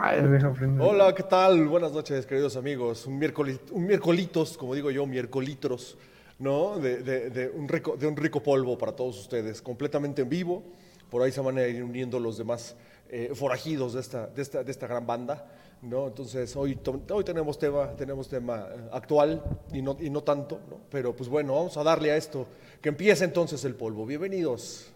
Ay, 0.00 0.22
deja 0.22 0.52
prender. 0.52 0.86
Hola, 0.86 1.14
¿qué 1.14 1.22
tal? 1.24 1.66
Buenas 1.66 1.92
noches, 1.92 2.24
queridos 2.26 2.56
amigos. 2.56 3.06
Un, 3.06 3.18
miércoles, 3.18 3.58
un 3.72 3.86
miércolitos, 3.86 4.56
como 4.56 4.74
digo 4.74 4.90
yo, 4.90 5.06
miércolitros, 5.06 5.96
¿no? 6.38 6.78
De, 6.78 7.02
de- 7.02 7.30
de 7.30 7.48
un 7.48 7.68
rico, 7.68 7.96
de 7.96 8.06
un 8.06 8.16
rico 8.16 8.42
polvo 8.42 8.78
para 8.78 8.92
todos 8.92 9.18
ustedes, 9.18 9.60
completamente 9.60 10.22
en 10.22 10.28
vivo. 10.28 10.62
Por 11.10 11.22
ahí 11.22 11.32
se 11.32 11.40
van 11.40 11.58
a 11.58 11.66
ir 11.66 11.82
uniendo 11.82 12.20
los 12.20 12.36
demás 12.38 12.76
eh, 13.08 13.32
forajidos 13.34 13.94
de 13.94 14.00
esta, 14.00 14.26
de, 14.28 14.42
esta, 14.42 14.62
de 14.62 14.70
esta 14.70 14.86
gran 14.86 15.06
banda, 15.06 15.46
¿no? 15.82 16.06
Entonces, 16.06 16.54
hoy, 16.54 16.78
hoy 17.10 17.24
tenemos 17.24 17.58
tema, 17.58 17.90
tenemos 17.96 18.28
tema 18.28 18.68
eh, 18.70 18.88
actual 18.92 19.42
y 19.72 19.80
no, 19.82 19.96
y 19.98 20.10
no 20.10 20.22
tanto, 20.22 20.60
¿no? 20.70 20.76
Pero 20.90 21.16
pues 21.16 21.28
bueno, 21.28 21.54
vamos 21.54 21.76
a 21.76 21.82
darle 21.82 22.12
a 22.12 22.16
esto. 22.16 22.46
Que 22.80 22.90
empiece 22.90 23.24
entonces 23.24 23.64
el 23.64 23.74
polvo. 23.74 24.06
Bienvenidos. 24.06 24.92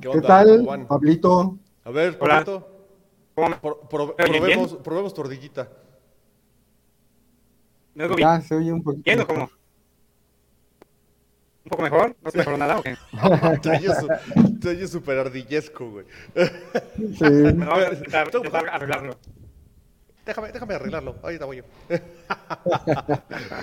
¿Qué 0.00 0.08
¿Qué 0.08 0.16
onda? 0.16 0.28
tal, 0.28 0.48
¿Cómo 0.58 0.64
van? 0.70 0.86
Pablito? 0.86 1.58
A 1.84 1.90
ver, 1.90 2.16
Hola. 2.20 2.34
Pablito. 2.44 2.68
¿Cómo 3.34 3.48
me- 3.50 3.56
Pro- 3.56 3.80
pro- 3.88 4.14
¿Me 4.18 4.24
oyen 4.24 4.38
probemos, 4.40 4.74
probemos 4.76 5.14
tu 5.14 5.20
ardillita. 5.22 5.68
¿Me 7.94 8.04
oigo 8.04 8.16
bien? 8.16 8.28
Ya 8.28 8.40
se 8.40 8.54
oye 8.54 8.72
un 8.72 8.82
poquito. 8.82 9.02
¿Bien 9.04 9.20
o 9.20 9.26
cómo? 9.26 9.50
¿Un 11.64 11.70
poco 11.70 11.82
mejor? 11.82 12.16
¿No 12.22 12.30
se 12.30 12.38
mejoró 12.38 12.56
nada 12.56 12.78
o 12.78 12.82
qué? 12.82 12.96
Te 14.60 14.68
oyes 14.70 14.90
súper 14.90 15.18
ardillesco, 15.18 15.90
güey. 15.90 16.06
Sí. 16.34 17.24
No, 17.54 17.72
a 17.72 18.74
arreglarlo. 18.74 19.16
Déjame, 20.28 20.52
déjame 20.52 20.74
arreglarlo. 20.74 21.16
Ahorita 21.22 21.46
voy 21.46 21.56
yo. 21.56 21.62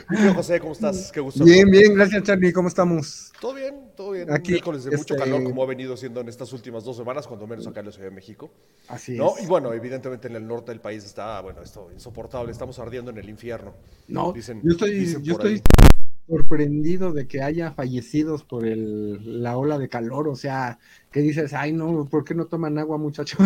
Querido 0.10 0.34
José, 0.34 0.60
¿cómo 0.60 0.72
estás? 0.74 1.12
Qué 1.12 1.20
gusto. 1.20 1.44
Bien, 1.44 1.70
bien, 1.70 1.94
gracias, 1.94 2.24
Charlie. 2.24 2.52
¿Cómo 2.52 2.70
estamos? 2.70 3.32
Todo 3.40 3.54
bien, 3.54 3.92
todo 3.96 4.12
bien. 4.14 4.34
Aquí, 4.34 4.50
Un 4.50 4.54
miércoles 4.54 4.84
de 4.86 4.98
mucho 4.98 5.14
este- 5.14 5.16
calor, 5.16 5.44
como 5.44 5.62
ha 5.62 5.68
venido 5.68 5.96
siendo 5.96 6.22
en 6.22 6.28
estas 6.30 6.52
últimas 6.54 6.84
dos 6.84 6.98
semanas, 6.98 7.28
cuando 7.28 7.46
menos 7.46 7.68
acá 7.68 7.82
en 7.82 7.86
la 7.86 7.92
Ciudad 7.92 8.10
de 8.10 8.16
México. 8.16 8.50
Así 8.88 9.16
¿No? 9.16 9.38
es. 9.38 9.44
Y 9.44 9.46
bueno, 9.46 9.74
evidentemente 9.74 10.28
en 10.28 10.38
el 10.38 10.48
norte 10.48 10.72
del 10.72 10.82
país 10.82 11.06
está, 11.06 11.40
bueno, 11.42 11.62
esto 11.62 11.92
insoportable. 11.94 12.52
Estamos 12.52 12.80
ardiendo 12.80 13.12
en 13.12 13.20
el 13.20 13.30
infierno. 13.30 13.76
No, 14.08 14.34
Dicen- 14.34 14.62
yo 14.64 14.72
estoy, 14.72 14.92
dicen 14.96 15.22
yo 15.22 15.38
por 15.38 15.46
estoy 15.46 15.62
ahí. 15.84 15.95
Sorprendido 16.28 17.14
de 17.14 17.28
que 17.28 17.42
haya 17.42 17.72
fallecidos 17.72 18.44
por 18.44 18.66
el, 18.66 19.44
la 19.44 19.58
ola 19.58 19.78
de 19.78 19.90
calor. 19.90 20.28
O 20.28 20.36
sea, 20.36 20.80
que 21.12 21.22
dices, 21.22 21.54
ay, 21.54 21.72
no, 21.72 22.06
¿por 22.06 22.24
qué 22.24 22.34
no 22.34 22.46
toman 22.46 22.78
agua, 22.78 22.98
muchachos? 22.98 23.40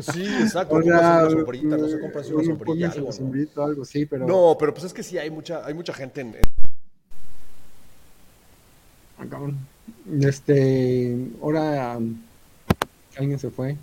Sí, 0.00 0.24
exacto. 0.40 0.76
O 0.82 0.82
sea, 0.82 1.22
no 1.22 1.88
se 1.88 2.00
compras 2.00 2.28
una 2.30 2.36
uno 2.36 2.44
sombrilla, 2.44 2.56
pónganse 2.64 2.98
algo, 2.98 3.00
la 3.00 3.10
¿no? 3.10 3.12
sombrita, 3.12 3.64
algo, 3.64 3.84
sí, 3.84 4.06
pero. 4.06 4.26
No, 4.26 4.56
pero 4.58 4.72
pues 4.72 4.84
es 4.84 4.92
que 4.92 5.02
sí, 5.02 5.18
hay 5.18 5.30
mucha, 5.30 5.64
hay 5.64 5.74
mucha 5.74 5.92
gente 5.92 6.20
en. 6.20 6.36
Este, 10.20 11.16
ahora 11.40 11.98
alguien 13.16 13.38
se 13.38 13.50
fue. 13.50 13.76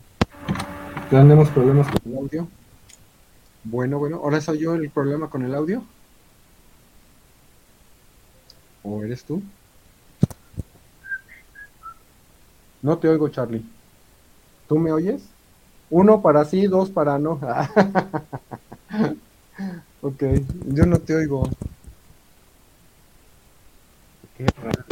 Tenemos 1.09 1.49
problemas 1.49 1.87
con 1.87 2.11
el 2.11 2.17
audio. 2.17 2.47
Bueno, 3.63 3.99
bueno, 3.99 4.17
ahora 4.23 4.41
soy 4.41 4.59
yo 4.59 4.75
el 4.75 4.89
problema 4.89 5.29
con 5.29 5.43
el 5.43 5.55
audio. 5.55 5.83
¿O 8.91 9.03
eres 9.03 9.23
tú? 9.23 9.39
No 12.81 12.97
te 12.97 13.07
oigo, 13.07 13.29
Charlie. 13.29 13.63
¿Tú 14.67 14.79
me 14.79 14.91
oyes? 14.91 15.21
Uno 15.91 16.23
para 16.23 16.43
sí, 16.43 16.65
dos 16.65 16.89
para 16.89 17.19
no. 17.19 17.33
ok, 20.01 20.23
yo 20.73 20.85
no 20.87 20.97
te 20.97 21.15
oigo. 21.15 21.43
Qué 24.35 24.47
raro. 24.63 24.83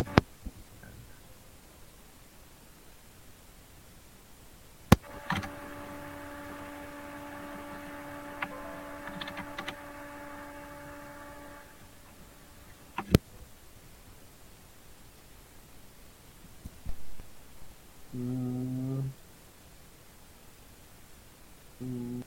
Mm. 18.18 19.02
Mm. 21.81 22.22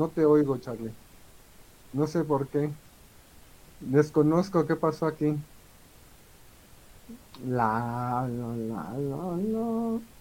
No 0.00 0.10
te 0.12 0.24
oigo, 0.24 0.58
Charlie. 0.58 0.96
No 1.92 2.06
sé 2.08 2.24
por 2.24 2.48
qué. 2.50 2.76
Desconozco 3.80 4.66
qué 4.66 4.76
pasó 4.76 5.06
aquí. 5.06 5.42
La, 7.58 7.68
la, 8.28 8.50
la, 8.56 8.82
la, 8.98 9.22
la. 9.54 10.15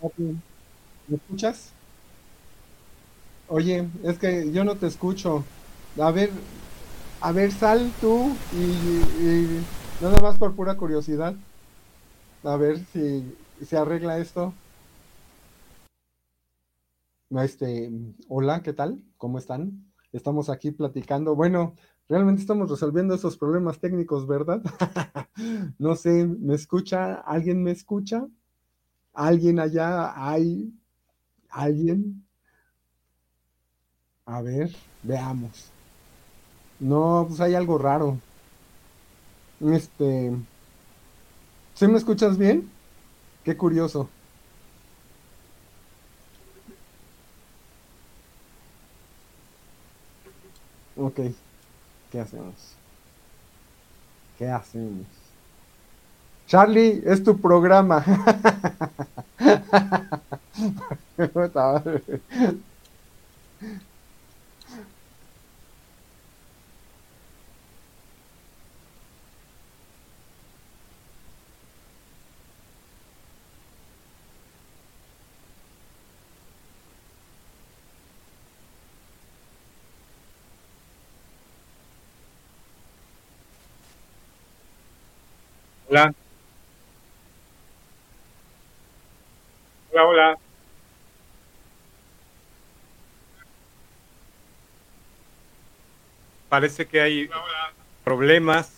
¿Me 0.00 1.16
escuchas? 1.16 1.74
Oye, 3.46 3.88
es 4.04 4.18
que 4.18 4.50
yo 4.52 4.64
no 4.64 4.76
te 4.76 4.86
escucho. 4.86 5.44
A 5.98 6.10
ver, 6.12 6.30
a 7.20 7.32
ver, 7.32 7.50
sal 7.52 7.90
tú 8.00 8.38
y, 8.50 10.02
nada 10.02 10.18
más 10.22 10.38
por 10.38 10.54
pura 10.54 10.76
curiosidad. 10.76 11.34
A 12.44 12.56
ver 12.56 12.78
si 12.86 13.36
se 13.64 13.76
arregla 13.76 14.18
esto. 14.18 14.52
Este, 17.30 17.90
hola, 18.28 18.62
¿qué 18.62 18.72
tal? 18.72 19.02
¿Cómo 19.16 19.38
están? 19.38 19.92
Estamos 20.12 20.48
aquí 20.48 20.70
platicando. 20.70 21.34
Bueno, 21.34 21.74
realmente 22.08 22.40
estamos 22.40 22.70
resolviendo 22.70 23.14
esos 23.14 23.36
problemas 23.36 23.80
técnicos, 23.80 24.26
¿verdad? 24.26 24.62
no 25.78 25.94
sé, 25.96 26.26
¿me 26.26 26.54
escucha? 26.54 27.14
¿Alguien 27.14 27.62
me 27.62 27.72
escucha? 27.72 28.26
¿Alguien 29.18 29.58
allá? 29.58 30.12
¿Hay 30.14 30.72
alguien? 31.50 32.24
A 34.26 34.40
ver, 34.42 34.70
veamos. 35.02 35.72
No, 36.80 37.24
pues 37.28 37.40
hay 37.40 37.54
algo 37.54 37.78
raro. 37.78 38.18
Este. 39.60 40.32
¿Sí 41.74 41.88
me 41.88 41.98
escuchas 41.98 42.38
bien? 42.38 42.70
Qué 43.44 43.56
curioso. 43.56 44.08
Ok. 50.96 51.20
¿Qué 52.12 52.20
hacemos? 52.20 52.76
¿Qué 54.38 54.48
hacemos? 54.48 55.17
Charlie, 56.48 57.02
es 57.04 57.22
tu 57.22 57.38
programa. 57.38 58.02
Hola. 85.88 86.12
Hola, 89.98 90.06
hola. 90.06 90.38
Parece 96.48 96.86
que 96.86 97.00
hay 97.00 97.28
problemas. 98.04 98.70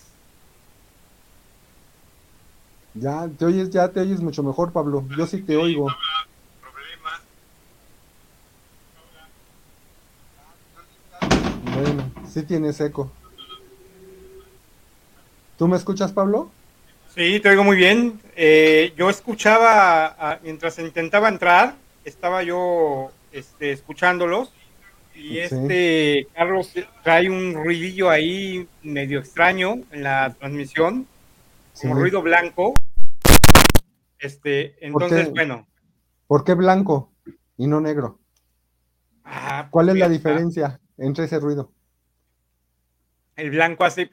Ya, 2.95 3.29
te 3.29 3.45
oyes, 3.45 3.69
ya 3.69 3.93
te 3.93 4.01
oyes 4.01 4.21
mucho 4.21 4.43
mejor, 4.43 4.73
Pablo. 4.73 5.05
Yo 5.17 5.27
sí 5.27 5.43
te 5.43 5.59
oigo. 5.59 5.89
Bueno, 11.75 12.11
sí 12.27 12.43
tienes 12.45 12.81
eco. 12.81 13.13
¿Tú 15.59 15.69
me 15.69 15.77
escuchas, 15.77 16.13
Pablo? 16.13 16.51
Sí, 17.15 17.41
te 17.41 17.49
oigo 17.51 17.65
muy 17.65 17.77
bien. 17.77 18.21
Eh, 18.37 18.93
yo 18.97 19.11
escuchaba, 19.11 20.07
a- 20.07 20.39
mientras 20.43 20.79
intentaba 20.79 21.29
entrar, 21.29 21.75
estaba 22.05 22.43
yo 22.43 23.11
este, 23.33 23.73
escuchándolos 23.73 24.53
y 25.15 25.35
Sí. 25.35 25.39
este 25.41 26.27
Carlos 26.35 26.73
trae 27.05 27.29
un 27.31 27.55
ruidillo 27.55 28.11
ahí 28.11 28.67
medio 28.83 29.19
extraño 29.21 29.75
en 29.91 30.03
la 30.03 30.35
transmisión, 30.39 31.07
como 31.81 31.95
Sí. 31.95 32.01
ruido 32.01 32.23
blanco. 32.23 32.75
Este, 34.19 34.85
entonces, 34.85 35.27
qué? 35.27 35.31
bueno. 35.33 35.67
¿Por 36.27 36.45
qué 36.45 36.55
blanco 36.55 37.13
y 37.57 37.67
no 37.67 37.81
negro? 37.81 38.19
ah, 39.25 39.69
¿Cuál 39.71 39.91
es 39.91 39.95
la 39.97 40.09
ya 40.09 40.15
está. 40.15 40.29
diferencia 40.31 40.81
entre 40.99 41.25
ese 41.27 41.39
ruido? 41.39 41.73
El 43.37 43.51
blanco 43.51 43.85
hace 43.85 44.11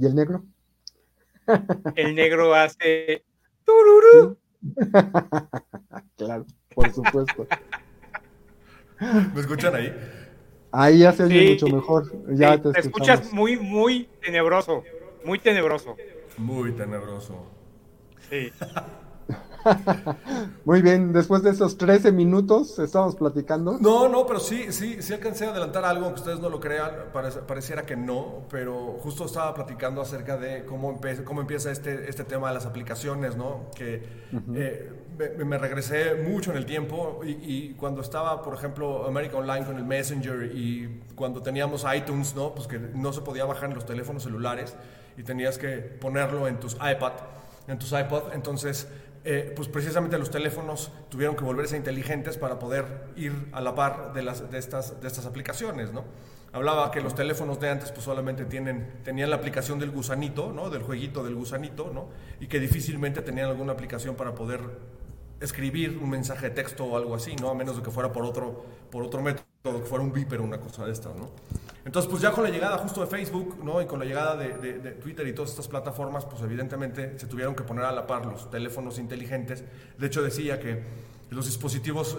¿Y 0.00 0.06
el 0.06 0.14
negro? 0.14 0.44
el 1.94 2.14
negro 2.14 2.54
hace 2.54 3.22
tururú. 3.64 4.38
Claro, 6.16 6.44
por 6.74 6.90
supuesto. 6.92 7.46
¿Me 9.34 9.40
escuchan 9.40 9.74
ahí? 9.74 9.94
Ahí 10.70 10.98
ya 11.00 11.12
se 11.12 11.24
oye 11.24 11.40
Sí. 11.40 11.50
mucho 11.64 11.76
mejor. 11.76 12.04
Ya 12.34 12.54
Sí, 12.56 12.62
te, 12.62 12.72
te 12.72 12.80
escuchas 12.80 13.32
muy, 13.32 13.56
muy 13.58 14.08
tenebroso. 14.22 14.82
Muy 15.24 15.38
tenebroso. 15.38 15.96
Muy 16.36 16.72
tenebroso. 16.72 17.46
Sí. 18.28 18.52
Muy 20.64 20.82
bien, 20.82 21.12
después 21.12 21.42
de 21.42 21.50
esos 21.50 21.76
13 21.78 22.12
minutos 22.12 22.78
estamos 22.78 23.16
platicando. 23.16 23.78
No, 23.80 24.08
no, 24.08 24.26
pero 24.26 24.40
sí, 24.40 24.72
sí, 24.72 25.00
sí 25.00 25.14
alcancé 25.14 25.46
a 25.46 25.50
adelantar 25.50 25.84
algo, 25.86 26.04
aunque 26.04 26.20
ustedes 26.20 26.38
no 26.40 26.50
lo 26.50 26.60
crean, 26.60 26.90
pareciera 27.46 27.86
que 27.86 27.96
no, 27.96 28.42
pero 28.50 28.98
justo 29.00 29.24
estaba 29.24 29.54
platicando 29.54 30.02
acerca 30.02 30.36
de 30.36 30.66
cómo, 30.66 31.00
empe- 31.00 31.24
cómo 31.24 31.40
empieza 31.40 31.70
este, 31.70 32.10
este 32.10 32.24
tema 32.24 32.48
de 32.48 32.54
las 32.54 32.66
aplicaciones, 32.66 33.36
¿no? 33.36 33.70
Que 33.74 34.02
eh, 34.52 34.92
me, 35.38 35.44
me 35.46 35.56
regresé 35.58 36.14
mucho 36.16 36.50
en 36.50 36.58
el 36.58 36.66
tiempo 36.66 37.20
y, 37.24 37.30
y 37.42 37.74
cuando 37.74 38.02
estaba, 38.02 38.42
por 38.42 38.52
ejemplo, 38.54 39.06
América 39.06 39.38
Online 39.38 39.64
con 39.64 39.76
el 39.78 39.84
Messenger 39.84 40.50
y 40.54 41.00
cuando 41.14 41.40
teníamos 41.42 41.86
iTunes, 41.96 42.34
¿no? 42.34 42.54
Pues 42.54 42.66
que 42.68 42.78
no 42.78 43.14
se 43.14 43.22
podía 43.22 43.46
bajar 43.46 43.70
en 43.70 43.76
los 43.76 43.86
teléfonos 43.86 44.24
celulares 44.24 44.76
y 45.16 45.22
tenías 45.22 45.56
que 45.56 45.78
ponerlo 45.78 46.48
en 46.48 46.60
tus 46.60 46.74
iPad, 46.74 47.12
en 47.66 47.78
tus 47.78 47.92
iPod, 47.92 48.32
entonces 48.34 48.88
eh, 49.24 49.52
pues 49.54 49.68
precisamente 49.68 50.18
los 50.18 50.30
teléfonos 50.30 50.90
tuvieron 51.10 51.36
que 51.36 51.44
volverse 51.44 51.76
inteligentes 51.76 52.38
para 52.38 52.58
poder 52.58 52.86
ir 53.16 53.32
a 53.52 53.60
la 53.60 53.74
par 53.74 54.14
de, 54.14 54.22
las, 54.22 54.50
de, 54.50 54.58
estas, 54.58 55.00
de 55.00 55.06
estas 55.06 55.26
aplicaciones, 55.26 55.92
¿no? 55.92 56.04
Hablaba 56.52 56.90
que 56.90 57.00
los 57.00 57.14
teléfonos 57.14 57.60
de 57.60 57.68
antes 57.68 57.92
pues 57.92 58.04
solamente 58.04 58.44
tienen, 58.44 59.00
tenían 59.04 59.30
la 59.30 59.36
aplicación 59.36 59.78
del 59.78 59.90
gusanito, 59.90 60.52
¿no? 60.52 60.70
Del 60.70 60.82
jueguito 60.82 61.22
del 61.22 61.34
gusanito, 61.34 61.90
¿no? 61.92 62.08
Y 62.40 62.46
que 62.48 62.58
difícilmente 62.58 63.22
tenían 63.22 63.48
alguna 63.50 63.72
aplicación 63.72 64.16
para 64.16 64.34
poder 64.34 64.60
escribir 65.40 65.98
un 66.02 66.10
mensaje 66.10 66.48
de 66.48 66.54
texto 66.54 66.84
o 66.84 66.96
algo 66.96 67.14
así, 67.14 67.36
¿no? 67.36 67.50
A 67.50 67.54
menos 67.54 67.76
de 67.76 67.82
que 67.82 67.90
fuera 67.90 68.12
por 68.12 68.24
otro, 68.24 68.64
por 68.90 69.02
otro 69.02 69.22
método, 69.22 69.44
que 69.62 69.86
fuera 69.86 70.02
un 70.02 70.12
beeper 70.12 70.40
o 70.40 70.44
una 70.44 70.58
cosa 70.58 70.86
de 70.86 70.92
estas, 70.92 71.14
¿no? 71.14 71.30
Entonces, 71.90 72.08
pues 72.08 72.22
ya 72.22 72.30
con 72.30 72.44
la 72.44 72.50
llegada 72.50 72.78
justo 72.78 73.00
de 73.00 73.08
Facebook, 73.08 73.58
¿no? 73.64 73.82
Y 73.82 73.86
con 73.86 73.98
la 73.98 74.04
llegada 74.04 74.36
de, 74.36 74.56
de- 74.58 74.78
de 74.78 74.90
Twitter 74.92 75.26
y 75.26 75.32
todas 75.32 75.50
estas 75.50 75.66
plataformas, 75.66 76.24
pues 76.24 76.40
evidentemente 76.40 77.18
se 77.18 77.26
tuvieron 77.26 77.56
que 77.56 77.64
poner 77.64 77.84
a 77.84 77.90
la 77.90 78.06
par 78.06 78.26
los 78.26 78.48
teléfonos 78.48 78.96
inteligentes. 79.00 79.64
De 79.98 80.06
hecho, 80.06 80.22
decía 80.22 80.60
que 80.60 80.84
los 81.30 81.46
dispositivos, 81.46 82.16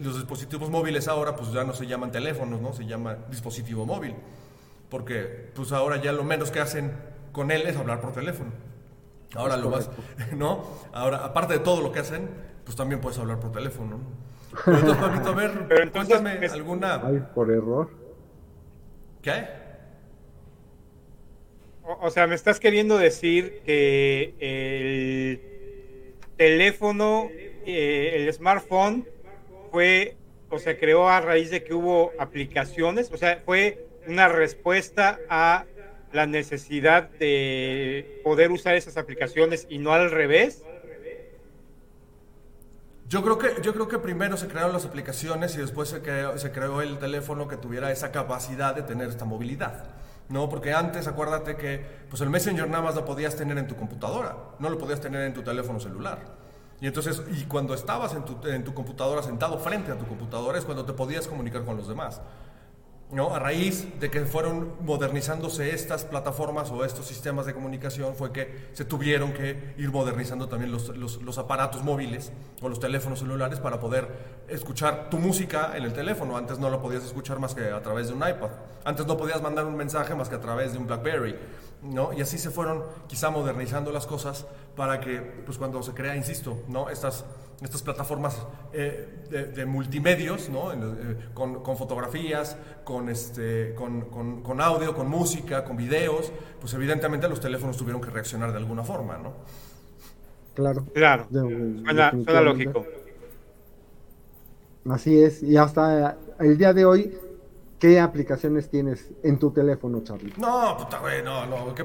los 0.00 0.14
dispositivos 0.14 0.70
móviles 0.70 1.08
ahora, 1.08 1.34
pues 1.34 1.52
ya 1.52 1.64
no 1.64 1.72
se 1.74 1.88
llaman 1.88 2.12
teléfonos, 2.12 2.60
¿no? 2.60 2.72
Se 2.72 2.86
llama 2.86 3.16
dispositivo 3.28 3.84
móvil. 3.84 4.14
Porque, 4.88 5.50
pues 5.56 5.72
ahora 5.72 5.96
ya 6.00 6.12
lo 6.12 6.22
menos 6.22 6.52
que 6.52 6.60
hacen 6.60 6.92
con 7.32 7.50
él 7.50 7.62
es 7.66 7.76
hablar 7.76 8.00
por 8.00 8.12
teléfono. 8.12 8.50
Ahora 9.34 9.56
Es 9.56 9.60
lo 9.60 9.70
más, 9.70 9.90
¿no? 10.36 10.62
Ahora, 10.92 11.24
aparte 11.24 11.54
de 11.54 11.58
todo 11.58 11.80
lo 11.82 11.90
que 11.90 11.98
hacen, 11.98 12.30
pues 12.64 12.76
también 12.76 13.00
puedes 13.00 13.18
hablar 13.18 13.40
por 13.40 13.50
teléfono. 13.50 13.96
¿no? 13.98 14.04
Pero 14.64 14.76
entonces, 14.78 15.02
Pablito, 15.02 15.28
a 15.30 15.34
ver, 15.34 15.66
Pero 15.68 15.82
entonces, 15.82 16.14
cuéntame 16.16 16.46
es- 16.46 16.52
alguna... 16.52 17.00
Ay, 17.04 17.24
por 17.34 17.50
error. 17.50 17.98
¿Qué? 19.22 19.44
O, 21.82 22.10
sea, 22.10 22.26
me 22.26 22.34
estás 22.34 22.60
queriendo 22.60 22.98
decir 22.98 23.60
que 23.64 24.34
el 24.38 25.40
teléfono, 26.36 27.28
eh, 27.66 28.12
el 28.14 28.32
smartphone, 28.32 29.06
fue, 29.70 30.16
o 30.48 30.58
sea, 30.58 30.78
creó 30.78 31.08
a 31.08 31.20
raíz 31.20 31.50
de 31.50 31.64
que 31.64 31.74
hubo 31.74 32.12
aplicaciones, 32.18 33.10
o 33.12 33.16
sea, 33.16 33.42
fue 33.44 33.86
una 34.06 34.28
respuesta 34.28 35.18
a 35.28 35.66
la 36.12 36.26
necesidad 36.26 37.10
de 37.10 38.20
poder 38.24 38.50
usar 38.50 38.74
esas 38.74 38.96
aplicaciones 38.96 39.66
y 39.68 39.78
no 39.78 39.92
al 39.92 40.10
revés. 40.10 40.64
Yo 43.10 43.24
creo 43.24 43.38
que, 43.38 43.60
yo 43.60 43.72
creo 43.72 43.88
que 43.88 43.98
primero 43.98 44.36
se 44.36 44.46
crearon 44.46 44.72
las 44.72 44.84
aplicaciones 44.84 45.56
y 45.56 45.58
después 45.58 45.88
se 45.88 46.00
creó, 46.00 46.80
el 46.80 46.98
teléfono 47.00 47.48
que 47.48 47.56
tuviera 47.56 47.90
esa 47.90 48.12
capacidad 48.12 48.72
de 48.72 48.82
tener 48.82 49.08
esta 49.08 49.24
movilidad. 49.24 49.82
No, 50.28 50.48
porque 50.48 50.72
antes 50.72 51.08
acuérdate 51.08 51.56
que 51.56 51.84
pues 52.08 52.22
el 52.22 52.30
Messenger 52.30 52.70
nada 52.70 52.84
más 52.84 52.94
lo 52.94 53.04
podías 53.04 53.34
tener 53.34 53.58
en 53.58 53.66
tu 53.66 53.74
computadora, 53.74 54.36
no 54.60 54.70
lo 54.70 54.78
podías 54.78 55.00
tener 55.00 55.22
en 55.22 55.34
tu 55.34 55.42
teléfono 55.42 55.80
celular. 55.80 56.20
Y 56.80 56.86
entonces, 56.86 57.20
y 57.32 57.46
cuando 57.46 57.74
estabas 57.74 58.14
en 58.14 58.24
tu, 58.24 58.46
en 58.46 58.62
tu 58.62 58.74
computadora 58.74 59.24
sentado 59.24 59.58
frente 59.58 59.90
a 59.90 59.98
tu 59.98 60.06
computadora 60.06 60.56
es 60.56 60.64
cuando 60.64 60.84
te 60.84 60.92
podías 60.92 61.26
comunicar 61.26 61.64
con 61.64 61.76
los 61.76 61.88
demás. 61.88 62.20
¿No? 63.12 63.34
A 63.34 63.38
raíz 63.38 63.98
de 63.98 64.10
que 64.10 64.24
fueron 64.24 64.72
modernizándose 64.82 65.74
estas 65.74 66.04
plataformas 66.04 66.70
o 66.70 66.84
estos 66.84 67.06
sistemas 67.06 67.44
de 67.46 67.54
comunicación, 67.54 68.14
fue 68.14 68.32
que 68.32 68.68
se 68.72 68.84
tuvieron 68.84 69.32
que 69.32 69.74
ir 69.78 69.90
modernizando 69.90 70.48
también 70.48 70.70
los, 70.70 70.88
los- 70.96 71.38
aparatos 71.38 71.82
móviles 71.82 72.30
o 72.62 72.68
los 72.68 72.78
teléfonos 72.78 73.18
celulares 73.18 73.58
para 73.60 73.80
poder 73.80 74.08
escuchar 74.48 75.10
tu 75.10 75.18
música 75.18 75.72
en 75.76 75.84
el 75.84 75.92
teléfono. 75.92 76.36
Antes 76.36 76.58
no 76.58 76.70
lo 76.70 76.80
podías 76.80 77.04
escuchar 77.04 77.38
más 77.40 77.54
que 77.54 77.70
a 77.70 77.82
través 77.82 78.08
de 78.08 78.14
un 78.14 78.20
iPad. 78.20 78.50
Antes 78.84 79.06
no 79.06 79.16
podías 79.16 79.42
mandar 79.42 79.64
un 79.66 79.76
mensaje 79.76 80.14
más 80.14 80.28
que 80.28 80.36
a 80.36 80.40
través 80.40 80.72
de 80.72 80.78
un 80.78 80.86
BlackBerry. 80.86 81.36
¿no? 81.82 82.12
Y 82.12 82.20
así 82.20 82.36
se 82.36 82.50
fueron 82.50 82.84
quizá 83.08 83.30
modernizando 83.30 83.90
las 83.90 84.06
cosas 84.06 84.46
para 84.76 85.00
que, 85.00 85.16
pues 85.46 85.56
cuando 85.56 85.82
se 85.82 85.92
crea, 85.92 86.14
insisto, 86.14 86.62
¿no? 86.68 86.90
Estas, 86.90 87.24
estas 87.62 87.82
plataformas 87.82 88.38
eh, 88.72 89.06
de, 89.30 89.44
de 89.48 89.66
multimedios, 89.66 90.48
¿no? 90.48 90.72
En, 90.72 90.82
eh, 90.82 91.16
con, 91.34 91.62
con 91.62 91.76
fotografías, 91.76 92.56
con, 92.84 93.08
este, 93.08 93.74
con, 93.74 94.02
con- 94.02 94.42
con 94.42 94.60
audio, 94.60 94.94
con 94.94 95.08
música, 95.08 95.62
con 95.64 95.76
videos, 95.76 96.32
pues 96.60 96.72
evidentemente 96.74 97.28
los 97.28 97.40
teléfonos 97.40 97.76
tuvieron 97.76 98.00
que 98.00 98.10
reaccionar 98.10 98.50
de 98.52 98.58
alguna 98.58 98.82
forma, 98.82 99.18
¿no? 99.18 99.32
Claro. 100.54 100.86
Claro. 100.94 101.26
De- 101.30 101.40
Suena, 102.24 102.40
lógico. 102.40 102.86
Así 104.88 105.22
es. 105.22 105.42
Y 105.42 105.56
hasta 105.56 106.16
el 106.38 106.56
día 106.56 106.72
de 106.72 106.84
hoy, 106.84 107.14
¿qué 107.80 107.98
aplicaciones 107.98 108.68
tienes 108.70 109.10
en 109.24 109.38
tu 109.40 109.50
teléfono, 109.50 110.02
Charlie? 110.04 110.32
No, 110.36 110.76
puta, 110.78 110.98
güey, 111.00 111.22
no, 111.24 111.46
no. 111.46 111.74
¿Qué 111.74 111.84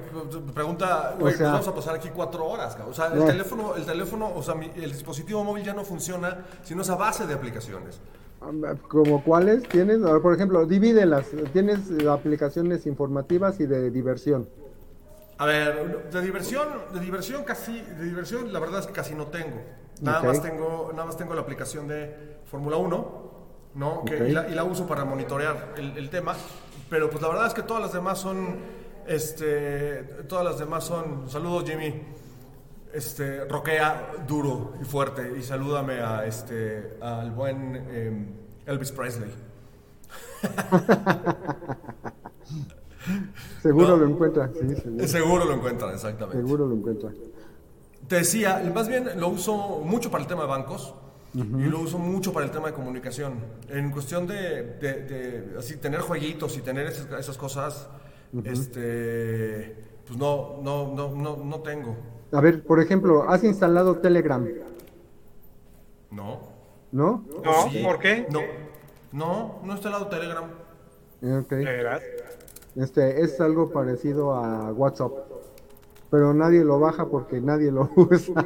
pregunta? 0.54 1.16
Güey, 1.20 1.34
O 1.34 1.38
sea- 1.38 1.48
pues 1.48 1.52
vamos 1.54 1.68
a 1.70 1.74
pasar 1.75 1.96
aquí 1.96 2.10
cuatro 2.14 2.46
horas, 2.46 2.74
cabrón. 2.75 2.92
O 2.92 2.96
sea, 2.96 3.08
el 3.08 3.20
No. 3.20 3.25
teléfono, 3.25 3.75
el 3.75 3.86
teléfono, 3.86 4.32
o 4.36 4.44
sea, 4.44 4.54
mi- 4.56 4.72
el 4.75 4.92
dispositivo 4.92 5.44
móvil 5.44 5.64
ya 5.64 5.74
no 5.74 5.84
funciona 5.84 6.46
sino 6.64 6.82
es 6.84 6.90
a 6.90 6.96
base 6.96 7.25
de 7.25 7.34
aplicaciones. 7.34 8.00
¿Como 8.90 9.24
cuáles 9.24 9.64
tienes? 9.70 10.00
Por 10.22 10.36
ejemplo, 10.36 10.66
divídelas. 10.68 11.25
Tienes 11.52 11.80
eh, 11.90 12.08
aplicaciones 12.08 12.86
informativas 12.86 13.60
y 13.60 13.66
de 13.66 13.90
diversión. 13.90 14.48
A 15.38 15.46
ver, 15.48 16.10
de 16.12 16.22
diversión, 16.22 16.68
de 16.94 17.00
diversión 17.00 17.44
casi, 17.44 17.82
de 17.82 18.04
diversión 18.06 18.54
la 18.54 18.60
verdad 18.60 18.82
es 18.82 18.88
que 18.88 18.94
casi 18.94 19.16
no 19.16 19.28
tengo. 19.28 19.62
Nada 20.02 20.22
más 20.22 20.42
tengo, 20.42 20.90
nada 20.92 21.06
más 21.06 21.18
tengo 21.18 21.34
la 21.34 21.42
aplicación 21.42 21.88
de 21.88 22.38
Fórmula 22.46 22.78
1, 22.78 23.25
¿no? 23.75 24.03
Que, 24.05 24.29
y, 24.29 24.32
la, 24.32 24.48
y 24.50 24.55
la 24.55 24.63
uso 24.63 24.88
para 24.88 25.05
monitorear 25.05 25.74
el, 25.77 25.98
el 25.98 26.10
tema, 26.10 26.34
pero 26.89 27.10
pues 27.10 27.22
la 27.22 27.27
verdad 27.29 27.48
es 27.48 27.53
que 27.53 27.62
todas 27.63 27.84
las 27.84 27.94
demás 27.94 28.20
son, 28.20 28.58
este, 29.08 30.03
todas 30.27 30.44
las 30.46 30.58
demás 30.60 30.84
son, 30.84 31.29
saludos 31.29 31.65
Jimmy, 31.70 32.01
este, 32.94 33.46
roquea 33.46 34.12
duro 34.27 34.74
y 34.82 34.86
fuerte 34.86 35.34
y 35.38 35.44
salúdame 35.44 36.00
a 36.00 36.25
este, 36.25 36.98
al 37.01 37.32
buen 37.32 37.75
em, 37.91 38.27
Elvis 38.65 38.91
Presley. 38.91 39.32
Seguro 43.62 43.89
No. 43.89 43.98
lo 43.98 44.08
encuentra. 44.08 44.50
Sí, 44.53 44.75
seguro. 44.75 45.08
Seguro 45.08 45.46
lo 45.46 45.53
encuentran, 45.53 45.94
exactamente. 45.94 46.38
Seguro 46.41 46.67
lo 46.67 46.75
encuentra. 46.75 47.12
Te 48.08 48.15
decía, 48.17 48.62
más 48.74 48.88
bien 48.88 49.10
lo 49.20 49.29
uso 49.29 49.82
mucho 49.84 50.10
para 50.12 50.24
el 50.24 50.27
tema 50.27 50.44
de 50.44 50.48
bancos 50.48 50.94
y 51.36 51.63
lo 51.65 51.80
uso 51.82 51.98
mucho 52.00 52.32
para 52.32 52.46
el 52.46 52.51
tema 52.51 52.68
de 52.68 52.74
comunicación. 52.74 53.39
En 53.70 53.92
cuestión 53.92 54.25
de, 54.25 54.63
de- 54.80 55.01
de, 55.04 55.58
así, 55.60 55.75
tener 55.77 56.00
jueguitos 56.00 56.58
y 56.58 56.62
tener 56.62 56.88
esas, 56.88 57.12
esas 57.20 57.38
cosas, 57.38 57.89
este, 58.44 59.75
pues 60.08 60.18
no, 60.18 60.62
no, 60.63 60.94
no, 60.96 61.10
no, 61.15 61.36
no 61.38 61.60
tengo. 61.60 61.96
A 62.32 62.39
ver, 62.42 62.63
por 62.63 62.80
ejemplo, 62.82 63.30
has 63.30 63.44
instalado 63.44 63.98
Telegram, 63.98 64.48
¿No? 66.12 66.39
¿no? 66.92 67.25
No, 67.44 67.70
Sí. 67.70 67.84
¿por 67.84 68.00
qué? 68.00 68.25
No, 68.32 68.39
no, 69.12 69.60
no 69.63 69.72
he 69.72 69.75
instalado 69.75 70.08
Telegram. 70.08 70.46
Este 72.75 73.22
es 73.24 73.39
algo 73.42 73.72
parecido 73.72 74.34
a 74.34 74.72
WhatsApp, 74.72 75.12
pero 76.16 76.34
nadie 76.34 76.64
lo 76.64 76.80
baja 76.80 77.10
porque 77.10 77.42
nadie 77.42 77.72
lo 77.72 77.90
usa. 77.98 78.46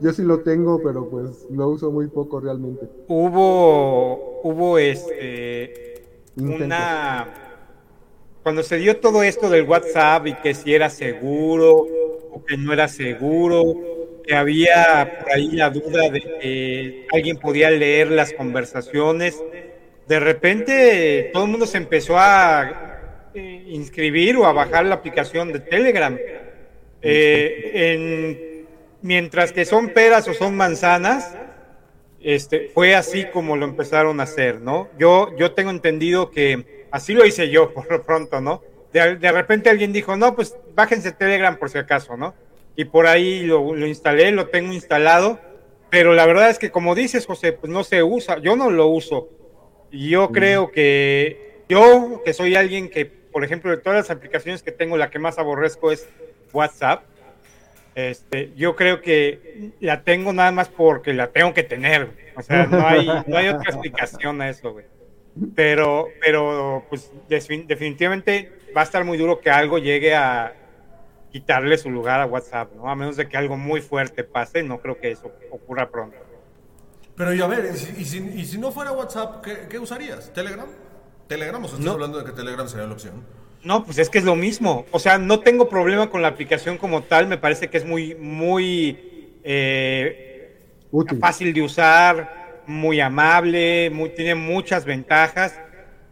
Yo 0.00 0.12
sí 0.12 0.22
lo 0.22 0.42
tengo, 0.42 0.80
pero 0.80 1.10
pues 1.10 1.44
lo 1.50 1.70
uso 1.70 1.90
muy 1.90 2.06
poco 2.06 2.38
realmente. 2.38 2.88
Hubo, 3.08 4.40
hubo 4.44 4.78
este, 4.78 6.04
Intentos. 6.36 6.66
una, 6.66 7.34
cuando 8.44 8.62
se 8.62 8.76
dio 8.76 8.98
todo 8.98 9.24
esto 9.24 9.50
del 9.50 9.68
WhatsApp 9.68 10.28
y 10.28 10.34
que 10.34 10.54
si 10.54 10.72
era 10.72 10.88
seguro 10.88 11.84
o 12.30 12.44
que 12.46 12.56
no 12.56 12.72
era 12.72 12.86
seguro, 12.86 13.74
que 14.24 14.36
había 14.36 15.18
por 15.20 15.32
ahí 15.32 15.50
la 15.50 15.68
duda 15.68 16.10
de 16.10 16.20
que 16.20 17.08
alguien 17.12 17.38
podía 17.38 17.72
leer 17.72 18.12
las 18.12 18.32
conversaciones, 18.34 19.42
de 20.06 20.20
repente 20.20 21.30
todo 21.32 21.42
el 21.42 21.50
mundo 21.50 21.66
se 21.66 21.78
empezó 21.78 22.16
a 22.16 23.30
eh, 23.34 23.64
inscribir 23.66 24.36
o 24.36 24.46
a 24.46 24.52
bajar 24.52 24.86
la 24.86 24.94
aplicación 24.94 25.52
de 25.52 25.58
Telegram. 25.58 26.16
Eh, 27.02 27.70
en- 27.74 28.66
mientras 29.02 29.52
que 29.52 29.64
son 29.64 29.90
peras 29.90 30.28
o 30.28 30.34
son 30.34 30.56
manzanas, 30.56 31.34
este, 32.20 32.70
fue 32.72 32.94
así 32.94 33.24
como 33.26 33.56
lo 33.56 33.64
empezaron 33.64 34.20
a 34.20 34.22
hacer, 34.24 34.60
¿no? 34.60 34.88
Yo, 34.98 35.34
yo 35.36 35.52
tengo 35.52 35.70
entendido 35.70 36.30
que 36.30 36.86
así 36.92 37.14
lo 37.14 37.26
hice 37.26 37.50
yo 37.50 37.70
por 37.74 37.90
lo 37.90 38.02
pronto, 38.02 38.40
¿no? 38.40 38.62
De, 38.92 39.16
de 39.16 39.32
repente 39.32 39.70
alguien 39.70 39.92
dijo, 39.92 40.16
no, 40.16 40.34
pues 40.36 40.56
bájense 40.74 41.12
Telegram 41.12 41.56
por 41.56 41.70
si 41.70 41.78
acaso, 41.78 42.16
¿no? 42.16 42.34
Y 42.76 42.84
por 42.84 43.06
ahí 43.06 43.42
lo, 43.42 43.74
lo 43.74 43.86
instalé, 43.86 44.30
lo 44.30 44.48
tengo 44.48 44.72
instalado, 44.72 45.40
pero 45.90 46.14
la 46.14 46.24
verdad 46.26 46.48
es 46.50 46.58
que 46.58 46.70
como 46.70 46.94
dices, 46.94 47.26
José, 47.26 47.52
pues 47.52 47.70
no 47.72 47.84
se 47.84 48.02
usa, 48.02 48.38
yo 48.38 48.56
no 48.56 48.70
lo 48.70 48.86
uso. 48.86 49.28
Y 49.90 50.10
yo 50.10 50.30
creo 50.30 50.70
que 50.70 51.64
yo, 51.68 52.22
que 52.24 52.32
soy 52.32 52.54
alguien 52.54 52.88
que, 52.88 53.04
por 53.06 53.44
ejemplo, 53.44 53.70
de 53.70 53.76
todas 53.78 53.98
las 53.98 54.10
aplicaciones 54.10 54.62
que 54.62 54.72
tengo, 54.72 54.96
la 54.96 55.10
que 55.10 55.18
más 55.18 55.38
aborrezco 55.38 55.90
es 55.92 56.08
WhatsApp. 56.52 57.04
Este, 57.94 58.52
yo 58.56 58.74
creo 58.74 59.02
que 59.02 59.72
la 59.80 60.02
tengo 60.02 60.32
nada 60.32 60.50
más 60.52 60.68
porque 60.68 61.12
la 61.12 61.28
tengo 61.28 61.52
que 61.52 61.62
tener. 61.62 62.32
O 62.36 62.42
sea, 62.42 62.66
no 62.66 62.86
hay, 62.86 63.06
no 63.26 63.36
hay 63.36 63.48
otra 63.48 63.70
explicación 63.70 64.40
a 64.40 64.48
eso, 64.48 64.72
güey. 64.72 64.86
Pero, 65.54 66.08
pero, 66.20 66.84
pues, 66.88 67.10
defin- 67.28 67.66
definitivamente 67.66 68.52
va 68.76 68.82
a 68.82 68.84
estar 68.84 69.04
muy 69.04 69.18
duro 69.18 69.40
que 69.40 69.50
algo 69.50 69.78
llegue 69.78 70.14
a 70.14 70.54
quitarle 71.30 71.76
su 71.78 71.90
lugar 71.90 72.20
a 72.20 72.26
WhatsApp, 72.26 72.72
¿no? 72.74 72.88
A 72.90 72.94
menos 72.94 73.16
de 73.16 73.28
que 73.28 73.36
algo 73.36 73.56
muy 73.56 73.80
fuerte 73.80 74.24
pase, 74.24 74.62
no 74.62 74.80
creo 74.80 74.98
que 74.98 75.10
eso 75.10 75.30
ocurra 75.50 75.90
pronto. 75.90 76.16
Pero 77.16 77.34
y 77.34 77.40
a 77.42 77.46
ver, 77.46 77.70
y 77.74 77.76
si, 77.76 78.00
y 78.00 78.04
si- 78.04 78.40
y 78.40 78.44
si 78.46 78.58
no 78.58 78.72
fuera 78.72 78.92
WhatsApp, 78.92 79.42
¿qué, 79.44 79.66
qué 79.68 79.78
usarías? 79.78 80.32
¿Telegram? 80.32 80.66
¿Telegram? 81.28 81.62
¿O 81.62 81.68
sea, 81.68 81.76
estás 81.78 81.84
No. 81.86 81.92
hablando 81.92 82.18
de 82.18 82.24
que 82.24 82.32
Telegram 82.32 82.66
sería 82.68 82.86
la 82.86 82.92
opción? 82.92 83.24
No, 83.64 83.84
pues 83.84 83.98
es 83.98 84.10
que 84.10 84.18
es 84.18 84.24
lo 84.24 84.34
mismo. 84.34 84.86
O 84.90 84.98
sea, 84.98 85.18
no 85.18 85.40
tengo 85.40 85.68
problema 85.68 86.10
con 86.10 86.22
la 86.22 86.28
aplicación 86.28 86.78
como 86.78 87.02
tal. 87.02 87.28
Me 87.28 87.38
parece 87.38 87.68
que 87.68 87.78
es 87.78 87.84
muy, 87.84 88.14
muy 88.16 89.38
eh, 89.44 90.58
Útil. 90.90 91.18
fácil 91.18 91.52
de 91.52 91.62
usar, 91.62 92.62
muy 92.66 93.00
amable, 93.00 93.90
muy, 93.90 94.10
tiene 94.10 94.34
muchas 94.34 94.84
ventajas. 94.84 95.60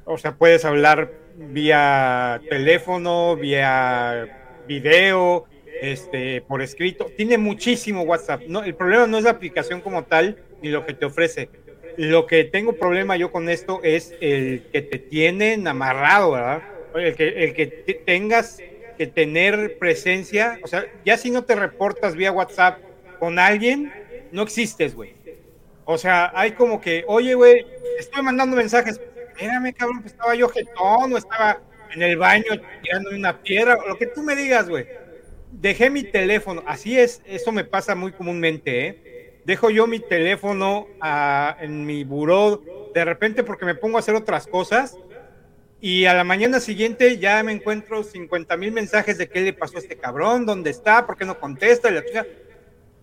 O 0.04 0.16
sea, 0.16 0.36
puedes 0.36 0.64
hablar 0.64 1.12
vía 1.36 2.40
teléfono, 2.48 3.36
vía 3.36 4.62
video, 4.68 5.46
este, 5.80 6.42
por 6.42 6.62
escrito. 6.62 7.06
Tiene 7.16 7.36
muchísimo 7.36 8.02
WhatsApp. 8.02 8.42
No, 8.46 8.62
el 8.62 8.76
problema 8.76 9.08
no 9.08 9.18
es 9.18 9.24
la 9.24 9.30
aplicación 9.30 9.80
como 9.80 10.04
tal 10.04 10.36
ni 10.62 10.68
lo 10.68 10.86
que 10.86 10.94
te 10.94 11.04
ofrece. 11.04 11.48
Lo 11.96 12.26
que 12.26 12.44
tengo 12.44 12.74
problema 12.74 13.16
yo 13.16 13.32
con 13.32 13.48
esto 13.48 13.80
es 13.82 14.14
el 14.20 14.62
que 14.72 14.82
te 14.82 14.98
tienen 14.98 15.66
amarrado, 15.66 16.32
¿verdad? 16.32 16.62
El 16.94 17.14
que, 17.14 17.28
el 17.44 17.54
que 17.54 17.66
te- 17.66 17.94
tengas 17.94 18.58
que 18.98 19.06
tener 19.06 19.78
presencia, 19.78 20.58
o 20.62 20.66
sea, 20.66 20.84
ya 21.04 21.16
si 21.16 21.30
no 21.30 21.44
te 21.44 21.54
reportas 21.54 22.14
vía 22.14 22.32
WhatsApp 22.32 22.78
con 23.18 23.38
alguien, 23.38 23.92
no 24.32 24.42
existes, 24.42 24.94
güey. 24.94 25.14
O 25.84 25.96
sea, 25.98 26.30
hay 26.34 26.52
como 26.52 26.80
que, 26.80 27.04
oye, 27.06 27.34
güey, 27.34 27.66
estoy 27.98 28.22
mandando 28.22 28.56
mensajes. 28.56 29.00
Espérame, 29.30 29.72
cabrón, 29.72 30.00
pues 30.02 30.12
estaba 30.12 30.34
yo 30.34 30.48
jetón 30.48 31.12
o 31.12 31.16
estaba 31.16 31.60
en 31.94 32.02
el 32.02 32.16
baño 32.16 32.44
tirándome 32.82 33.16
una 33.16 33.40
piedra, 33.42 33.76
o 33.76 33.88
lo 33.88 33.98
que 33.98 34.06
tú 34.06 34.22
me 34.22 34.36
digas, 34.36 34.68
güey. 34.68 34.86
Dejé 35.50 35.90
mi 35.90 36.04
teléfono, 36.04 36.62
así 36.66 36.98
es, 36.98 37.22
eso 37.26 37.50
me 37.50 37.64
pasa 37.64 37.94
muy 37.94 38.12
comúnmente, 38.12 38.86
¿eh? 38.86 39.40
Dejo 39.44 39.70
yo 39.70 39.86
mi 39.86 39.98
teléfono 39.98 40.86
ah, 41.00 41.56
en 41.60 41.86
mi 41.86 42.04
buró 42.04 42.62
de 42.94 43.04
repente 43.04 43.42
porque 43.42 43.64
me 43.64 43.74
pongo 43.74 43.96
a 43.96 44.00
hacer 44.00 44.14
otras 44.14 44.46
cosas 44.46 44.96
y 45.80 46.04
a 46.04 46.14
la 46.14 46.24
mañana 46.24 46.60
siguiente 46.60 47.18
ya 47.18 47.42
me 47.42 47.52
encuentro 47.52 48.02
50 48.02 48.56
mil 48.58 48.72
mensajes 48.72 49.16
de 49.16 49.28
qué 49.28 49.40
le 49.40 49.52
pasó 49.52 49.76
a 49.76 49.80
este 49.80 49.96
cabrón, 49.96 50.44
dónde 50.44 50.70
está, 50.70 51.06
por 51.06 51.16
qué 51.16 51.24
no 51.24 51.40
contesta, 51.40 51.88
y 51.88 51.94
la 51.94 52.04
chica, 52.04 52.26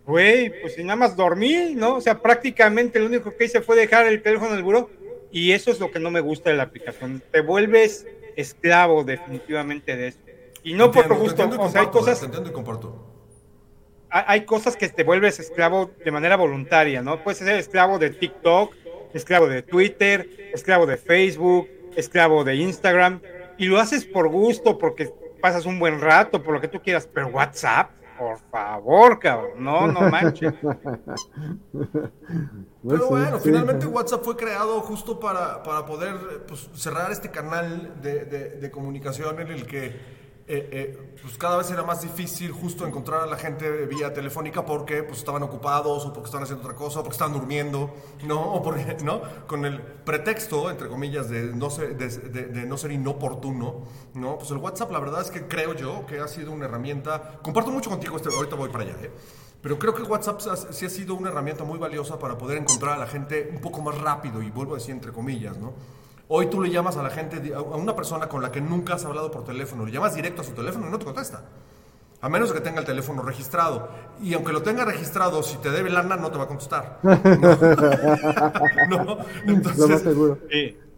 güey, 0.06 0.62
pues 0.62 0.76
si 0.76 0.84
nada 0.84 0.96
más 0.96 1.16
dormí, 1.16 1.74
¿no? 1.76 1.96
O 1.96 2.02
sea, 2.02 2.22
prácticamente 2.22 3.00
lo 3.00 3.08
único 3.08 3.36
que 3.36 3.46
hice 3.46 3.62
fue 3.62 3.76
dejar 3.76 4.06
el 4.06 4.22
teléfono 4.22 4.52
en 4.52 4.58
el 4.58 4.64
buró 4.64 4.92
y 5.32 5.52
eso 5.52 5.72
es 5.72 5.80
lo 5.80 5.92
que 5.92 6.00
no 6.00 6.12
me 6.12 6.20
gusta 6.20 6.52
de 6.52 6.58
la 6.58 6.64
aplicación. 6.64 7.22
Te 7.32 7.42
vuelves 7.42 8.06
esclavo 8.36 9.04
definitivamente 9.04 9.96
de 9.96 10.08
eso. 10.10 10.20
Y 10.64 10.74
no 10.74 10.92
por 10.92 11.04
Entiendo, 11.04 11.24
gusto, 11.24 11.44
entiendo 11.44 11.66
y 11.66 11.68
o 11.68 11.72
sea, 11.72 11.82
hay 11.82 11.88
comparto, 11.88 12.06
cosas 12.06 12.24
entiendo 12.24 12.50
y 12.50 12.54
comparto. 12.54 13.08
hay 14.10 14.46
cosas 14.46 14.78
que 14.78 14.88
te 14.90 15.04
vuelves 15.04 15.40
esclavo 15.40 15.92
de 16.04 16.12
manera 16.12 16.36
voluntaria, 16.36 17.02
¿no? 17.02 17.24
Puedes 17.24 17.40
ser 17.40 17.56
esclavo 17.56 17.98
de 17.98 18.12
TikTok, 18.12 18.76
esclavo 19.14 19.48
de 19.48 19.64
Twitter, 19.64 20.52
esclavo 20.54 20.86
de 20.86 20.98
Facebook, 20.98 21.70
esclavo 21.98 22.44
de 22.46 22.56
Instagram 22.56 23.20
y 23.58 23.66
lo 23.66 23.80
haces 23.80 24.06
por 24.06 24.30
gusto, 24.30 24.78
porque 24.78 25.12
pasas 25.42 25.66
un 25.66 25.80
buen 25.80 26.00
rato, 26.00 26.42
por 26.42 26.54
lo 26.54 26.62
que 26.62 26.68
tú 26.68 26.80
quieras, 26.82 27.08
pero 27.12 27.28
WhatsApp, 27.28 27.92
por 28.18 28.40
favor, 28.52 29.20
cabrón, 29.20 29.52
no, 29.64 29.88
no 29.88 30.02
manches. 30.10 30.54
Pues 32.84 33.00
Pero 33.00 33.08
bueno, 33.10 33.40
finalmente 33.40 33.86
WhatsApp 33.86 34.24
fue 34.24 34.38
creado 34.38 34.80
justo 34.82 35.20
para, 35.20 35.62
para 35.64 35.86
poder 35.86 36.16
pues, 36.48 36.70
cerrar 36.74 37.12
este 37.12 37.30
canal 37.30 38.00
de, 38.02 38.24
de- 38.26 38.50
de 38.52 38.72
comunicación 38.72 39.40
en 39.42 39.48
el 39.50 39.66
que 39.66 39.94
eh, 40.50 40.70
eh, 40.72 41.14
pues 41.22 41.38
cada 41.38 41.58
vez 41.58 41.70
era 41.72 41.84
más 41.84 42.02
difícil 42.02 42.52
justo 42.52 42.88
encontrar 42.88 43.22
a 43.22 43.26
la 43.26 43.36
gente 43.38 43.86
vía 43.86 44.14
telefónica 44.14 44.66
porque 44.66 45.04
pues, 45.04 45.20
estaban 45.20 45.44
ocupados 45.44 46.06
o 46.06 46.14
porque 46.14 46.28
estaban 46.28 46.44
haciendo 46.44 46.64
otra 46.64 46.76
cosa 46.78 47.00
o 47.00 47.04
porque 47.04 47.16
estaban 47.16 47.34
durmiendo, 47.34 47.94
¿no? 48.26 48.42
O 48.54 48.64
porque, 48.64 48.98
¿no? 49.04 49.22
Con 49.46 49.66
el 49.66 49.82
pretexto, 49.82 50.70
entre 50.72 50.88
comillas, 50.88 51.30
de 51.30 51.44
no 51.54 51.70
ser, 51.70 51.98
de, 51.98 52.08
de- 52.08 52.46
de 52.46 52.66
no 52.66 52.78
ser 52.78 52.92
inoportuno, 52.92 53.84
¿no? 54.14 54.38
Pues 54.38 54.50
el 54.52 54.58
WhatsApp, 54.58 54.92
la 54.92 55.00
verdad 55.00 55.22
es 55.22 55.32
que 55.32 55.48
creo 55.48 55.74
yo 55.74 56.06
que 56.06 56.20
ha 56.20 56.28
sido 56.30 56.52
una 56.54 56.66
herramienta, 56.66 57.40
comparto 57.44 57.72
mucho 57.72 57.90
contigo, 57.90 58.16
este, 58.16 58.30
ahorita 58.30 58.56
voy 58.56 58.70
para 58.70 58.86
allá, 58.86 58.96
¿eh? 59.02 59.12
Pero 59.62 59.78
creo 59.80 59.94
que 59.94 60.04
WhatsApp 60.04 60.40
ha- 60.50 60.56
sí 60.72 60.86
ha 60.86 60.90
sido 60.90 61.16
una 61.16 61.30
herramienta 61.30 61.66
muy 61.66 61.78
valiosa 61.78 62.18
para 62.20 62.38
poder 62.38 62.60
encontrar 62.60 62.94
a 62.94 62.98
la 63.00 63.08
gente 63.08 63.50
un 63.54 63.60
poco 63.60 63.82
más 63.82 63.98
rápido, 64.00 64.42
y 64.42 64.50
vuelvo 64.52 64.76
a 64.76 64.78
decir 64.78 64.92
entre 64.94 65.12
comillas, 65.12 65.58
¿no? 65.58 65.74
Hoy 66.30 66.48
tú 66.48 66.62
le 66.62 66.70
llamas 66.70 66.98
a 66.98 67.04
la 67.04 67.10
gente, 67.10 67.54
a 67.54 67.62
una 67.62 67.96
persona 67.96 68.28
con 68.28 68.42
la 68.42 68.52
que 68.52 68.60
nunca 68.60 68.96
has 68.96 69.06
hablado 69.06 69.32
por 69.32 69.46
teléfono, 69.46 69.86
le 69.86 69.92
llamas 69.94 70.14
directo 70.14 70.42
a 70.42 70.46
su 70.46 70.52
teléfono 70.52 70.88
y 70.88 70.92
no 70.92 71.00
te 71.00 71.06
contesta. 71.06 71.44
A 72.20 72.30
menos 72.30 72.52
que 72.52 72.60
tenga 72.60 72.80
el 72.80 72.86
teléfono 72.86 73.22
registrado. 73.22 73.90
Y 74.22 74.34
aunque 74.34 74.52
lo 74.52 74.64
tenga 74.64 74.84
registrado, 74.84 75.44
si 75.44 75.58
te 75.58 75.70
debe 75.70 75.90
lana, 75.90 76.18
no 76.18 76.32
te 76.32 76.38
va 76.38 76.46
a 76.46 76.48
contestar. 76.48 77.00
¿No? 77.04 77.14
Lo 79.06 79.16
más 79.18 79.28
Entonces, 79.46 80.02
seguro. 80.02 80.40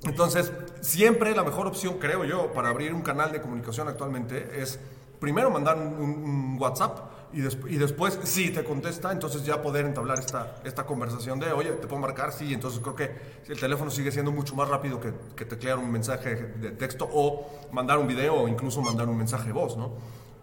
Entonces, 0.04 0.54
siempre 0.80 1.36
la 1.36 1.44
mejor 1.44 1.68
opción, 1.68 1.96
creo 2.00 2.24
yo, 2.24 2.54
para 2.54 2.70
abrir 2.70 2.94
un 2.94 3.02
canal 3.02 3.34
de 3.34 3.42
comunicación 3.42 3.90
actualmente 3.90 4.62
es 4.62 4.80
primero 5.20 5.50
mandar 5.50 5.78
un, 5.78 6.58
WhatsApp 6.60 7.00
y 7.32 7.78
después, 7.78 8.20
si 8.24 8.50
te 8.50 8.64
contesta, 8.64 9.12
entonces 9.12 9.46
ya 9.46 9.62
poder 9.62 9.86
entablar 9.86 10.20
esta, 10.20 10.56
esta 10.64 10.86
conversación 10.86 11.40
de, 11.40 11.52
oye, 11.52 11.72
¿te 11.74 11.88
puedo 11.88 12.02
marcar? 12.02 12.34
Sí, 12.34 12.54
entonces 12.54 12.80
creo 12.82 12.96
que 12.96 13.12
el 13.48 13.60
teléfono 13.60 13.92
sigue 13.92 14.12
siendo 14.12 14.32
mucho 14.32 14.56
más 14.56 14.68
rápido 14.68 15.00
que, 15.00 15.14
que 15.36 15.46
teclear 15.46 15.78
un 15.78 15.92
mensaje 15.92 16.36
de 16.36 16.72
texto 16.72 17.08
o 17.12 17.48
mandar 17.72 18.00
un 18.00 18.08
video 18.08 18.34
o 18.34 18.48
incluso 18.48 18.82
mandar 18.82 19.08
un 19.08 19.18
mensaje 19.18 19.48
de 19.48 19.54
voz, 19.54 19.78
¿no? 19.78 19.94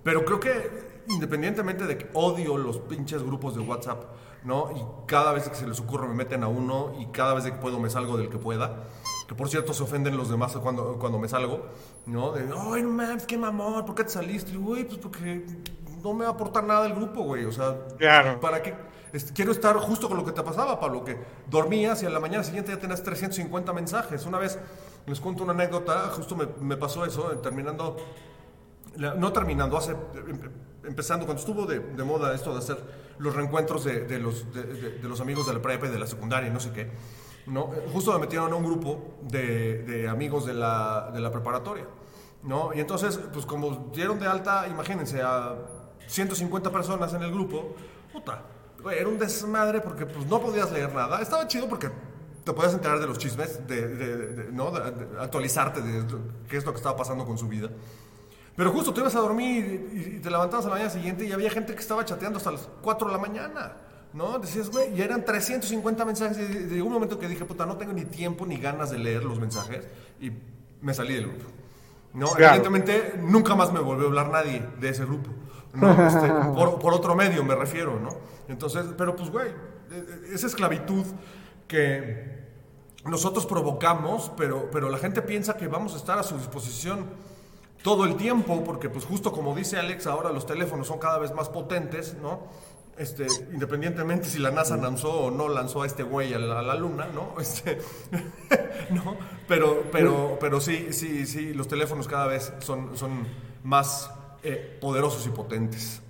Pero 0.04 0.24
creo 0.24 0.38
que 0.38 1.04
independientemente 1.08 1.86
de 1.86 1.98
que 1.98 2.08
odio 2.14 2.56
los 2.56 2.78
pinches 2.78 3.22
grupos 3.22 3.54
de 3.54 3.60
WhatsApp, 3.60 4.04
¿no? 4.44 4.70
Y 4.72 5.06
cada 5.06 5.32
vez 5.32 5.48
que 5.48 5.54
se 5.54 5.66
les 5.66 5.80
ocurre 5.80 6.08
me 6.08 6.14
meten 6.14 6.42
a 6.42 6.48
uno 6.48 6.94
y 6.98 7.06
cada 7.06 7.34
vez 7.34 7.44
que 7.44 7.52
puedo 7.52 7.78
me 7.80 7.90
salgo 7.90 8.16
del 8.16 8.28
que 8.28 8.38
pueda. 8.38 8.84
Que 9.28 9.34
por 9.34 9.48
cierto 9.48 9.74
se 9.74 9.82
ofenden 9.82 10.16
los 10.16 10.28
demás 10.28 10.56
cuando, 10.56 10.98
cuando 10.98 11.18
me 11.18 11.28
salgo, 11.28 11.66
¿no? 12.06 12.32
De, 12.32 12.42
ay, 12.42 12.82
no 12.82 12.90
mames, 12.90 13.26
qué 13.26 13.36
mamón, 13.36 13.84
¿por 13.84 13.94
qué 13.94 14.04
te 14.04 14.10
saliste? 14.10 14.52
Y 14.52 14.56
Güey, 14.56 14.84
pues 14.84 14.98
porque 14.98 15.44
no 16.02 16.14
me 16.14 16.24
va 16.24 16.30
a 16.30 16.34
aportar 16.34 16.64
nada 16.64 16.86
el 16.86 16.94
grupo, 16.94 17.22
güey. 17.22 17.44
O 17.44 17.52
sea, 17.52 17.76
Claro. 17.98 18.40
¿para 18.40 18.62
qué? 18.62 18.74
Quiero 19.34 19.52
estar 19.52 19.74
justo 19.76 20.08
con 20.08 20.18
lo 20.18 20.24
que 20.24 20.32
te 20.32 20.42
pasaba, 20.42 20.78
Pablo, 20.78 21.02
que 21.04 21.16
dormías 21.48 22.02
y 22.02 22.06
a 22.06 22.10
la 22.10 22.20
mañana 22.20 22.44
siguiente 22.44 22.72
ya 22.72 22.78
tenías 22.78 23.02
350 23.02 23.72
mensajes. 23.72 24.26
Una 24.26 24.38
vez 24.38 24.58
les 25.06 25.20
cuento 25.20 25.42
una 25.44 25.52
anécdota, 25.52 26.10
justo 26.14 26.36
me, 26.36 26.46
me 26.60 26.76
pasó 26.76 27.04
eso, 27.06 27.32
eh, 27.32 27.36
terminando 27.42 27.96
no 28.96 29.32
terminando, 29.32 29.76
hace, 29.76 29.92
em- 29.92 30.50
empezando, 30.84 31.26
cuando 31.26 31.40
estuvo 31.40 31.66
de, 31.66 31.80
de 31.80 32.04
moda 32.04 32.34
esto 32.34 32.52
de 32.52 32.58
hacer 32.60 32.78
los 33.18 33.34
reencuentros 33.34 33.84
de, 33.84 34.00
de 34.04 34.18
los, 34.18 34.52
de 34.54 35.00
los 35.02 35.20
amigos 35.20 35.46
de 35.46 35.52
la 35.54 35.60
prepa 35.62 35.86
y 35.86 35.90
de 35.90 35.98
la 35.98 36.06
secundaria 36.06 36.48
y 36.48 36.52
no 36.52 36.60
sé 36.60 36.70
qué, 36.72 36.90
¿no? 37.46 37.70
Justo 37.92 38.12
me 38.12 38.18
metieron 38.18 38.52
a 38.52 38.56
un 38.56 38.64
grupo 38.64 39.18
de, 39.22 40.06
amigos 40.08 40.46
de 40.46 40.54
la, 40.54 41.10
de 41.12 41.20
la 41.20 41.30
preparatoria, 41.30 41.86
¿no? 42.42 42.70
Y 42.74 42.80
entonces, 42.80 43.18
pues 43.32 43.46
como 43.46 43.90
dieron 43.94 44.18
de 44.18 44.26
alta, 44.26 44.66
imagínense, 44.68 45.22
a 45.22 45.54
150 46.06 46.70
personas 46.70 47.12
en 47.14 47.22
el 47.22 47.32
grupo, 47.32 47.74
puta, 48.12 48.42
era 48.90 49.08
un 49.08 49.18
desmadre 49.18 49.80
porque 49.80 50.06
pues 50.06 50.26
no 50.26 50.40
podías 50.40 50.70
leer 50.72 50.92
nada, 50.94 51.20
estaba 51.20 51.46
chido 51.46 51.68
porque 51.68 51.90
te 52.44 52.52
podías 52.52 52.74
enterar 52.74 53.00
de 53.00 53.06
los 53.06 53.18
chismes, 53.18 53.66
de, 53.66 54.48
¿no? 54.52 54.72
actualizarte 55.18 55.80
de 55.80 56.04
qué 56.48 56.56
es 56.56 56.64
lo 56.64 56.72
que 56.72 56.76
estaba 56.76 56.96
pasando 56.96 57.24
con 57.24 57.36
su 57.38 57.48
vida. 57.48 57.68
Pero 58.54 58.72
justo 58.72 58.94
te 58.94 59.00
ibas 59.00 59.14
a 59.16 59.20
dormir 59.20 59.90
y, 59.92 60.16
y 60.16 60.20
te 60.20 60.30
levantabas 60.30 60.64
a 60.64 60.68
la 60.68 60.74
mañana 60.76 60.90
siguiente 60.90 61.26
y 61.26 61.32
había 61.32 61.50
gente 61.50 61.74
que 61.74 61.80
estaba 61.80 62.04
chateando 62.04 62.38
hasta 62.38 62.52
las 62.52 62.68
4 62.82 63.08
de 63.08 63.12
la 63.12 63.18
mañana. 63.18 63.76
¿No? 64.12 64.38
Decías, 64.38 64.70
güey, 64.70 64.94
y 64.96 65.02
eran 65.02 65.24
350 65.24 66.04
mensajes. 66.04 66.38
Y 66.38 66.52
de 66.54 66.82
un 66.82 66.92
momento 66.92 67.18
que 67.18 67.28
dije, 67.28 67.44
puta, 67.44 67.66
no 67.66 67.76
tengo 67.76 67.92
ni 67.92 68.04
tiempo 68.04 68.46
ni 68.46 68.56
ganas 68.56 68.90
de 68.90 68.98
leer 68.98 69.24
los 69.24 69.38
mensajes. 69.38 69.86
Y 70.20 70.32
me 70.80 70.94
salí 70.94 71.14
del 71.14 71.28
grupo. 71.28 71.44
¿No? 72.14 72.28
Claro. 72.28 72.54
Evidentemente, 72.54 73.14
nunca 73.20 73.54
más 73.54 73.72
me 73.72 73.80
volvió 73.80 74.06
a 74.06 74.08
hablar 74.08 74.30
nadie 74.30 74.66
de 74.80 74.88
ese 74.88 75.04
grupo. 75.04 75.30
¿no? 75.74 75.92
Este, 76.06 76.28
por, 76.54 76.78
por 76.78 76.94
otro 76.94 77.14
medio 77.14 77.44
me 77.44 77.54
refiero, 77.54 78.00
¿no? 78.00 78.16
Entonces, 78.48 78.86
pero 78.96 79.14
pues, 79.14 79.30
güey, 79.30 79.48
eh, 79.48 79.52
eh, 79.90 80.30
esa 80.32 80.46
esclavitud 80.46 81.04
que 81.68 82.36
nosotros 83.04 83.46
provocamos, 83.46 84.32
pero, 84.36 84.70
pero 84.70 84.88
la 84.88 84.98
gente 84.98 85.22
piensa 85.22 85.56
que 85.56 85.68
vamos 85.68 85.94
a 85.94 85.96
estar 85.96 86.18
a 86.18 86.22
su 86.22 86.36
disposición 86.36 87.06
todo 87.82 88.04
el 88.04 88.16
tiempo, 88.16 88.64
porque 88.64 88.88
pues 88.88 89.04
justo 89.04 89.30
como 89.30 89.54
dice 89.54 89.78
Alex, 89.78 90.06
ahora 90.06 90.30
los 90.32 90.46
teléfonos 90.46 90.88
son 90.88 90.98
cada 90.98 91.18
vez 91.18 91.32
más 91.32 91.48
potentes, 91.48 92.16
¿no? 92.20 92.40
Este, 92.98 93.26
independientemente 93.52 94.26
si 94.26 94.38
la 94.38 94.50
NASA 94.50 94.76
lanzó 94.78 95.12
o 95.12 95.30
no 95.30 95.48
lanzó 95.48 95.82
a 95.82 95.86
este 95.86 96.02
güey 96.02 96.32
a 96.32 96.38
la, 96.38 96.74
luna, 96.74 97.08
¿no? 97.14 97.34
Este, 97.40 97.78
¿no? 98.90 99.16
Pero, 99.46 99.84
pero, 99.92 100.38
pero 100.40 100.60
sí, 100.60 100.88
sí, 100.92 101.26
sí, 101.26 101.52
los 101.52 101.68
teléfonos 101.68 102.08
cada 102.08 102.26
vez 102.26 102.52
son, 102.60 102.96
son 102.96 103.26
más 103.62 104.10
eh, 104.42 104.78
poderosos 104.80 105.26
y 105.26 105.30
potentes. 105.30 106.02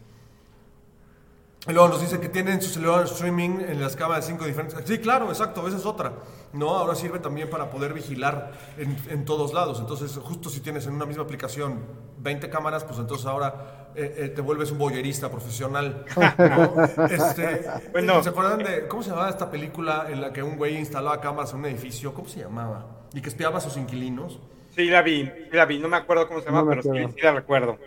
Y 1.69 1.73
luego 1.73 1.89
nos 1.89 2.01
dice 2.01 2.21
que 2.21 2.29
tienen 2.29 2.63
su 2.63 2.71
celular 2.71 3.05
streaming 3.05 3.61
en 3.61 3.81
las 3.81 3.97
cámaras 3.97 4.27
de 4.27 4.33
cinco 4.33 4.45
diferentes. 4.45 4.79
Sí, 4.85 4.99
claro, 4.99 5.29
exacto, 5.29 5.67
esa 5.67 5.77
es 5.77 5.87
otra. 5.87 6.13
No, 6.53 6.71
ahora 6.71 6.95
sirve 6.95 7.19
también 7.19 7.51
para 7.51 7.71
poder 7.71 7.93
vigilar 7.93 8.53
en, 8.79 8.97
en 9.11 9.25
todos 9.25 9.53
lados. 9.53 9.81
Entonces, 9.81 10.17
justo 10.23 10.49
si 10.49 10.61
tienes 10.61 10.87
en 10.87 10.95
una 10.95 11.07
misma 11.07 11.25
aplicación 11.25 11.81
20 12.19 12.49
cámaras, 12.51 12.85
pues 12.85 12.99
entonces 13.01 13.27
ahora 13.27 13.91
eh, 13.97 14.15
eh, 14.17 14.29
te 14.29 14.41
vuelves 14.43 14.71
un 14.71 14.79
boyerista 14.79 15.31
profesional. 15.31 16.05
¿no? 16.39 17.07
Este, 17.11 17.65
Bueno. 17.93 18.23
¿Se 18.23 18.29
acuerdan 18.29 18.59
de 18.59 18.87
cómo 18.87 19.03
se 19.03 19.11
llamaba 19.11 19.29
esta 19.29 19.51
película 19.51 20.07
en 20.09 20.21
la 20.21 20.33
que 20.33 20.43
un 20.43 20.57
güey 20.57 20.77
instalaba 20.77 21.21
cámaras 21.21 21.53
en 21.53 21.59
un 21.61 21.67
edificio? 21.67 22.15
¿Cómo 22.15 22.29
se 22.29 22.41
llamaba? 22.41 22.87
Y 23.13 23.21
que 23.21 23.29
espiaba 23.29 23.59
a 23.59 23.61
sus 23.61 23.77
inquilinos. 23.77 24.39
Sí, 24.75 24.85
la 24.85 25.03
vi, 25.03 25.25
sí 25.25 25.57
la 25.57 25.65
vi. 25.65 25.79
No 25.79 25.89
me 25.89 25.97
acuerdo 25.97 26.29
cómo 26.29 26.41
se 26.41 26.47
llama, 26.47 26.61
No 26.61 26.67
me 26.67 26.83
pero 26.83 27.09
sí 27.09 27.21
la 27.23 27.33
recuerdo. 27.33 27.79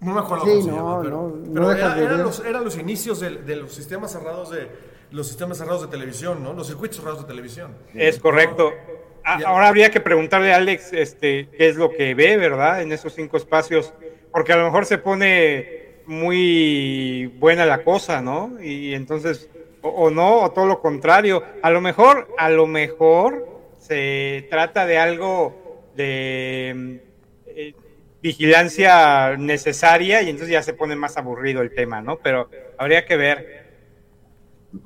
No 0.00 0.14
me 0.14 0.20
acuerdo 0.20 0.44
Sí, 0.46 0.50
cómo 0.52 0.62
se 0.62 0.70
no, 0.70 0.76
llama, 0.76 1.02
pero, 1.02 1.28
no, 1.44 1.52
pero 1.54 1.68
dejas 1.68 1.84
era- 1.92 1.94
de 1.94 2.04
eran 2.06 2.22
los, 2.22 2.40
eran 2.44 2.64
los 2.64 2.78
inicios 2.78 3.20
de, 3.20 3.30
de 3.36 3.56
los 3.56 3.72
sistemas 3.74 4.10
cerrados 4.12 4.50
de 4.50 4.68
los 5.10 5.26
sistemas 5.26 5.58
cerrados 5.58 5.82
de 5.82 5.88
televisión, 5.88 6.42
¿no? 6.42 6.52
Los 6.54 6.68
circuitos 6.68 6.98
cerrados 6.98 7.20
de 7.22 7.26
televisión. 7.26 7.74
Es 7.94 8.18
correcto. 8.18 8.72
A- 9.24 9.40
ahora 9.46 9.68
habría 9.68 9.90
que 9.90 10.00
preguntarle 10.00 10.52
a 10.54 10.56
Alex 10.56 10.92
este, 10.92 11.48
qué 11.56 11.68
es 11.68 11.76
lo 11.76 11.90
que 11.90 12.14
ve, 12.14 12.36
¿verdad? 12.36 12.80
En 12.80 12.92
esos 12.92 13.12
cinco 13.14 13.36
espacios, 13.36 13.92
porque 14.32 14.52
a 14.52 14.56
lo 14.56 14.64
mejor 14.64 14.86
se 14.86 14.98
pone 14.98 16.00
muy 16.06 17.26
buena 17.38 17.66
la 17.66 17.82
cosa, 17.84 18.22
¿no? 18.22 18.56
Y 18.62 18.94
entonces, 18.94 19.50
o, 19.82 19.88
o 19.88 20.10
no, 20.10 20.42
o 20.42 20.50
todo 20.52 20.66
lo 20.66 20.80
contrario. 20.80 21.42
A 21.62 21.70
lo 21.70 21.80
mejor, 21.80 22.28
a 22.38 22.48
lo 22.48 22.66
mejor 22.66 23.46
se 23.78 24.46
trata 24.48 24.86
de 24.86 24.96
algo 24.98 25.82
de 25.96 27.00
eh, 27.46 27.74
vigilancia 28.22 29.36
necesaria 29.36 30.22
y 30.22 30.30
entonces 30.30 30.52
ya 30.52 30.62
se 30.62 30.74
pone 30.74 30.96
más 30.96 31.16
aburrido 31.16 31.62
el 31.62 31.74
tema, 31.74 32.02
¿no? 32.02 32.18
Pero 32.18 32.50
habría 32.78 33.04
que 33.06 33.16
ver. 33.16 33.70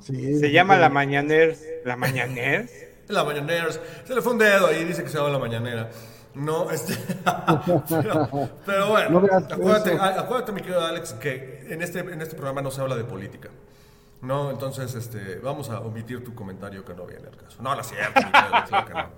Sí, 0.01 0.39
Se 0.39 0.51
llama 0.51 0.77
la 0.77 0.89
Mañaners. 0.89 1.63
¿La 1.85 1.97
Mañaners? 1.97 2.71
La 3.09 3.23
mañanera, 3.23 3.67
se 3.71 4.15
le 4.15 4.23
fue 4.23 4.33
un 4.33 4.39
dedo 4.39 4.67
ahí, 4.67 4.85
dice 4.85 5.03
que 5.03 5.11
se 5.11 5.19
llama 5.19 5.31
la 5.31 5.39
mañanera. 5.39 5.91
No, 6.35 6.71
este. 6.71 6.97
pero, 7.89 8.51
pero 8.67 8.89
bueno, 8.89 9.21
No 9.21 9.27
acuérdate, 9.37 9.93
acuérdate, 9.93 10.53
mi 10.53 10.63
querido 10.63 10.85
Alex, 10.85 11.13
que 11.15 11.67
en 11.69 11.83
este, 11.83 12.01
en 12.01 12.21
este 12.23 12.35
programa 12.35 12.63
no 12.63 12.71
se 12.71 12.81
habla 12.81 12.97
de 12.97 13.05
política. 13.05 13.51
No, 14.25 14.51
entonces 14.51 14.95
este, 14.95 15.37
vamos 15.37 15.69
a 15.69 15.81
omitir 15.81 16.25
tu 16.25 16.35
comentario 16.35 16.85
que 16.85 16.95
no 16.95 17.05
viene 17.05 17.29
al 17.29 17.37
caso. 17.37 17.63
No, 17.63 17.75
no 17.75 17.81
es 17.83 17.89
cierto, 17.89 18.21
no. 18.95 19.11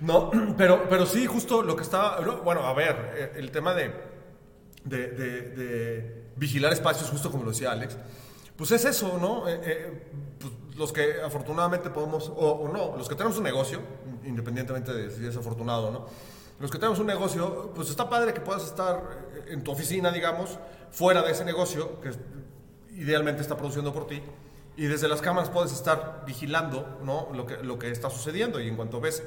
no, 0.30 0.54
pero, 0.56 0.86
pero 0.88 1.06
sí, 1.06 1.26
justo 1.26 1.62
lo 1.62 1.74
que 1.74 1.82
estaba. 1.82 2.20
no, 2.20 2.42
Bueno, 2.42 2.66
a 2.66 2.74
ver, 2.74 3.14
eh, 3.16 3.32
el 3.36 3.50
tema 3.50 3.72
de, 3.72 3.90
de, 4.84 6.26
vigilar 6.36 6.72
espacios, 6.74 7.08
justo 7.08 7.30
como 7.30 7.44
lo 7.44 7.50
decía 7.50 7.72
Alex, 7.72 7.96
pues 8.54 8.70
es 8.72 8.84
eso, 8.84 9.18
¿no? 9.18 9.48
Eh, 9.48 9.60
eh, 9.64 10.02
pues 10.38 10.52
los 10.76 10.92
que 10.92 11.22
afortunadamente 11.22 11.88
podemos, 11.88 12.30
o, 12.36 12.68
no, 12.70 12.98
los 12.98 13.08
que 13.08 13.14
tenemos 13.14 13.38
un 13.38 13.44
negocio, 13.44 13.80
independientemente 14.24 14.92
de 14.92 15.10
si 15.10 15.26
es 15.26 15.36
afortunado 15.36 15.88
o 15.88 15.90
no, 15.90 16.06
los 16.60 16.70
que 16.70 16.78
tenemos 16.78 16.98
un 16.98 17.06
negocio, 17.06 17.72
pues 17.74 17.88
está 17.88 18.08
padre 18.08 18.34
que 18.34 18.40
puedas 18.40 18.64
estar 18.64 19.02
en 19.48 19.62
tu 19.62 19.72
oficina, 19.72 20.10
digamos, 20.10 20.58
fuera 20.90 21.22
de 21.22 21.32
ese 21.32 21.44
negocio, 21.44 22.00
que 22.00 22.10
idealmente 22.96 23.42
está 23.42 23.56
produciendo 23.56 23.92
por 23.92 24.06
ti, 24.06 24.22
y 24.76 24.86
desde 24.86 25.08
las 25.08 25.22
cámaras 25.22 25.48
puedes 25.50 25.72
estar 25.72 26.24
vigilando 26.26 26.98
¿no? 27.02 27.28
lo, 27.32 27.46
que, 27.46 27.56
lo 27.58 27.78
que 27.78 27.90
está 27.90 28.10
sucediendo 28.10 28.60
y 28.60 28.68
en 28.68 28.76
cuanto 28.76 29.00
ves 29.00 29.22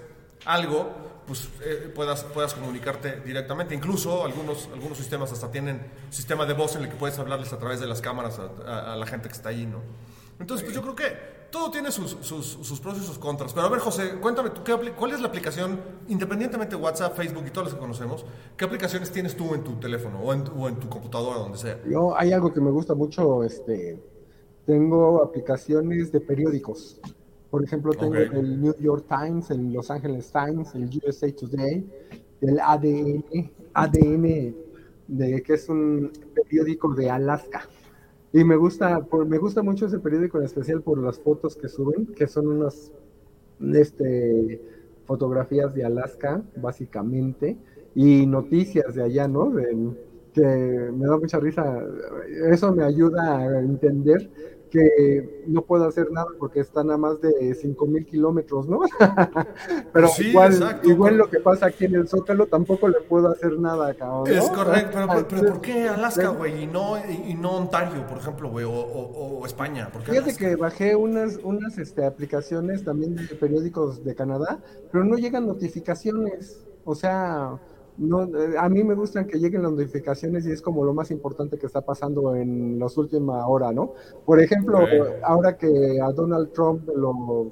algo, 0.45 0.91
pues 1.25 1.49
eh, 1.62 1.91
puedas, 1.93 2.23
puedas 2.23 2.53
comunicarte 2.53 3.19
directamente. 3.21 3.73
Incluso 3.75 4.23
algunos, 4.25 4.69
algunos 4.73 4.97
sistemas 4.97 5.32
hasta 5.32 5.51
tienen 5.51 5.82
sistema 6.12 6.45
de 6.45 6.53
voz 6.53 6.75
en 6.75 6.84
el 6.84 6.89
que 6.89 6.95
puedes 6.95 7.17
hablarles 7.19 7.51
a 7.51 7.58
través 7.58 7.79
de 7.79 7.88
las 7.88 7.99
cámaras 8.01 8.39
a, 8.39 8.49
a- 8.71 8.93
a 8.93 8.95
la 8.95 9.05
gente 9.08 9.27
que 9.27 9.36
está 9.36 9.49
ahí, 9.49 9.65
¿no? 9.65 9.82
Entonces, 10.39 10.63
pues 10.63 10.75
yo 10.75 10.82
creo 10.82 10.95
que 10.95 11.38
todo 11.51 11.71
tiene 11.71 11.91
sus, 11.91 12.17
sus, 12.21 12.45
sus 12.45 12.79
pros 12.79 12.97
y 12.97 13.03
sus 13.03 13.17
contras. 13.17 13.53
Pero 13.53 13.65
a 13.67 13.69
ver, 13.69 13.79
José, 13.79 14.15
cuéntame, 14.21 14.49
¿tú 14.51 14.63
qué 14.63 14.73
¿cuál 14.97 15.12
es 15.13 15.21
la 15.21 15.27
aplicación, 15.27 15.79
independientemente 16.07 16.75
de 16.75 16.81
WhatsApp, 16.81 17.15
Facebook 17.15 17.43
y 17.47 17.51
todas 17.51 17.67
las 17.69 17.73
que 17.75 17.79
conocemos, 17.79 18.25
qué 18.55 18.65
aplicaciones 18.65 19.12
tienes 19.12 19.35
tú 19.35 19.53
en 19.55 19.63
tu 19.63 19.73
teléfono 19.79 20.19
o 20.19 20.33
en, 20.33 20.43
tu- 20.43 20.51
o 20.53 20.67
en 20.67 20.75
tu 20.75 20.88
computadora, 20.89 21.39
donde 21.39 21.57
sea? 21.57 21.79
Yo, 21.89 22.17
hay 22.17 22.31
algo 22.31 22.53
que 22.53 22.62
me 22.62 22.71
gusta 22.71 22.93
mucho, 22.95 23.43
este, 23.43 23.99
tengo 24.65 25.23
aplicaciones 25.23 26.12
de 26.12 26.21
periódicos. 26.21 26.99
Por 27.49 27.63
ejemplo, 27.63 27.93
tengo 27.93 28.13
el 28.15 28.62
New 28.62 28.75
York 28.79 29.05
Times, 29.09 29.49
el 29.49 29.73
Los 29.73 29.89
Angeles 29.89 30.31
Times, 30.31 30.75
el 30.75 30.88
USA 31.03 31.27
Today, 31.35 31.83
el 32.41 32.59
ADN, 32.59 33.23
ADN, 33.73 34.55
de, 35.07 35.41
que 35.43 35.53
es 35.53 35.67
un 35.67 36.12
periódico 36.35 36.93
de 36.93 37.09
Alaska. 37.09 37.67
Y 38.32 38.44
me 38.44 38.56
gusta, 38.58 39.02
por- 39.06 39.26
me 39.28 39.38
gusta 39.39 39.63
mucho 39.63 39.88
ese 39.88 40.00
periódico 40.00 40.38
en 40.39 40.46
especial 40.46 40.84
por 40.84 41.02
las 41.04 41.20
fotos 41.20 41.56
que 41.58 41.68
suben, 41.70 42.08
que 42.15 42.28
son 42.28 42.48
unas 42.48 42.94
este, 43.60 44.63
fotografías 45.06 45.74
de 45.74 45.86
Alaska, 45.86 46.46
básicamente, 46.56 47.62
y 47.94 48.28
noticias 48.28 48.96
de 48.96 49.04
allá, 49.04 49.28
¿no? 49.28 49.52
De- 49.52 49.96
que 50.34 50.42
me 50.44 51.08
da 51.08 51.18
mucha 51.20 51.39
risa. 51.39 51.82
Eso 52.52 52.74
me 52.74 52.84
ayuda 52.84 53.39
a 53.39 53.60
entender 53.62 54.32
que 54.69 55.43
no 55.47 55.63
puedo 55.63 55.86
hacer 55.86 56.12
nada 56.12 56.27
porque 56.39 56.60
están 56.60 56.91
a 56.91 56.97
más 56.97 57.19
de 57.21 57.53
5000 57.55 58.05
kilómetros, 58.05 58.67
¿no? 58.67 58.79
Pero 59.93 60.08
Sí, 60.10 60.27
igual, 60.29 60.53
exacto. 60.53 60.89
igual 60.89 61.17
lo 61.17 61.29
que 61.29 61.39
pasa 61.39 61.67
aquí 61.67 61.86
en 61.86 61.95
el 61.95 62.08
Zócalo 62.08 62.45
tampoco 62.47 62.88
le 62.88 62.99
puedo 63.01 63.29
hacer 63.29 63.58
nada, 63.60 63.93
cabrón. 63.93 64.23
¿no? 64.29 64.36
Es 64.43 64.49
correcto, 64.49 64.91
pero, 64.93 65.08
pero- 65.08 65.27
pero 65.27 65.53
¿por 65.53 65.62
qué 65.62 65.88
Alaska, 65.89 66.29
güey? 66.29 66.63
Y 66.63 66.67
no, 66.67 66.97
y, 67.27 67.34
no 67.34 67.51
Ontario, 67.58 68.05
por 68.08 68.17
ejemplo, 68.19 68.49
güey, 68.49 68.65
o, 68.65 68.71
o- 68.71 69.39
o 69.39 69.45
España. 69.45 69.89
¿Por 69.91 70.03
qué 70.03 70.12
Fíjate 70.12 70.36
que 70.36 70.55
bajé 70.55 70.95
unas, 70.95 71.38
unas 71.43 71.77
este, 71.77 72.05
aplicaciones 72.05 72.84
también 72.84 73.15
de 73.15 73.23
periódicos 73.36 74.03
de 74.03 74.15
Canadá, 74.15 74.60
pero 74.91 75.03
no 75.03 75.15
llegan 75.17 75.47
notificaciones. 75.47 76.65
O 76.86 76.95
sea, 76.95 77.60
no, 77.99 78.23
eh, 78.23 78.55
a 78.57 78.69
mí 78.69 78.83
me 78.83 78.95
gustan 78.95 79.27
que 79.27 79.38
lleguen 79.38 79.63
las 79.63 79.73
notificaciones 79.73 80.45
y 80.47 80.51
es 80.51 80.62
como 80.62 80.85
lo 80.85 80.93
más 80.93 81.12
importante 81.12 81.57
que 81.57 81.65
está 81.65 81.81
pasando 81.81 82.35
en 82.35 82.79
las 82.79 82.97
últimas 82.97 83.43
horas, 83.45 83.73
¿no? 83.73 83.93
Por 84.25 84.41
ejemplo, 84.41 84.79
ahora 85.23 85.57
que 85.57 85.99
a 86.01 86.12
Donald 86.13 86.51
Trump 86.53 86.88
lo 86.95 87.51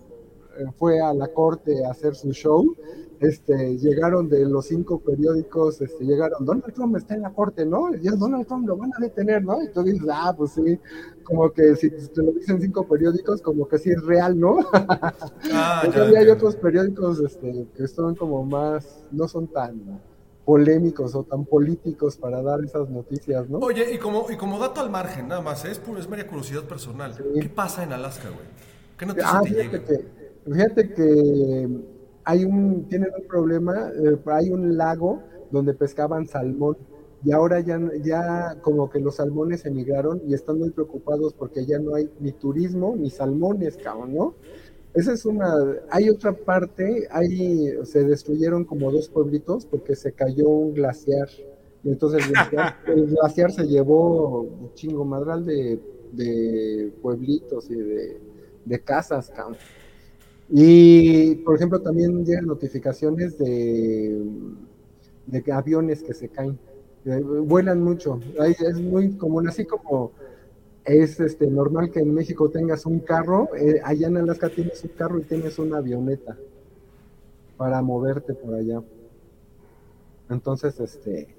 eh, 0.57 0.65
fue 0.77 1.01
a 1.01 1.13
la 1.13 1.27
corte 1.27 1.85
a 1.85 1.91
hacer 1.91 2.15
su 2.15 2.31
show, 2.31 2.65
este, 3.19 3.77
llegaron 3.77 4.29
de 4.29 4.45
los 4.45 4.67
cinco 4.67 4.99
periódicos, 4.99 5.81
este, 5.81 6.05
llegaron, 6.05 6.45
Donald 6.45 6.73
Trump 6.73 6.95
está 6.95 7.15
en 7.15 7.23
la 7.23 7.33
corte, 7.33 7.65
¿no? 7.65 7.93
Ya 7.95 8.11
Donald 8.11 8.47
Trump 8.47 8.67
lo 8.67 8.77
van 8.77 8.91
a 8.97 9.01
detener, 9.01 9.43
¿no? 9.43 9.61
Y 9.61 9.69
tú 9.69 9.83
dices, 9.83 10.07
ah, 10.09 10.33
pues 10.37 10.51
sí, 10.51 10.79
como 11.23 11.51
que 11.51 11.75
si 11.75 11.89
te 11.89 12.23
lo 12.23 12.31
dicen 12.31 12.61
cinco 12.61 12.87
periódicos, 12.87 13.41
como 13.41 13.67
que 13.67 13.77
sí 13.79 13.89
es 13.89 14.01
real, 14.03 14.39
¿no? 14.39 14.57
Ah, 15.51 15.83
ya, 15.93 16.19
hay 16.19 16.29
otros 16.29 16.55
periódicos 16.55 17.19
este, 17.19 17.67
que 17.75 17.87
son 17.87 18.15
como 18.15 18.43
más, 18.45 19.03
no 19.11 19.27
son 19.27 19.47
tan 19.47 19.99
polémicos 20.47 21.13
o 21.13 21.23
tan 21.23 21.43
políticos 21.43 22.15
para 22.15 22.41
dar 22.41 22.63
esas 22.63 22.89
noticias, 22.89 23.49
¿no? 23.49 23.57
Oye, 23.59 23.93
y 23.93 23.97
como, 23.97 24.31
y 24.31 24.37
como 24.37 24.57
dato 24.57 24.79
al 24.79 24.89
margen, 24.89 25.27
nada 25.27 25.41
más, 25.41 25.65
es, 25.65 25.77
pura- 25.77 25.99
es 25.99 26.07
mera 26.07 26.25
curiosidad 26.25 26.63
personal. 26.63 27.13
Sí. 27.13 27.23
¿Qué 27.41 27.49
pasa 27.49 27.83
en 27.83 27.91
Alaska, 27.91 28.29
güey? 28.29 28.47
¿Qué 28.97 29.05
noticias 29.05 29.29
Ah, 29.35 29.41
te 29.43 29.49
fíjate 29.49 29.83
que, 29.83 30.05
fíjate 30.49 30.93
que 30.93 31.69
hay 32.23 32.45
un, 32.45 32.87
tienen 32.87 33.09
un 33.19 33.27
problema, 33.27 33.91
eh, 33.93 34.17
hay 34.27 34.49
un 34.49 34.77
lago 34.77 35.21
donde 35.51 35.73
pescaban 35.73 36.25
salmón 36.27 36.77
y 37.25 37.33
ahora 37.33 37.59
ya, 37.59 37.77
ya 38.01 38.55
como 38.61 38.89
que 38.89 38.99
los 39.01 39.15
salmones 39.15 39.65
emigraron 39.65 40.21
y 40.25 40.33
están 40.33 40.59
muy 40.59 40.69
preocupados 40.69 41.33
porque 41.33 41.65
ya 41.65 41.77
no 41.77 41.93
hay 41.95 42.09
ni 42.21 42.31
turismo 42.31 42.95
ni 42.97 43.09
salmones, 43.09 43.75
cabrón, 43.75 44.15
¿no? 44.15 44.35
Esa 44.97 45.13
es 45.13 45.25
una, 45.27 45.53
hay 45.91 46.09
otra 46.09 46.33
parte, 46.33 47.07
hay, 47.11 47.71
se 47.83 48.03
destruyeron 48.03 48.65
como 48.65 48.91
dos 48.91 49.07
pueblitos 49.09 49.63
porque 49.63 49.95
se 49.95 50.11
cayó 50.11 50.49
un 50.49 50.73
glaciar 50.73 51.29
y 51.83 51.89
entonces 51.89 52.25
el 52.25 52.31
glaciar, 52.31 52.77
el 52.87 53.05
glaciar 53.05 53.51
se 53.51 53.67
llevó 53.67 54.41
un 54.41 54.73
chingo 54.73 55.05
madral 55.05 55.45
de, 55.45 55.79
de 56.13 56.91
pueblitos 56.99 57.69
y 57.69 57.75
de, 57.75 58.17
de 58.65 58.79
casas, 58.79 59.29
cabrón. 59.29 59.57
Y, 60.49 61.35
por 61.45 61.57
ejemplo, 61.57 61.79
también 61.79 62.25
llegan 62.25 62.47
notificaciones 62.47 63.37
de, 63.37 64.19
de 65.27 65.51
aviones 65.51 66.01
que 66.01 66.15
se 66.15 66.27
caen. 66.27 66.57
Vuelan 67.05 67.83
mucho. 67.83 68.19
Ahí 68.39 68.55
es 68.67 68.81
muy 68.81 69.11
común, 69.11 69.47
así 69.47 69.63
como 69.63 70.11
es 70.87 71.19
este 71.19 71.47
normal 71.47 71.91
que 71.91 71.99
en 71.99 72.13
México 72.13 72.49
tengas 72.49 72.85
un 72.85 72.99
carro, 73.01 73.49
eh, 73.55 73.81
allá 73.83 74.07
en 74.07 74.17
Alaska 74.17 74.49
tienes 74.49 74.81
un 74.83 74.91
carro 74.91 75.19
y 75.19 75.23
tienes 75.23 75.59
una 75.59 75.77
avioneta 75.79 76.37
para 77.57 77.81
moverte 77.81 78.33
por 78.33 78.55
allá. 78.55 78.81
Entonces, 80.29 80.79
este, 80.79 81.35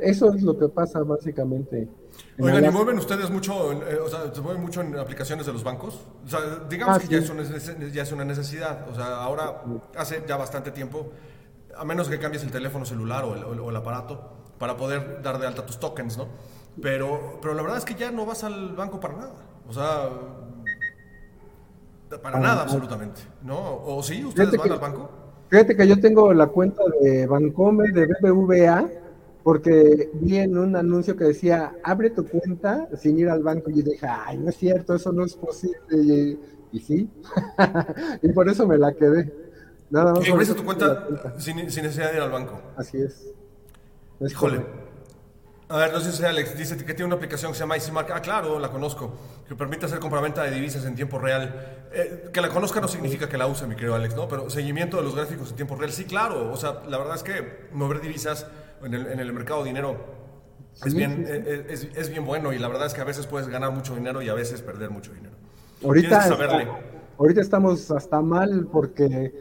eso 0.00 0.32
es 0.34 0.42
lo 0.42 0.58
que 0.58 0.68
pasa 0.68 1.00
básicamente. 1.02 1.88
en 2.36 2.44
Oigan, 2.44 2.56
¿y 2.56 2.58
Alaska. 2.66 2.76
mueven 2.78 2.98
ustedes 2.98 3.30
mucho, 3.30 3.72
eh, 3.72 3.98
o 4.04 4.08
sea, 4.08 4.32
se 4.34 4.40
mueven 4.40 4.62
mucho 4.62 4.80
en 4.82 4.96
aplicaciones 4.96 5.46
de 5.46 5.52
los 5.52 5.64
bancos? 5.64 6.00
O 6.24 6.28
sea, 6.28 6.40
digamos 6.68 6.96
Ah, 6.96 7.00
que 7.00 7.08
ya, 7.08 7.18
es 7.18 7.30
una, 7.30 7.42
ya 7.42 8.02
es 8.02 8.12
una 8.12 8.24
necesidad. 8.24 8.86
O 8.90 8.94
sea, 8.94 9.16
ahora, 9.22 9.62
hace 9.96 10.22
ya 10.28 10.36
bastante 10.36 10.70
tiempo, 10.72 11.10
a 11.76 11.84
menos 11.84 12.08
que 12.08 12.18
cambies 12.18 12.42
el 12.44 12.50
teléfono 12.50 12.84
celular 12.84 13.24
o 13.24 13.34
el, 13.34 13.44
o 13.44 13.52
el- 13.54 13.60
o 13.60 13.70
el 13.70 13.76
aparato, 13.76 14.20
para 14.58 14.76
poder 14.76 15.22
dar 15.22 15.38
de 15.38 15.46
alta 15.46 15.64
tus 15.66 15.78
tokens, 15.80 16.16
¿no? 16.18 16.28
Pero, 16.82 17.38
pero 17.40 17.54
la 17.54 17.62
verdad 17.62 17.78
es 17.78 17.84
que 17.84 17.94
ya 17.94 18.10
no 18.10 18.26
vas 18.26 18.44
al 18.44 18.74
banco 18.74 18.98
para 19.00 19.14
nada. 19.16 19.32
O 19.68 19.72
sea, 19.72 20.10
para 22.22 22.36
Ah, 22.38 22.40
nada 22.40 22.60
ah. 22.60 22.62
absolutamente, 22.62 23.20
¿no? 23.42 23.56
¿O 23.84 24.02
sí? 24.02 24.24
¿Ustedes 24.24 24.56
van 24.56 24.68
que- 24.68 24.74
al 24.74 24.80
banco? 24.80 25.10
Fíjate 25.50 25.76
que 25.76 25.86
yo 25.86 26.00
tengo 26.00 26.32
la 26.32 26.46
cuenta 26.48 26.82
de 27.00 27.26
Bancomer, 27.26 27.92
de 27.92 28.06
BBVA, 28.06 28.88
porque 29.44 30.10
vi 30.14 30.38
en 30.38 30.56
un 30.58 30.74
anuncio 30.74 31.16
que 31.16 31.24
decía, 31.24 31.74
abre 31.84 32.10
tu 32.10 32.26
cuenta 32.26 32.88
sin 32.96 33.18
ir 33.18 33.28
al 33.28 33.42
banco. 33.42 33.70
Y 33.70 33.76
yo 33.76 33.90
dije, 33.90 34.06
ay, 34.08 34.38
no 34.38 34.48
es 34.50 34.56
cierto, 34.56 34.94
eso 34.94 35.12
no 35.12 35.24
es 35.24 35.34
posible. 35.36 35.76
Y, 35.92 36.38
y 36.72 36.80
sí, 36.80 37.08
y 38.22 38.28
por 38.32 38.48
eso 38.48 38.66
me 38.66 38.78
la 38.78 38.92
quedé. 38.94 39.32
Nada 39.90 40.12
más. 40.14 40.26
Y 40.26 40.30
eso 40.32 40.54
tu 40.56 40.64
cuenta 40.64 41.06
sin, 41.38 41.70
sin 41.70 41.84
necesidad 41.84 42.10
de 42.10 42.16
ir 42.16 42.22
al 42.22 42.30
banco. 42.32 42.58
Así 42.76 43.00
es. 43.00 43.32
Es 44.20 44.32
Híjole. 44.32 44.56
correcto. 44.56 44.83
A 45.68 45.78
ver, 45.78 45.92
no 45.94 46.00
sé 46.00 46.12
si 46.12 46.22
Alex 46.24 46.58
dice 46.58 46.76
que 46.76 46.92
tiene 46.92 47.06
una 47.06 47.14
aplicación 47.16 47.50
que 47.52 47.56
se 47.56 47.60
llama 47.64 47.76
EasyMark. 47.76 48.10
Ah, 48.10 48.20
claro, 48.20 48.58
la 48.58 48.70
conozco. 48.70 49.14
Que 49.48 49.54
permite 49.56 49.86
hacer 49.86 49.98
compraventa 49.98 50.42
de 50.42 50.50
divisas 50.50 50.84
en 50.84 50.94
tiempo 50.94 51.18
real. 51.18 51.86
Eh, 51.92 52.28
que 52.32 52.40
la 52.42 52.50
conozca 52.50 52.80
no 52.80 52.88
significa 52.88 53.28
que 53.28 53.38
la 53.38 53.46
use, 53.46 53.66
mi 53.66 53.74
querido 53.74 53.94
Alex, 53.94 54.14
¿no? 54.14 54.28
Pero 54.28 54.50
seguimiento 54.50 54.98
de 54.98 55.04
los 55.04 55.14
gráficos 55.16 55.50
en 55.50 55.56
tiempo 55.56 55.74
real, 55.76 55.90
sí, 55.90 56.04
claro. 56.04 56.52
O 56.52 56.56
sea, 56.56 56.82
la 56.88 56.98
verdad 56.98 57.16
es 57.16 57.22
que 57.22 57.68
mover 57.72 58.00
divisas 58.02 58.46
en 58.82 58.92
el, 58.92 59.06
en 59.06 59.20
el 59.20 59.32
mercado 59.32 59.60
de 59.62 59.68
dinero 59.70 59.96
es, 60.84 60.92
bien, 60.94 61.24
eh, 61.26 61.66
Es, 61.70 61.88
es 61.94 62.10
bien 62.10 62.26
bueno 62.26 62.52
y 62.52 62.58
la 62.58 62.68
verdad 62.68 62.86
es 62.86 62.92
que 62.94 63.00
a 63.00 63.04
veces 63.04 63.26
puedes 63.26 63.48
ganar 63.48 63.72
mucho 63.72 63.94
dinero 63.94 64.20
y 64.20 64.28
a 64.28 64.34
veces 64.34 64.60
perder 64.60 64.90
mucho 64.90 65.12
dinero. 65.14 65.34
Ahorita, 65.82 66.08
está- 66.34 66.78
ahorita 67.18 67.40
estamos 67.40 67.90
hasta 67.90 68.20
mal 68.20 68.68
porque 68.70 69.32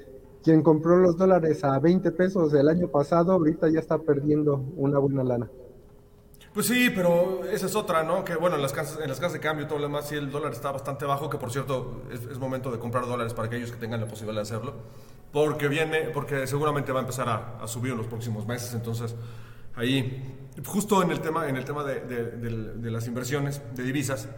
quien 0.43 0.61
compró 0.61 0.97
los 0.97 1.17
dólares 1.17 1.63
a 1.65 1.79
20 1.79 2.11
pesos 2.11 2.53
el 2.53 2.69
año 2.69 2.87
pasado, 2.87 3.33
ahorita 3.33 3.67
ya 3.69 3.79
está 3.79 3.97
perdiendo 3.97 4.57
una 4.77 4.99
buena 4.99 5.23
lana. 5.23 5.49
Pues 6.53 6.67
sí, 6.67 6.91
pero 6.91 7.43
esa 7.45 7.65
es 7.65 7.75
otra, 7.75 8.03
¿no? 8.03 8.23
Que 8.23 8.35
bueno, 8.35 8.55
en 8.57 8.61
las 8.61 8.73
casas, 8.73 8.99
en 9.01 9.09
las 9.09 9.17
casas 9.19 9.33
de 9.33 9.39
cambio 9.39 9.65
y 9.65 9.67
todo 9.67 9.79
lo 9.79 9.85
demás, 9.87 10.07
sí 10.07 10.15
el 10.15 10.29
dólar 10.29 10.51
está 10.53 10.71
bastante 10.71 11.03
bajo, 11.05 11.27
que 11.29 11.37
por 11.39 11.51
cierto 11.51 12.03
es, 12.11 12.21
es 12.25 12.37
momento 12.37 12.71
de 12.71 12.77
comprar 12.77 13.07
dólares 13.07 13.33
para 13.33 13.47
aquellos 13.47 13.71
que 13.71 13.77
tengan 13.77 13.99
la 13.99 14.07
posibilidad 14.07 14.35
de 14.35 14.41
hacerlo, 14.43 14.73
porque 15.31 15.67
viene, 15.67 16.09
porque 16.13 16.45
seguramente 16.45 16.91
va 16.91 16.99
a 16.99 17.01
empezar 17.01 17.27
a, 17.27 17.57
a 17.59 17.67
subir 17.67 17.93
en 17.93 17.97
los 17.97 18.05
próximos 18.05 18.45
meses, 18.45 18.71
entonces 18.75 19.15
ahí, 19.75 20.47
justo 20.63 21.01
en 21.01 21.09
el 21.09 21.21
tema, 21.21 21.49
en 21.49 21.57
el 21.57 21.65
tema 21.65 21.83
de, 21.83 22.01
de- 22.01 22.25
de- 22.37 22.73
de 22.75 22.91
las 22.91 23.07
inversiones, 23.07 23.59
de 23.73 23.81
divisas, 23.83 24.29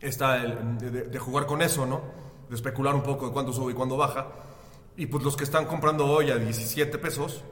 está 0.00 0.42
el 0.42 0.78
de, 1.12 1.18
jugar 1.20 1.46
con 1.46 1.62
eso, 1.62 1.86
¿no? 1.86 2.00
De 2.48 2.56
especular 2.56 2.92
un 2.96 3.04
poco 3.04 3.26
de 3.28 3.32
cuándo 3.32 3.52
sube 3.52 3.70
y 3.70 3.74
cuándo 3.76 3.96
baja, 3.96 4.26
y 4.96 5.06
pues 5.06 5.22
los 5.22 5.36
que 5.36 5.44
están 5.44 5.66
comprando 5.66 6.06
hoy 6.06 6.32
a 6.32 6.36
17 6.38 6.98
pesos, 6.98 7.44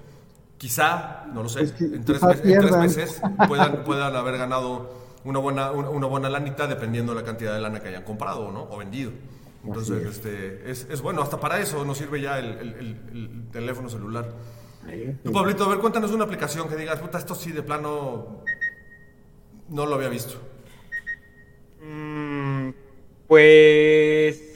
quizá, 0.58 1.24
no 1.32 1.42
lo 1.42 1.48
sé, 1.48 1.60
Pues 1.60 1.72
que- 1.72 1.84
en, 1.84 2.04
tres, 2.04 2.20
en 2.22 2.58
tres 2.60 2.76
meses 2.76 3.20
puedan, 3.48 3.84
puedan 3.84 4.14
haber 4.16 4.36
ganado 4.38 4.92
una 5.24 5.38
buena, 5.38 5.70
una, 5.72 5.88
una 5.90 6.06
buena 6.06 6.28
lanita 6.28 6.66
dependiendo 6.66 7.14
de 7.14 7.20
la 7.20 7.24
cantidad 7.26 7.54
de 7.54 7.60
lana 7.60 7.80
que 7.80 7.88
hayan 7.88 8.02
comprado 8.04 8.50
¿no? 8.52 8.64
o 8.70 8.76
vendido. 8.78 9.12
Entonces, 9.64 10.04
este, 10.06 10.70
es, 10.70 10.86
es 10.90 11.00
bueno, 11.02 11.20
hasta 11.22 11.38
para 11.40 11.58
eso 11.60 11.84
nos 11.84 11.98
sirve 11.98 12.20
ya 12.20 12.38
el, 12.38 12.46
el- 12.46 12.74
el- 12.74 13.00
el 13.12 13.48
teléfono 13.50 13.88
celular. 13.88 14.32
Tú, 15.22 15.32
Pablito, 15.32 15.64
a 15.64 15.68
ver, 15.68 15.78
cuéntanos 15.78 16.12
una 16.12 16.24
aplicación 16.24 16.68
que 16.68 16.76
digas, 16.76 16.98
puta, 17.00 17.18
esto 17.18 17.34
sí 17.34 17.52
de 17.52 17.62
plano 17.62 18.42
no 19.68 19.84
lo 19.86 19.94
había 19.96 20.08
visto. 20.08 20.34
Mm, 21.82 22.70
Pues, 23.26 24.47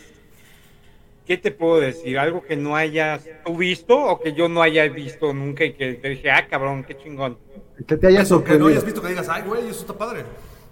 ¿qué 1.27 1.37
te 1.37 1.51
puedo 1.51 1.81
decir? 1.81 2.19
Algo 2.19 2.43
que 2.43 2.57
no 2.57 2.77
hayas 2.77 3.25
tú 3.45 3.57
visto 3.57 3.99
o 3.99 4.21
que 4.21 4.33
yo 4.33 4.49
no 4.49 4.63
haya 4.63 4.89
visto 4.89 5.33
nunca 5.33 5.65
y 5.65 5.73
que 5.75 5.95
te 5.95 6.09
dije, 6.11 6.31
ah, 6.31 6.47
cabrón, 6.49 6.85
qué 6.85 6.97
chingón. 6.97 7.39
Que 7.87 7.97
te 7.97 8.07
haya 8.07 8.23
Eso, 8.23 8.43
que 8.45 8.53
no 8.59 8.67
sorprendido. 8.67 8.69
hayas 8.69 8.85
visto 8.85 9.03
que 9.03 9.09
digas, 9.09 9.29
ay, 9.29 9.43
güey, 9.43 9.69
eso 9.69 9.81
está 9.81 9.95
padre. 9.97 10.25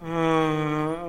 Ah, 0.02 1.06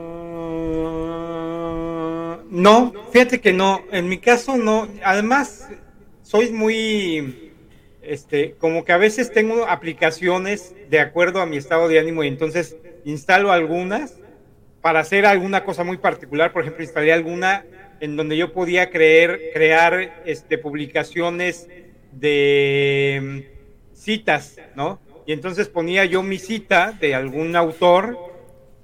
no, 2.50 2.94
fíjate 3.12 3.40
que 3.40 3.54
no. 3.54 3.82
En 3.92 4.08
mi 4.10 4.18
caso 4.18 4.58
no. 4.58 4.88
Además, 5.04 5.70
soy 6.22 6.52
muy, 6.52 7.52
este, 8.02 8.56
como 8.60 8.84
que 8.86 8.94
a 8.94 8.98
veces 8.98 9.32
tengo 9.32 9.66
aplicaciones 9.68 10.76
de 10.90 11.00
acuerdo 11.00 11.42
a 11.42 11.46
mi 11.46 11.58
estado 11.58 11.88
de 11.88 12.00
ánimo 12.00 12.24
y 12.24 12.28
entonces 12.28 12.78
instalo 13.06 13.52
algunas 13.52 14.21
para 14.82 15.00
hacer 15.00 15.26
alguna 15.26 15.64
cosa 15.64 15.84
muy 15.84 15.98
particular. 15.98 16.52
Por 16.52 16.64
ejemplo, 16.64 16.84
instalé 16.84 17.14
alguna 17.14 17.66
en 18.00 18.16
donde 18.16 18.36
yo 18.36 18.52
podía 18.52 18.90
creer, 18.90 19.52
crear, 19.54 20.24
este, 20.26 20.58
publicaciones 20.58 21.68
de 22.12 23.20
mm, 23.22 23.96
citas, 23.96 24.58
¿no? 24.76 25.00
Y 25.28 25.34
entonces 25.34 25.68
ponía 25.68 26.06
yo 26.06 26.24
mi 26.24 26.40
cita 26.40 26.98
de 27.00 27.14
algún 27.14 27.56
autor 27.56 28.18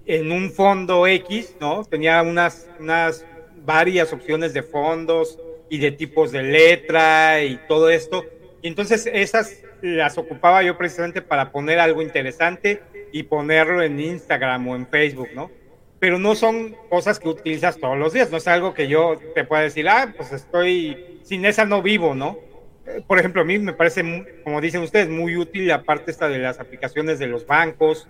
en 0.06 0.32
un 0.32 0.52
fondo 0.52 1.08
X, 1.08 1.56
¿no? 1.60 1.84
Tenía 1.84 2.22
unas, 2.22 2.70
unas 2.80 3.26
varias 3.66 4.14
opciones 4.14 4.54
de 4.54 4.62
fondos 4.64 5.40
y 5.70 5.80
de 5.80 5.92
tipos 5.92 6.32
de 6.32 6.44
letra 6.44 7.44
y 7.44 7.60
todo 7.68 7.90
esto. 7.90 8.24
Y 8.62 8.68
entonces 8.68 9.10
esas 9.12 9.64
las 9.82 10.18
ocupaba 10.18 10.64
yo 10.64 10.78
precisamente 10.78 11.22
para 11.22 11.52
poner 11.52 11.80
algo 11.80 12.02
interesante 12.02 12.82
y 13.12 13.24
ponerlo 13.24 13.82
en 13.82 14.00
Instagram 14.00 14.68
o 14.68 14.76
en 14.76 14.88
Facebook, 14.88 15.30
¿no? 15.36 15.52
Pero 16.00 16.20
no 16.20 16.36
son 16.36 16.76
cosas 16.90 17.20
que 17.20 17.28
utilizas 17.30 17.80
todos 17.80 17.98
los 17.98 18.14
días, 18.14 18.30
no 18.30 18.38
es 18.38 18.48
algo 18.48 18.74
que 18.74 18.88
yo 18.88 19.18
te 19.34 19.44
pueda 19.44 19.64
decir, 19.64 19.90
ah, 19.90 20.14
pues 20.16 20.32
estoy, 20.32 21.20
sin 21.24 21.46
esa 21.46 21.66
no 21.66 21.82
vivo, 21.82 22.14
¿no? 22.14 22.38
Eh, 22.86 23.02
Por 23.08 23.20
ejemplo, 23.20 23.42
a 23.42 23.46
mí 23.46 23.58
me 23.58 23.74
parece, 23.74 24.04
como 24.44 24.62
dicen 24.62 24.82
ustedes, 24.82 25.10
muy 25.10 25.36
útil 25.38 25.68
la 25.68 25.84
parte 25.84 26.12
esta 26.12 26.30
de 26.30 26.38
las 26.40 26.60
aplicaciones 26.60 27.18
de 27.20 27.28
los 27.28 27.46
bancos, 27.48 28.08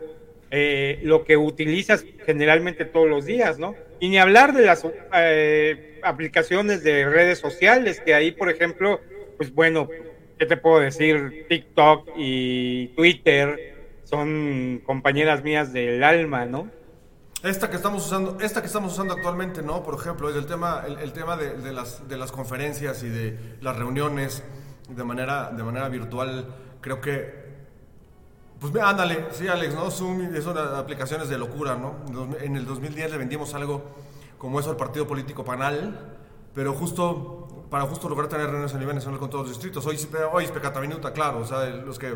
eh, 0.52 1.00
lo 1.04 1.24
que 1.24 1.38
utilizas 1.38 2.06
generalmente 2.26 2.86
todos 2.86 3.10
los 3.10 3.26
días, 3.26 3.60
¿no? 3.60 3.76
Y 4.00 4.10
ni 4.10 4.18
hablar 4.18 4.54
de 4.54 4.66
las 4.66 4.86
eh, 5.14 6.00
aplicaciones 6.04 6.84
de 6.84 7.06
redes 7.10 7.40
sociales, 7.40 8.02
que 8.02 8.14
ahí, 8.14 8.32
por 8.32 8.50
ejemplo, 8.50 9.02
pues 9.38 9.54
bueno, 9.54 9.90
¿qué 10.38 10.46
te 10.46 10.58
puedo 10.58 10.80
decir? 10.80 11.46
TikTok 11.50 12.10
y 12.16 12.90
Twitter 12.96 13.76
son 14.04 14.82
compañeras 14.86 15.44
mías 15.44 15.74
del 15.74 16.04
alma, 16.04 16.46
¿no? 16.46 16.77
Esta 17.44 17.70
que 17.70 17.76
estamos 17.76 18.04
usando, 18.06 18.38
esta 18.42 18.62
que 18.62 18.68
estamos 18.68 18.94
usando 18.94 19.14
actualmente, 19.14 19.62
¿no? 19.62 19.84
Por 19.84 19.94
ejemplo, 19.94 20.28
es 20.30 20.36
el 20.36 20.48
tema, 20.48 20.84
el, 20.88 20.98
el 20.98 21.14
tema 21.14 21.38
de, 21.38 21.54
de 21.58 21.72
las, 21.72 22.08
de 22.08 22.18
las 22.18 22.32
conferencias 22.32 23.04
y 23.04 23.10
de 23.10 23.58
las 23.62 23.78
reuniones 23.78 24.44
de 24.90 25.04
manera, 25.04 25.52
de 25.52 25.64
manera 25.64 25.88
virtual. 25.88 26.48
Creo 26.82 27.00
que, 27.00 27.48
pues 28.60 28.74
ándale, 28.82 29.28
sí, 29.32 29.48
Alex, 29.48 29.76
¿no? 29.76 29.92
Zoom 29.92 30.36
y 30.36 30.42
son 30.42 30.58
aplicaciones 30.58 31.30
de 31.30 31.38
locura, 31.38 31.76
¿no? 31.76 31.96
En 32.42 32.56
el 32.56 32.66
2010 32.66 33.12
le 33.12 33.18
vendimos 33.18 33.54
algo 33.54 33.84
como 34.40 34.60
eso 34.60 34.72
al 34.72 34.78
partido 34.78 35.08
político 35.08 35.46
Panal, 35.46 36.18
pero 36.56 36.74
justo 36.74 37.48
para 37.70 37.86
justo 37.86 38.08
lograr 38.08 38.30
tener 38.30 38.46
reuniones 38.46 38.74
a 38.74 38.78
nivel 38.78 38.96
nacional 38.96 39.20
con 39.20 39.30
todos 39.30 39.48
los 39.48 39.56
distritos. 39.56 39.86
Hoy, 39.86 40.00
hoy 40.32 40.46
es 40.46 40.52
pecata 40.52 40.80
minuta, 40.80 41.12
claro, 41.12 41.40
o 41.40 41.46
sea, 41.46 41.66
los 41.68 42.00
que 42.00 42.16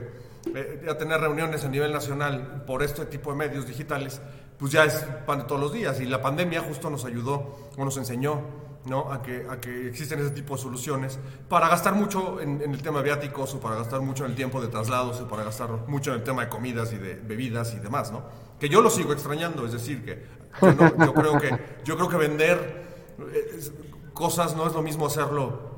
eh, 0.56 0.84
ya 0.86 0.98
tener 0.98 1.20
reuniones 1.20 1.66
a 1.66 1.70
nivel 1.70 1.92
nacional 1.92 2.64
por 2.66 2.84
este 2.84 3.06
tipo 3.06 3.32
de 3.32 3.38
medios 3.38 3.68
digitales, 3.68 4.22
pues 4.62 4.72
ya 4.72 4.86
es 4.86 4.94
pan 5.26 5.40
de 5.40 5.46
todos 5.46 5.60
los 5.60 5.74
días. 5.74 6.00
Y 6.00 6.06
la 6.06 6.22
pandemia 6.22 6.62
justo 6.62 6.90
nos 6.92 7.04
ayudó 7.04 7.58
o 7.76 7.84
nos 7.84 7.98
enseñó 7.98 8.42
¿no? 8.86 9.12
a, 9.12 9.24
que, 9.24 9.48
a 9.50 9.60
que 9.60 9.88
existen 9.88 10.20
ese 10.20 10.30
tipo 10.30 10.56
de 10.56 10.62
soluciones 10.62 11.18
para 11.50 11.68
gastar 11.68 11.96
mucho 11.96 12.40
en, 12.40 12.62
el 12.62 12.82
tema 12.84 13.00
de 13.00 13.06
viáticos 13.06 13.56
o 13.56 13.60
para 13.60 13.76
gastar 13.78 14.02
mucho 14.02 14.24
en 14.24 14.30
el 14.32 14.36
tiempo 14.38 14.62
de 14.62 14.68
traslados 14.68 15.20
o 15.20 15.28
para 15.28 15.44
gastar 15.44 15.72
mucho 15.88 16.12
en 16.12 16.18
el 16.18 16.24
tema 16.24 16.44
de 16.44 16.50
comidas 16.50 16.94
y 16.94 16.98
de 16.98 17.16
bebidas 17.16 17.74
y 17.74 17.80
demás, 17.80 18.12
¿no? 18.12 18.22
Que 18.60 18.70
yo 18.70 18.82
lo 18.82 18.92
sigo 18.92 19.14
extrañando, 19.14 19.66
es 19.66 19.72
decir, 19.72 20.06
que 20.06 20.24
yo, 20.62 20.74
no- 20.74 21.06
yo 21.06 21.14
creo, 21.16 21.40
que, 21.40 21.60
yo 21.84 21.96
creo 21.96 22.08
que 22.08 22.18
vender 22.18 23.16
eh, 23.34 23.60
cosas 24.14 24.56
no 24.56 24.68
es 24.68 24.74
lo 24.74 24.84
mismo 24.84 25.08
hacerlo 25.08 25.71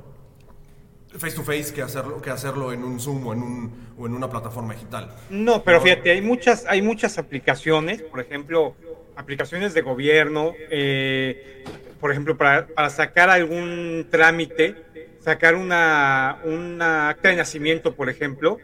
face 1.17 1.35
to 1.35 1.43
face 1.43 1.73
que 1.73 1.81
hacerlo, 1.81 2.21
que 2.21 2.29
hacerlo 2.29 2.73
en 2.73 2.83
un 2.83 2.99
Zoom 2.99 3.27
o 3.27 3.33
en, 3.33 3.41
un, 3.43 3.71
o 3.97 4.05
en 4.07 4.13
una 4.13 4.29
plataforma 4.29 4.73
digital. 4.73 5.13
No, 5.29 5.63
pero 5.63 5.81
fíjate, 5.81 6.11
hay 6.11 6.21
muchas, 6.21 6.65
hay 6.67 6.81
muchas 6.81 7.17
aplicaciones, 7.17 8.01
por 8.01 8.19
ejemplo, 8.19 8.75
aplicaciones 9.15 9.73
de 9.73 9.81
gobierno, 9.81 10.53
eh, 10.69 11.63
por 11.99 12.11
ejemplo, 12.11 12.37
para, 12.37 12.67
para 12.67 12.89
sacar 12.89 13.29
algún 13.29 14.07
trámite, 14.09 14.75
sacar 15.19 15.55
una, 15.55 16.39
una 16.43 17.09
acta 17.09 17.29
de 17.29 17.35
nacimiento, 17.37 17.95
por 17.95 18.09
ejemplo, 18.09 18.57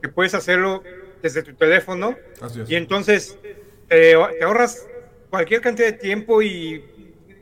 que 0.00 0.08
puedes 0.08 0.34
hacerlo 0.34 0.82
desde 1.22 1.42
tu 1.42 1.54
teléfono 1.54 2.16
Así 2.40 2.60
es. 2.60 2.68
y 2.70 2.74
entonces 2.74 3.38
te, 3.88 4.14
te 4.16 4.44
ahorras 4.44 4.86
cualquier 5.30 5.60
cantidad 5.60 5.86
de 5.86 5.92
tiempo 5.92 6.42
y 6.42 6.84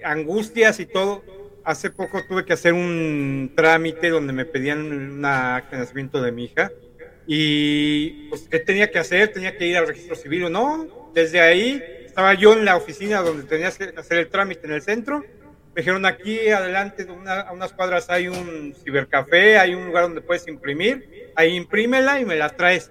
angustias 0.05 0.79
y 0.81 0.87
todo. 0.87 1.23
Hace 1.65 1.91
poco 1.91 2.25
tuve 2.27 2.45
que 2.45 2.53
hacer 2.53 2.73
un 2.73 3.53
trámite 3.55 4.09
donde 4.09 4.33
me 4.33 4.45
pedían 4.45 4.93
una 4.93 5.57
acta 5.57 5.77
de 5.77 5.83
nacimiento 5.83 6.23
de 6.23 6.33
mi 6.33 6.45
hija 6.45 6.71
y 7.33 8.29
pues, 8.29 8.49
¿qué 8.51 8.59
tenía 8.59 8.91
que 8.91 8.99
hacer? 8.99 9.29
Tenía 9.29 9.57
que 9.57 9.65
ir 9.67 9.77
al 9.77 9.87
registro 9.87 10.17
civil 10.17 10.45
o 10.45 10.51
no. 10.51 11.13
Desde 11.15 11.41
ahí 11.41 11.81
estaba 12.05 12.35
yo 12.35 12.55
en 12.55 12.65
la 12.65 12.77
oficina 12.77 13.23
donde 13.23 13.45
tenías 13.45 13.79
que 13.79 13.93
hacer 13.97 14.19
el 14.19 14.29
trámite 14.29 14.67
en 14.67 14.73
el 14.73 14.83
centro. 14.83 15.21
Me 15.21 15.83
dijeron 15.83 16.05
aquí 16.07 16.49
adelante, 16.49 17.07
a 17.27 17.53
unas 17.53 17.73
cuadras 17.73 18.11
hay 18.11 18.27
un 18.27 18.75
cibercafé, 18.83 19.59
hay 19.59 19.77
un 19.77 19.87
lugar 19.87 20.05
donde 20.05 20.21
puedes 20.23 20.49
imprimir. 20.49 21.31
Ahí 21.37 21.55
imprímela 21.55 22.21
y 22.21 22.25
me 22.25 22.35
la 22.35 22.49
traes. 22.49 22.91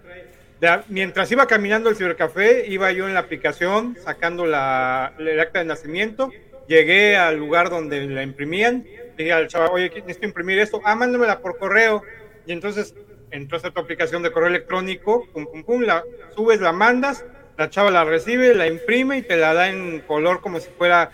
Mientras 0.87 1.29
iba 1.33 1.45
caminando 1.45 1.89
al 1.89 1.97
cibercafé, 1.97 2.65
iba 2.67 2.91
yo 2.93 3.07
en 3.07 3.15
la 3.15 3.19
aplicación 3.19 3.97
sacando 4.01 4.45
la, 4.45 5.13
el 5.19 5.37
acta 5.37 5.59
de 5.59 5.65
nacimiento. 5.65 6.31
Llegué 6.69 7.17
al 7.17 7.37
lugar 7.37 7.71
donde 7.71 8.05
la 8.05 8.21
imprimían. 8.21 8.85
Dije 9.17 9.33
al 9.33 9.47
chaval, 9.47 9.71
oye, 9.73 9.89
necesito 9.89 10.27
imprimir 10.27 10.59
esto. 10.59 10.79
Ah, 10.85 10.93
mándamela 10.93 11.39
por 11.39 11.57
correo. 11.57 12.03
Y 12.45 12.51
entonces 12.51 12.93
entras 13.31 13.65
a 13.65 13.71
tu 13.71 13.81
aplicación 13.81 14.21
de 14.21 14.31
correo 14.31 14.49
electrónico, 14.49 15.27
pum, 15.33 15.47
pum, 15.47 15.63
pum, 15.63 15.81
la 15.81 16.03
subes, 16.35 16.61
la 16.61 16.71
mandas, 16.71 17.25
la 17.57 17.71
chava 17.71 17.89
la 17.89 18.03
recibe, 18.03 18.53
la 18.53 18.67
imprime 18.67 19.17
y 19.17 19.21
te 19.23 19.35
la 19.35 19.55
da 19.55 19.69
en 19.69 20.01
color 20.01 20.41
como 20.41 20.59
si 20.59 20.69
fuera 20.69 21.09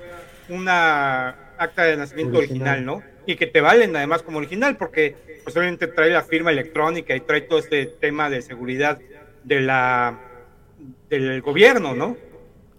una 0.50 1.54
acta 1.58 1.84
de 1.84 1.96
nacimiento 1.96 2.38
original, 2.38 2.80
Original. 2.80 2.86
¿no? 2.86 3.04
Y 3.26 3.38
que 3.38 3.48
te 3.48 3.62
valen 3.62 3.96
además 3.96 4.24
como 4.24 4.40
original, 4.40 4.76
porque 4.76 5.16
pues 5.46 5.56
obviamente 5.56 5.88
trae 5.88 6.10
la 6.10 6.24
firma 6.24 6.52
electrónica 6.52 7.16
y 7.16 7.22
trae 7.22 7.42
todo 7.42 7.60
este 7.60 7.86
tema 7.86 8.30
de 8.30 8.42
seguridad 8.42 9.00
de 9.46 9.62
la 9.62 10.20
del 11.10 11.42
gobierno, 11.42 11.96
¿no? 11.96 12.18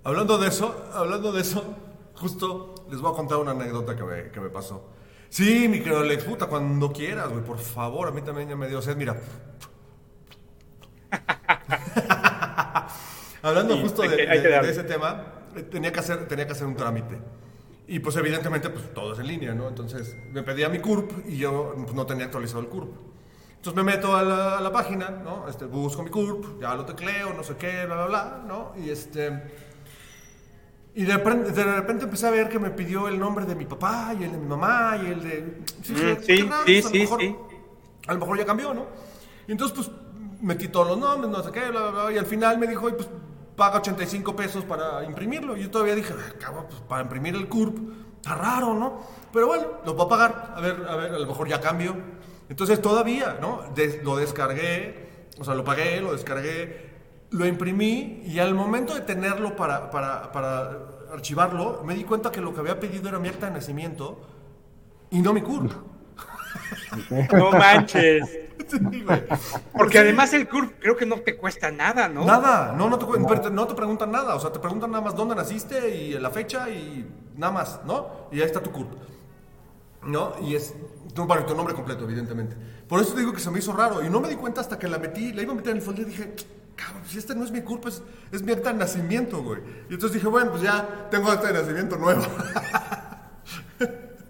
Hablando 0.04 0.36
de 0.36 0.48
eso, 0.48 0.88
hablando 0.92 1.32
de 1.32 1.40
eso, 1.40 1.74
justo 2.18 2.74
les 2.90 3.00
voy 3.00 3.12
a 3.12 3.16
contar 3.16 3.38
una 3.38 3.50
anécdota 3.52 3.96
que 3.96 4.02
me, 4.04 4.30
que 4.30 4.40
me 4.40 4.48
pasó. 4.50 4.88
Sí, 5.28 5.68
mi 5.68 5.78
querido 5.80 5.98
Alex, 6.00 6.24
puta, 6.24 6.46
cuando 6.46 6.92
quieras, 6.92 7.28
güey, 7.28 7.42
por 7.44 7.58
favor, 7.58 8.08
a 8.08 8.10
mí 8.12 8.22
también 8.22 8.48
ya 8.48 8.56
me 8.56 8.68
dio 8.68 8.80
sed, 8.80 8.96
mira. 8.96 9.16
Hablando 13.42 13.76
justo 13.78 14.02
de, 14.02 14.08
de- 14.08 14.40
de 14.40 14.70
ese 14.70 14.84
tema, 14.84 15.22
eh, 15.54 15.62
tenía 15.62 15.92
que, 15.92 16.00
hacer, 16.00 16.26
tenía 16.26 16.46
que 16.46 16.52
hacer 16.52 16.66
un 16.66 16.74
trámite. 16.76 17.18
Y 17.88 18.00
pues 18.00 18.16
evidentemente, 18.16 18.68
pues 18.70 18.92
todo 18.92 19.12
es 19.12 19.18
en 19.20 19.28
línea, 19.28 19.54
¿no? 19.54 19.68
Entonces 19.68 20.16
me 20.32 20.42
pedía 20.42 20.68
mi 20.68 20.80
CURP 20.80 21.28
y 21.28 21.36
yo 21.38 21.72
pues, 21.76 21.94
no 21.94 22.04
tenía 22.06 22.24
actualizado 22.24 22.60
el 22.60 22.66
CURP. 22.68 22.92
Entonces 23.56 23.74
me 23.74 23.84
meto 23.84 24.16
a 24.16 24.22
la, 24.22 24.58
a 24.58 24.60
la 24.60 24.72
página, 24.72 25.10
¿no? 25.10 25.48
Este, 25.48 25.64
busco 25.66 26.02
mi 26.02 26.10
CURP, 26.10 26.60
ya 26.60 26.74
lo 26.74 26.84
tecleo, 26.84 27.32
no 27.34 27.44
sé 27.44 27.56
qué, 27.56 27.84
bla, 27.86 27.94
bla, 27.96 28.06
bla, 28.06 28.44
¿no? 28.46 28.72
Y 28.76 28.90
este... 28.90 29.65
Y 30.96 31.04
de 31.04 31.12
repente, 31.16 31.52
de 31.52 31.62
repente 31.64 32.04
empecé 32.04 32.26
a 32.26 32.30
ver 32.30 32.48
que 32.48 32.58
me 32.58 32.70
pidió 32.70 33.06
el 33.06 33.18
nombre 33.20 33.44
de 33.44 33.54
mi 33.54 33.66
papá 33.66 34.14
y 34.18 34.24
el 34.24 34.32
de 34.32 34.38
mi 34.38 34.46
mamá 34.46 34.98
y 35.02 35.06
el 35.12 35.22
de... 35.22 35.58
Sí, 35.82 35.92
Mm, 35.92 36.22
sí, 36.22 36.42
raro, 36.42 36.62
sí, 36.66 36.80
pues, 36.80 36.84
a 36.84 36.88
lo 36.88 36.90
sí, 36.94 36.98
mejor- 37.00 37.20
sí. 37.20 37.36
A 38.08 38.12
lo 38.14 38.18
mejor 38.20 38.38
ya 38.38 38.46
cambió, 38.46 38.72
¿no? 38.74 38.86
Y 39.46 39.52
entonces, 39.52 39.76
pues, 39.76 39.90
metí 40.40 40.68
todos 40.68 40.88
los 40.88 40.98
nombres, 40.98 41.30
no 41.30 41.42
sé 41.42 41.52
qué, 41.52 41.68
bla, 41.70 41.90
bla, 41.90 42.04
bla, 42.04 42.12
y 42.12 42.18
al 42.18 42.24
final 42.26 42.56
me 42.58 42.66
dijo, 42.66 42.86
"Oye, 42.86 42.94
pues, 42.96 43.08
paga 43.56 43.76
85 43.78 44.34
pesos 44.34 44.64
para 44.64 45.04
imprimirlo. 45.04 45.54
Y 45.56 45.62
yo 45.64 45.70
todavía 45.70 45.94
dije, 45.94 46.14
"Ah, 46.18 46.32
cabrón, 46.40 46.64
pues, 46.68 46.80
para 46.82 47.02
imprimir 47.02 47.34
el 47.34 47.46
CURP, 47.48 47.76
está 48.16 48.34
raro, 48.34 48.72
¿no? 48.74 49.02
Pero 49.32 49.48
bueno, 49.48 49.64
lo 49.84 49.92
voy 49.94 50.06
a 50.06 50.08
pagar, 50.08 50.54
a 50.56 50.60
ver, 50.62 50.76
a 50.88 50.96
ver, 50.96 51.14
a 51.14 51.18
lo 51.18 51.26
mejor 51.26 51.46
ya 51.48 51.60
cambio. 51.60 51.94
Entonces, 52.48 52.80
todavía, 52.80 53.36
¿no? 53.40 53.60
Des- 53.74 54.02
lo 54.02 54.16
descargué, 54.16 55.26
o 55.38 55.44
sea, 55.44 55.54
lo 55.54 55.62
pagué, 55.64 56.00
lo 56.00 56.12
descargué, 56.12 56.95
lo 57.30 57.46
imprimí, 57.46 58.22
y 58.26 58.38
al 58.38 58.54
momento 58.54 58.94
de 58.94 59.00
tenerlo 59.00 59.56
para, 59.56 59.90
para, 59.90 60.32
para 60.32 60.70
archivarlo, 61.12 61.82
me 61.84 61.94
di 61.94 62.04
cuenta 62.04 62.30
que 62.30 62.40
lo 62.40 62.54
que 62.54 62.60
había 62.60 62.78
pedido 62.78 63.08
era 63.08 63.18
mi 63.18 63.28
acta 63.28 63.46
de 63.46 63.52
nacimiento 63.52 64.20
y 65.10 65.20
no 65.20 65.32
mi 65.32 65.42
CURP. 65.42 65.72
No 67.32 67.50
manches. 67.52 68.28
Sí. 68.68 69.04
Porque 69.72 69.98
además 69.98 70.32
el 70.32 70.48
CURP 70.48 70.80
creo 70.80 70.96
que 70.96 71.06
no 71.06 71.20
te 71.20 71.36
cuesta 71.36 71.70
nada, 71.70 72.08
¿no? 72.08 72.24
Nada, 72.24 72.72
no, 72.72 72.88
no 72.88 72.98
te, 72.98 73.06
te- 73.40 73.50
no 73.50 73.66
te 73.66 73.74
preguntan 73.74 74.10
nada, 74.10 74.34
o 74.34 74.40
sea, 74.40 74.50
te 74.50 74.58
preguntan 74.58 74.90
nada 74.90 75.04
más 75.04 75.14
dónde 75.14 75.34
naciste 75.34 75.94
y 75.94 76.18
la 76.18 76.30
fecha 76.30 76.68
y 76.70 77.06
nada 77.36 77.52
más, 77.52 77.80
¿no? 77.84 78.28
Y 78.32 78.40
ahí 78.40 78.46
está 78.46 78.60
tu 78.60 78.72
CURP. 78.72 78.92
¿No? 80.02 80.34
Y 80.40 80.54
es 80.54 80.72
tu, 81.14 81.24
bueno, 81.26 81.44
tu 81.44 81.54
nombre 81.54 81.74
completo, 81.74 82.04
evidentemente. 82.04 82.56
Por 82.88 83.00
eso 83.00 83.12
te 83.14 83.20
digo 83.20 83.32
que 83.32 83.40
se 83.40 83.50
me 83.50 83.58
hizo 83.58 83.72
raro. 83.72 84.04
Y 84.04 84.08
no 84.08 84.20
me 84.20 84.28
di 84.28 84.36
cuenta 84.36 84.60
hasta 84.60 84.78
que 84.78 84.86
la 84.86 84.98
metí, 84.98 85.32
la 85.32 85.42
iba 85.42 85.52
a 85.52 85.56
meter 85.56 85.72
en 85.72 85.78
el 85.78 85.82
folder 85.82 86.06
y 86.06 86.10
dije, 86.10 86.34
cabrón, 86.76 87.02
si 87.06 87.18
esta 87.18 87.34
no 87.34 87.44
es 87.44 87.50
mi 87.50 87.62
CURP, 87.62 87.86
es, 87.86 88.02
es 88.32 88.42
mi 88.42 88.52
acta 88.52 88.72
de 88.72 88.78
nacimiento, 88.78 89.42
güey. 89.42 89.60
Y 89.90 89.94
entonces 89.94 90.12
dije, 90.14 90.28
bueno, 90.28 90.50
pues 90.50 90.62
ya 90.62 91.08
tengo 91.10 91.30
acta 91.30 91.48
de 91.48 91.54
nacimiento 91.54 91.96
nuevo. 91.96 92.22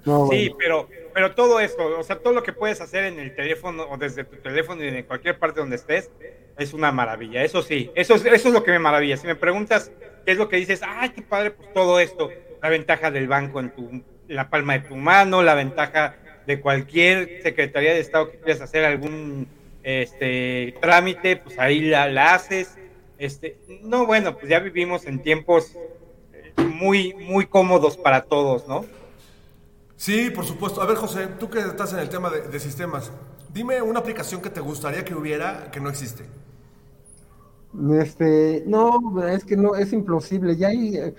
No, 0.05 0.28
Sí, 0.30 0.51
bueno. 0.51 0.57
pero, 0.57 0.88
pero 1.12 1.34
todo 1.34 1.59
esto, 1.59 1.99
o 1.99 2.03
sea, 2.05 2.20
todo 2.20 2.32
lo 2.32 2.44
que 2.44 2.53
puedes 2.53 2.80
hacer 2.80 3.05
en 3.07 3.18
el 3.18 3.34
teléfono 3.34 3.86
o 3.90 3.97
desde 3.97 4.22
tu 4.22 4.36
teléfono 4.36 4.84
y 4.84 4.88
en 4.88 5.03
cualquier 5.03 5.36
parte 5.36 5.59
donde 5.59 5.74
estés, 5.74 6.12
es 6.57 6.72
una 6.72 6.92
maravilla. 6.92 7.42
Eso 7.42 7.61
sí, 7.61 7.90
eso 7.97 8.14
es, 8.14 8.24
eso 8.24 8.49
es 8.49 8.55
lo 8.55 8.62
que 8.62 8.70
me 8.70 8.78
maravilla. 8.78 9.16
Si 9.16 9.26
me 9.26 9.34
preguntas 9.34 9.90
qué 10.24 10.30
es 10.30 10.38
lo 10.38 10.49
que 10.49 10.59
dices, 10.59 10.80
ay, 10.86 11.09
qué 11.11 11.22
padre, 11.22 11.51
pues 11.51 11.72
todo 11.72 11.99
esto, 11.99 12.30
la 12.62 12.68
ventaja 12.68 13.11
del 13.11 13.26
banco 13.26 13.59
en 13.59 13.74
tu, 13.74 13.88
en 13.90 14.05
la 14.28 14.49
palma 14.49 14.74
de 14.74 14.88
tu 14.88 14.94
mano, 14.94 15.42
la 15.42 15.55
ventaja 15.57 16.14
de 16.47 16.61
cualquier 16.61 17.42
Secretaría 17.42 17.92
de 17.92 17.99
Estado 17.99 18.30
que 18.30 18.38
quieras 18.38 18.61
hacer 18.62 18.84
algún 18.84 19.49
este 19.87 20.74
trámite, 20.80 21.37
pues 21.37 21.59
ahí 21.61 21.80
la, 21.80 22.09
la 22.09 22.34
haces. 22.34 22.76
Este, 23.18 23.57
no, 23.82 24.05
bueno, 24.05 24.34
pues 24.37 24.49
ya 24.49 24.59
vivimos 24.59 25.07
en 25.07 25.22
tiempos 25.22 25.76
eh, 26.32 26.53
muy, 26.61 27.14
muy 27.14 27.47
cómodos 27.47 27.97
para 27.97 28.22
todos, 28.22 28.66
¿no? 28.66 28.84
Sí, 29.95 30.30
por 30.30 30.45
supuesto. 30.45 30.82
A 30.82 30.87
ver, 30.87 30.97
José, 30.97 31.28
tú 31.39 31.49
que 31.49 31.61
estás 31.61 31.93
en 31.93 32.01
el 32.01 32.09
tema 32.09 32.30
de, 32.30 32.43
de 32.43 32.61
sistemas, 32.61 33.12
dime 33.55 33.80
una 33.80 34.01
aplicación 34.01 34.43
que 34.43 34.51
te 34.51 34.61
gustaría 34.61 35.05
que 35.05 35.14
hubiera 35.14 35.70
que 35.70 35.80
no 35.80 35.89
existe. 35.89 36.24
Este, 38.01 38.64
no, 38.66 39.22
es 39.26 39.45
que 39.45 39.57
no, 39.57 39.76
es 39.76 39.93
imposible. 39.93 40.57
Ya 40.57 40.68
hay, 40.68 40.97
eh, 40.97 41.14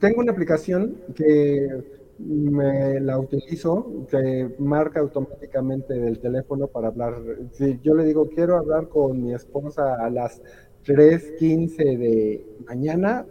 tengo 0.00 0.20
una 0.20 0.32
aplicación 0.32 0.96
que 1.14 1.97
me 2.18 3.00
la 3.00 3.18
utilizo, 3.18 4.06
que 4.10 4.54
marca 4.58 5.00
automáticamente 5.00 5.94
del 5.94 6.18
teléfono 6.18 6.66
para 6.66 6.88
hablar. 6.88 7.14
Si 7.52 7.78
yo 7.82 7.94
le 7.94 8.04
digo, 8.04 8.28
quiero 8.28 8.56
hablar 8.58 8.88
con 8.88 9.22
mi 9.22 9.34
esposa 9.34 9.94
a 10.04 10.10
las 10.10 10.42
3:15 10.84 11.96
de 11.96 12.46
mañana, 12.66 13.24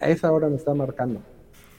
a 0.00 0.08
esa 0.08 0.32
hora 0.32 0.48
me 0.48 0.56
está 0.56 0.74
marcando. 0.74 1.20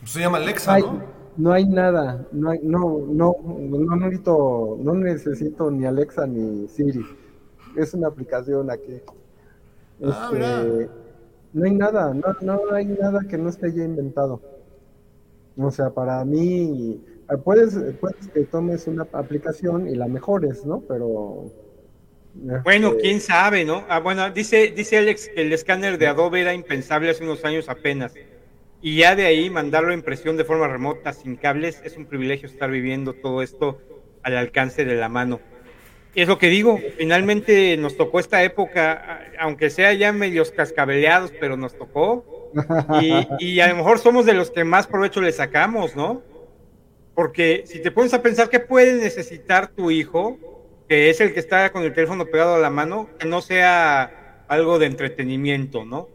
Se 0.03 0.19
llama 0.19 0.37
Alexa, 0.37 0.73
Ay, 0.73 0.83
¿no? 0.83 1.01
no 1.37 1.51
hay 1.53 1.65
nada, 1.65 2.27
no, 2.31 2.49
hay, 2.51 2.59
no, 2.63 2.99
no, 3.07 3.35
no 3.43 3.95
necesito, 3.95 4.77
no 4.81 4.93
necesito 4.93 5.71
ni 5.71 5.85
Alexa 5.85 6.27
ni 6.27 6.67
Siri. 6.67 7.05
Es 7.75 7.93
una 7.93 8.07
aplicación 8.07 8.69
aquí. 8.71 9.01
Ah, 10.03 10.29
Este, 10.31 10.89
no 11.53 11.65
hay 11.65 11.75
nada, 11.75 12.13
no, 12.13 12.35
no 12.41 12.73
hay 12.73 12.85
nada 12.85 13.21
que 13.29 13.37
no 13.37 13.49
esté 13.49 13.73
ya 13.73 13.83
inventado. 13.83 14.41
O 15.57 15.71
sea, 15.71 15.89
para 15.89 16.23
mí, 16.25 17.01
eh, 17.29 17.37
puedes, 17.43 17.75
puedes 17.99 18.27
que 18.33 18.41
tomes 18.41 18.87
una 18.87 19.07
aplicación 19.13 19.87
y 19.87 19.95
la 19.95 20.07
mejores, 20.07 20.65
¿no? 20.65 20.81
Pero. 20.87 21.51
Bueno, 22.63 22.89
este, 22.89 23.01
quién 23.01 23.21
sabe, 23.21 23.63
¿no? 23.63 23.85
Ah, 23.87 23.99
bueno, 23.99 24.29
dice, 24.29 24.73
dice 24.75 24.97
Alex 24.97 25.29
que 25.33 25.41
el 25.41 25.53
escáner 25.53 25.97
de 25.97 26.07
Adobe 26.07 26.41
era 26.41 26.53
impensable 26.53 27.09
hace 27.09 27.23
unos 27.23 27.45
años 27.45 27.69
apenas. 27.69 28.13
Y 28.81 28.97
ya 28.97 29.15
de 29.15 29.25
ahí 29.25 29.49
mandarlo 29.49 29.91
a 29.91 29.93
impresión 29.93 30.37
de 30.37 30.43
forma 30.43 30.67
remota, 30.67 31.13
sin 31.13 31.37
cables, 31.37 31.81
es 31.85 31.95
un 31.97 32.05
privilegio 32.05 32.47
estar 32.47 32.69
viviendo 32.69 33.13
todo 33.13 33.41
esto 33.41 33.79
al 34.21 34.37
alcance 34.37 34.83
de 34.85 34.95
la 34.95 35.09
mano. 35.09 35.39
Y 36.13 36.21
es 36.21 36.27
lo 36.27 36.37
que 36.37 36.47
digo, 36.47 36.79
finalmente 36.97 37.75
nos 37.77 37.97
tocó 37.97 38.19
esta 38.19 38.43
época, 38.43 39.21
aunque 39.39 39.69
sea 39.69 39.93
ya 39.93 40.13
medios 40.13 40.51
cascabeleados, 40.51 41.31
pero 41.39 41.57
nos 41.57 41.77
tocó. 41.77 42.34
Y, 43.01 43.27
y 43.39 43.59
a 43.59 43.67
lo 43.67 43.75
mejor 43.75 43.99
somos 43.99 44.25
de 44.25 44.33
los 44.33 44.51
que 44.51 44.63
más 44.63 44.87
provecho 44.87 45.21
le 45.21 45.31
sacamos, 45.31 45.95
¿no? 45.95 46.21
Porque 47.13 47.63
si 47.65 47.81
te 47.81 47.91
pones 47.91 48.13
a 48.13 48.21
pensar 48.21 48.49
qué 48.49 48.59
puede 48.59 48.93
necesitar 48.93 49.67
tu 49.67 49.91
hijo, 49.91 50.37
que 50.87 51.09
es 51.09 51.21
el 51.21 51.33
que 51.33 51.39
está 51.39 51.71
con 51.71 51.83
el 51.83 51.93
teléfono 51.93 52.25
pegado 52.25 52.55
a 52.55 52.59
la 52.59 52.69
mano, 52.69 53.09
que 53.17 53.27
no 53.27 53.41
sea 53.41 54.43
algo 54.47 54.79
de 54.79 54.85
entretenimiento, 54.85 55.85
¿no? 55.85 56.09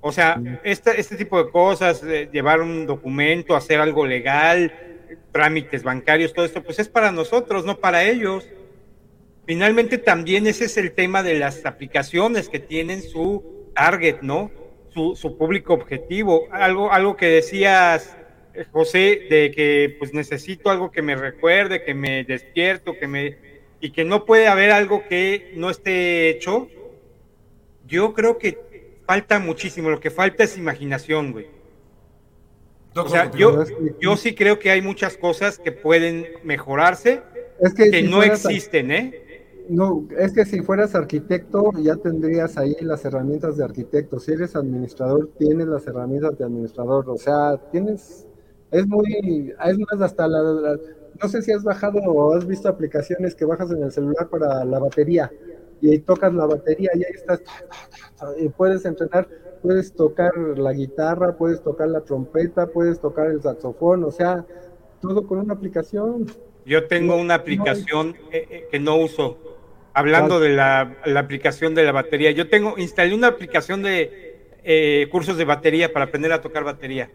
O 0.00 0.12
sea, 0.12 0.40
este, 0.64 1.00
este 1.00 1.16
tipo 1.16 1.42
de 1.42 1.50
cosas, 1.50 2.02
eh, 2.04 2.28
llevar 2.30 2.60
un 2.60 2.86
documento, 2.86 3.56
hacer 3.56 3.80
algo 3.80 4.06
legal, 4.06 4.72
trámites 5.32 5.82
bancarios, 5.82 6.32
todo 6.34 6.44
esto, 6.44 6.62
pues 6.62 6.78
es 6.78 6.88
para 6.88 7.10
nosotros, 7.10 7.64
no 7.64 7.78
para 7.78 8.04
ellos. 8.04 8.46
Finalmente 9.46 9.98
también 9.98 10.46
ese 10.46 10.66
es 10.66 10.76
el 10.76 10.92
tema 10.92 11.22
de 11.22 11.38
las 11.38 11.64
aplicaciones 11.64 12.48
que 12.48 12.58
tienen 12.58 13.02
su 13.02 13.70
target, 13.74 14.20
¿no? 14.20 14.50
Su, 14.94 15.16
su 15.16 15.36
público 15.36 15.74
objetivo. 15.74 16.46
Algo, 16.52 16.92
algo 16.92 17.16
que 17.16 17.26
decías, 17.26 18.16
eh, 18.54 18.64
José, 18.70 19.26
de 19.28 19.50
que 19.50 19.96
pues 19.98 20.14
necesito 20.14 20.70
algo 20.70 20.90
que 20.90 21.02
me 21.02 21.16
recuerde, 21.16 21.82
que 21.82 21.94
me 21.94 22.24
despierto, 22.24 22.96
que 22.96 23.08
me 23.08 23.36
y 23.80 23.90
que 23.90 24.04
no 24.04 24.24
puede 24.24 24.46
haber 24.46 24.70
algo 24.70 25.02
que 25.08 25.52
no 25.56 25.68
esté 25.68 26.30
hecho. 26.30 26.68
Yo 27.86 28.14
creo 28.14 28.38
que 28.38 28.98
falta 29.06 29.38
muchísimo. 29.38 29.90
Lo 29.90 30.00
que 30.00 30.10
falta 30.10 30.44
es 30.44 30.56
imaginación, 30.56 31.32
güey. 31.32 31.48
O 32.96 33.08
sea, 33.08 33.30
yo, 33.32 33.64
yo 34.00 34.16
sí 34.16 34.34
creo 34.34 34.58
que 34.58 34.70
hay 34.70 34.80
muchas 34.80 35.16
cosas 35.16 35.58
que 35.58 35.72
pueden 35.72 36.28
mejorarse, 36.44 37.22
Es 37.60 37.74
que, 37.74 37.90
que 37.90 38.02
si 38.02 38.08
no 38.08 38.22
existen, 38.22 38.90
¿eh? 38.92 39.23
No, 39.68 40.06
es 40.18 40.32
que 40.34 40.44
si 40.44 40.60
fueras 40.60 40.94
arquitecto 40.94 41.70
ya 41.80 41.96
tendrías 41.96 42.58
ahí 42.58 42.76
las 42.80 43.04
herramientas 43.04 43.56
de 43.56 43.64
arquitecto. 43.64 44.18
Si 44.20 44.32
eres 44.32 44.54
administrador, 44.56 45.30
tienes 45.38 45.66
las 45.68 45.86
herramientas 45.86 46.36
de 46.38 46.44
administrador. 46.44 47.08
O 47.08 47.16
sea, 47.16 47.56
tienes, 47.70 48.26
es 48.70 48.86
muy, 48.86 49.54
es 49.64 49.78
más 49.78 50.00
hasta 50.02 50.28
la, 50.28 50.42
la- 50.42 50.78
no 51.22 51.28
sé 51.28 51.40
si 51.42 51.52
has 51.52 51.62
bajado 51.62 51.98
o 52.00 52.34
has 52.34 52.46
visto 52.46 52.68
aplicaciones 52.68 53.34
que 53.34 53.44
bajas 53.44 53.70
en 53.70 53.82
el 53.84 53.92
celular 53.92 54.28
para 54.28 54.64
la 54.64 54.78
batería 54.80 55.30
y 55.80 55.90
ahí 55.90 55.98
tocas 56.00 56.34
la 56.34 56.46
batería 56.46 56.90
y 56.94 56.98
ahí 57.04 57.12
estás, 57.14 57.42
y 58.38 58.48
puedes 58.48 58.84
entrenar, 58.84 59.28
puedes 59.62 59.92
tocar 59.92 60.32
la 60.36 60.72
guitarra, 60.72 61.36
puedes 61.36 61.62
tocar 61.62 61.88
la 61.88 62.00
trompeta, 62.00 62.66
puedes 62.66 63.00
tocar 63.00 63.26
el 63.30 63.40
saxofón, 63.42 64.04
o 64.04 64.10
sea, 64.10 64.44
todo 65.00 65.26
con 65.26 65.38
una 65.38 65.54
aplicación. 65.54 66.26
Yo 66.66 66.86
tengo 66.86 67.16
una 67.16 67.34
aplicación 67.34 68.14
eh, 68.32 68.46
eh, 68.50 68.64
que 68.70 68.80
no 68.80 68.96
uso. 68.96 69.36
Hablando 69.94 70.40
de 70.40 70.48
la, 70.50 70.96
la 71.04 71.20
aplicación 71.20 71.74
de 71.74 71.84
la 71.84 71.92
batería, 71.92 72.30
yo 72.32 72.48
tengo, 72.48 72.74
instalé 72.78 73.14
una 73.14 73.28
aplicación 73.28 73.82
de 73.82 74.36
eh, 74.64 75.06
cursos 75.10 75.36
de 75.38 75.44
batería 75.44 75.92
para 75.92 76.06
aprender 76.06 76.32
a 76.32 76.40
tocar 76.40 76.64
batería, 76.64 77.10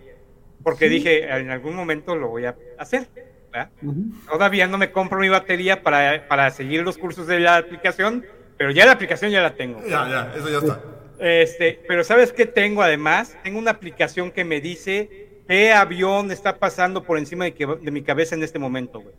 porque 0.64 0.88
dije, 0.90 1.24
en 1.30 1.50
algún 1.52 1.76
momento 1.76 2.16
lo 2.16 2.30
voy 2.30 2.46
a 2.46 2.56
hacer. 2.78 3.08
¿verdad? 3.52 3.70
Ujú. 3.82 4.04
Todavía 4.32 4.68
no 4.68 4.78
me 4.78 4.92
compro 4.92 5.20
mi 5.20 5.28
batería 5.30 5.82
para, 5.84 6.28
para 6.28 6.50
seguir 6.52 6.84
los 6.84 6.98
cursos 6.98 7.28
de 7.28 7.40
la 7.40 7.58
aplicación, 7.58 8.26
pero 8.58 8.72
ya 8.72 8.86
la 8.86 8.92
aplicación 8.94 9.32
ya 9.32 9.42
la 9.42 9.56
tengo. 9.56 9.82
Ya, 9.82 10.08
ya, 10.08 10.34
eso 10.38 10.50
ya 10.50 10.58
está. 10.60 10.82
Este, 11.20 11.82
pero 11.88 12.04
¿sabes 12.06 12.32
qué 12.32 12.46
tengo 12.46 12.82
además? 12.82 13.38
Tengo 13.44 13.60
una 13.60 13.72
aplicación 13.72 14.32
que 14.32 14.46
me 14.46 14.62
dice 14.62 15.42
qué 15.48 15.74
avión 15.74 16.32
está 16.32 16.58
pasando 16.60 17.04
por 17.04 17.18
encima 17.18 17.44
de, 17.46 17.54
que- 17.54 17.66
de 17.66 17.92
mi 17.92 18.04
cabeza 18.04 18.36
en 18.36 18.44
este 18.44 18.58
momento, 18.60 19.02
güey. 19.02 19.16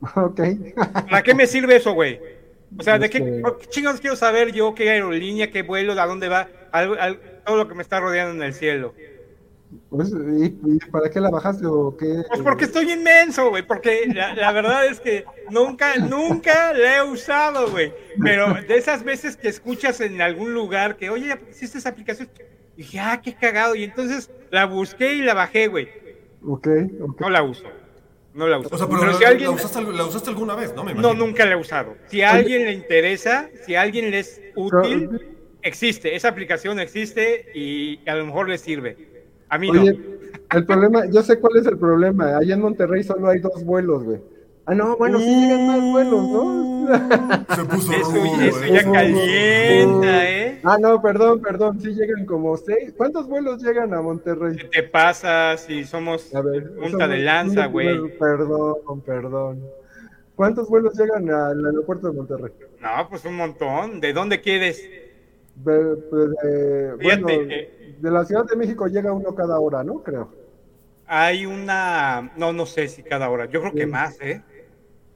Ok. 0.16 0.40
¿Para 1.10 1.22
qué 1.22 1.34
me 1.34 1.46
sirve 1.46 1.76
eso, 1.76 1.92
güey? 1.92 2.18
O 2.78 2.82
sea, 2.82 2.98
¿de 2.98 3.08
qué, 3.10 3.18
Este- 3.18 3.42
qué 3.60 3.66
chingados 3.68 4.00
quiero 4.00 4.16
saber 4.16 4.52
yo 4.52 4.74
qué 4.74 4.90
aerolínea, 4.90 5.50
qué 5.50 5.62
vuelo, 5.62 5.92
a 6.00 6.06
dónde 6.06 6.28
va, 6.28 6.48
al- 6.72 6.98
al- 6.98 7.20
todo 7.44 7.56
lo 7.56 7.68
que 7.68 7.74
me 7.74 7.82
está 7.82 8.00
rodeando 8.00 8.34
en 8.34 8.42
el 8.42 8.54
cielo? 8.54 8.94
Pues, 9.90 10.10
¿y, 10.12 10.44
y 10.46 10.78
para 10.90 11.10
qué 11.10 11.20
la 11.20 11.30
bajaste 11.30 11.66
o 11.66 11.96
qué? 11.96 12.22
Pues 12.28 12.42
porque 12.42 12.64
estoy 12.64 12.92
inmenso, 12.92 13.50
güey, 13.50 13.66
porque 13.66 14.02
la, 14.14 14.34
la 14.34 14.52
verdad 14.52 14.86
es 14.86 15.00
que 15.00 15.24
nunca, 15.50 15.96
nunca 15.96 16.72
la 16.72 16.98
he 16.98 17.02
usado, 17.02 17.70
güey. 17.70 17.92
Pero 18.22 18.54
de 18.54 18.76
esas 18.76 19.02
veces 19.02 19.36
que 19.36 19.48
escuchas 19.48 20.00
en 20.00 20.20
algún 20.22 20.54
lugar 20.54 20.96
que, 20.96 21.10
oye, 21.10 21.32
existe 21.48 21.78
esa 21.78 21.88
aplicación, 21.90 22.28
dije, 22.76 23.00
ah, 23.00 23.20
qué 23.22 23.34
cagado. 23.34 23.74
Y 23.74 23.82
entonces 23.84 24.30
la 24.50 24.66
busqué 24.66 25.14
y 25.14 25.22
la 25.22 25.34
bajé, 25.34 25.66
güey. 25.66 25.88
Ok, 26.46 26.68
ok. 27.00 27.20
No 27.20 27.30
la 27.30 27.42
uso. 27.42 27.64
No 28.34 28.48
la 28.48 28.58
uso. 28.58 28.68
O 28.72 28.76
sea, 28.76 28.86
pero, 28.86 28.98
pero 29.00 29.12
la, 29.12 29.18
si 29.18 29.24
alguien. 29.24 29.48
la 29.50 29.54
usaste, 29.56 29.78
al- 29.78 29.96
la 29.96 30.04
usaste 30.04 30.30
alguna 30.30 30.54
vez, 30.56 30.74
¿no? 30.74 30.82
Me 30.84 30.92
No, 30.94 31.14
nunca 31.14 31.44
la 31.46 31.52
he 31.52 31.56
usado. 31.56 31.96
Si 32.08 32.20
a 32.22 32.32
alguien 32.32 32.64
le 32.64 32.72
interesa, 32.72 33.48
si 33.64 33.74
a 33.76 33.82
alguien 33.82 34.10
le 34.10 34.18
es 34.18 34.40
útil, 34.56 35.08
Pero- 35.10 35.24
existe. 35.62 36.14
Esa 36.16 36.28
aplicación 36.28 36.78
existe 36.80 37.46
y 37.54 38.00
a 38.08 38.14
lo 38.16 38.26
mejor 38.26 38.48
le 38.48 38.58
sirve. 38.58 38.96
A 39.48 39.56
mí 39.58 39.70
no. 39.70 39.84
El 39.84 40.66
problema, 40.66 41.04
yo 41.10 41.22
sé 41.22 41.38
cuál 41.38 41.56
es 41.58 41.66
el 41.66 41.78
problema. 41.78 42.36
Allá 42.36 42.54
en 42.54 42.60
Monterrey 42.60 43.02
solo 43.04 43.28
hay 43.28 43.38
dos 43.38 43.62
vuelos, 43.64 44.02
güey. 44.02 44.18
Ah, 44.66 44.74
no, 44.74 44.96
bueno, 44.96 45.18
sí 45.18 45.26
llegan 45.26 45.66
más 45.66 45.80
vuelos, 45.92 46.28
¿no? 46.30 46.86
Se 47.54 47.64
puso 47.64 47.92
Eso, 47.92 48.10
rudo, 48.12 48.40
eso 48.40 48.64
eh. 48.64 48.72
ya 48.72 48.90
calienta, 48.92 50.30
¿eh? 50.30 50.60
Ah, 50.64 50.78
no, 50.80 51.02
perdón, 51.02 51.42
perdón, 51.42 51.78
sí 51.80 51.92
llegan 51.94 52.24
como 52.24 52.56
seis. 52.56 52.94
¿Cuántos 52.96 53.26
vuelos 53.28 53.62
llegan 53.62 53.92
a 53.92 54.00
Monterrey? 54.00 54.56
¿Qué 54.56 54.64
te 54.64 54.82
pasa 54.84 55.56
si 55.58 55.84
somos 55.84 56.30
ver, 56.32 56.74
punta 56.76 56.90
somos- 56.92 57.08
de 57.10 57.18
lanza, 57.18 57.66
güey? 57.66 58.08
Perdón, 58.18 59.00
perdón. 59.04 59.62
¿Cuántos 60.34 60.68
vuelos 60.68 60.98
llegan 60.98 61.28
al 61.30 61.64
aeropuerto 61.66 62.08
de 62.08 62.14
Monterrey? 62.14 62.52
No, 62.80 63.08
pues 63.10 63.24
un 63.26 63.36
montón. 63.36 64.00
¿De 64.00 64.12
dónde 64.14 64.40
quieres? 64.40 64.82
De, 65.56 65.72
de- 65.94 66.96
Fíjate, 66.98 67.22
bueno, 67.22 67.52
eh. 67.52 67.96
de 68.00 68.10
la 68.10 68.24
Ciudad 68.24 68.44
de 68.46 68.56
México 68.56 68.86
llega 68.86 69.12
uno 69.12 69.34
cada 69.34 69.60
hora, 69.60 69.84
¿no? 69.84 70.02
Creo. 70.02 70.28
hay 71.06 71.44
una, 71.44 72.32
no, 72.38 72.54
no 72.54 72.64
sé 72.64 72.88
si 72.88 73.02
cada 73.02 73.28
hora, 73.28 73.44
yo 73.44 73.60
creo 73.60 73.72
que 73.74 73.84
Sí. 73.84 73.86
más, 73.86 74.18
¿eh? 74.22 74.42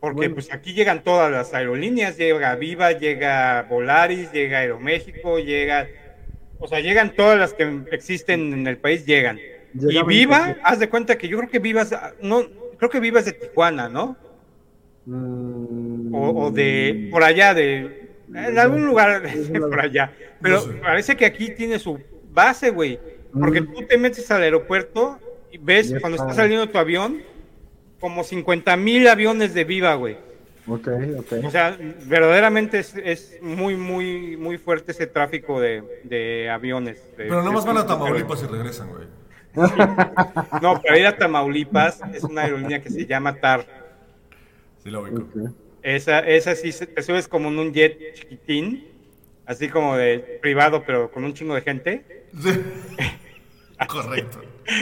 Porque 0.01 0.17
Bueno. 0.17 0.35
pues 0.35 0.53
aquí 0.53 0.75
llegan 0.75 1.03
todas 1.03 1.31
las 1.31 1.53
aerolíneas, 1.55 2.17
llega 2.17 2.55
Viva, 2.55 2.93
llega 2.93 3.63
Volaris, 3.69 4.31
llega 4.33 4.59
Aeroméxico, 4.59 5.39
llega, 5.41 5.89
o 6.61 6.69
sea, 6.69 6.79
llegan 6.81 7.15
todas 7.17 7.37
las 7.39 7.53
que 7.55 7.81
existen 7.91 8.53
en 8.53 8.67
el 8.67 8.77
país, 8.79 9.05
llegan. 9.07 9.39
Y 9.75 10.03
Viva, 10.05 10.57
haz 10.63 10.79
de 10.79 10.89
cuenta 10.89 11.19
que 11.19 11.27
yo 11.29 11.37
creo 11.39 11.51
que 11.51 11.59
Viva, 11.59 11.85
no, 12.23 12.43
creo 12.79 12.91
que 12.91 13.01
Viva 13.01 13.19
es 13.21 13.27
de 13.27 13.33
Tijuana, 13.33 13.89
¿no? 13.89 14.17
Mm, 15.07 16.15
O, 16.15 16.45
o 16.47 16.51
de, 16.51 17.09
por 17.11 17.23
allá, 17.25 17.55
de, 17.55 18.09
en 18.35 18.59
algún 18.59 18.87
lugar 18.87 19.23
por 19.59 19.81
allá. 19.81 20.13
Pero 20.41 20.63
parece 20.83 21.17
que 21.17 21.25
aquí 21.27 21.51
tiene 21.51 21.79
su 21.79 21.99
base, 22.31 22.71
güey. 22.71 22.99
Porque 23.33 23.61
Mm. 23.61 23.75
tú 23.75 23.83
te 23.87 23.99
metes 23.99 24.31
al 24.31 24.43
aeropuerto 24.43 25.19
y 25.51 25.59
ves 25.59 25.91
Ya 25.91 26.01
cuando 26.01 26.17
está 26.17 26.33
saliendo 26.35 26.69
tu 26.69 26.79
avión, 26.79 27.23
como 28.01 28.25
50 28.25 28.77
mil 28.77 29.07
aviones 29.09 29.55
de 29.55 29.65
Viva, 29.65 29.95
güey. 29.95 30.17
Ok, 30.67 30.89
ok. 31.19 31.45
O 31.45 31.51
sea, 31.51 31.77
verdaderamente 32.07 32.79
es, 32.79 32.95
es 32.97 33.39
muy, 33.41 33.75
muy, 33.77 34.37
muy 34.37 34.59
fuerte 34.59 34.93
ese 34.93 35.07
tráfico 35.07 35.61
de, 35.61 35.83
de 36.05 36.51
aviones. 36.51 36.99
de- 37.17 37.25
Pero 37.25 37.43
nomás 37.43 37.65
van 37.65 37.79
a 37.79 37.87
Tamaulipas 37.87 38.43
y 38.43 38.47
regresan, 38.47 38.89
güey. 38.91 39.07
No, 40.63 40.81
para 40.83 40.99
ir 40.99 41.07
a 41.07 41.17
Tamaulipas 41.17 42.01
es 42.15 42.23
una 42.23 42.43
aerolínea 42.43 42.83
que 42.83 42.91
se 42.91 43.07
llama 43.07 43.35
TAR. 43.41 43.67
Sí, 44.85 44.91
lo 44.91 45.03
ubico. 45.03 45.27
Esa, 45.83 46.21
esa 46.21 46.55
sí 46.55 46.71
se- 46.71 46.87
te 46.87 47.03
subes 47.03 47.27
como 47.29 47.49
en 47.49 47.59
un 47.59 47.73
jet 47.73 48.13
chiquitín, 48.15 48.87
así 49.47 49.69
como 49.69 49.97
de 49.97 50.19
privado, 50.43 50.85
pero 50.87 51.11
con 51.11 51.25
un 51.25 51.33
chingo 51.33 51.55
de 51.55 51.63
gente. 51.63 52.27
Sí. 52.41 52.51
Correcto. 53.89 54.41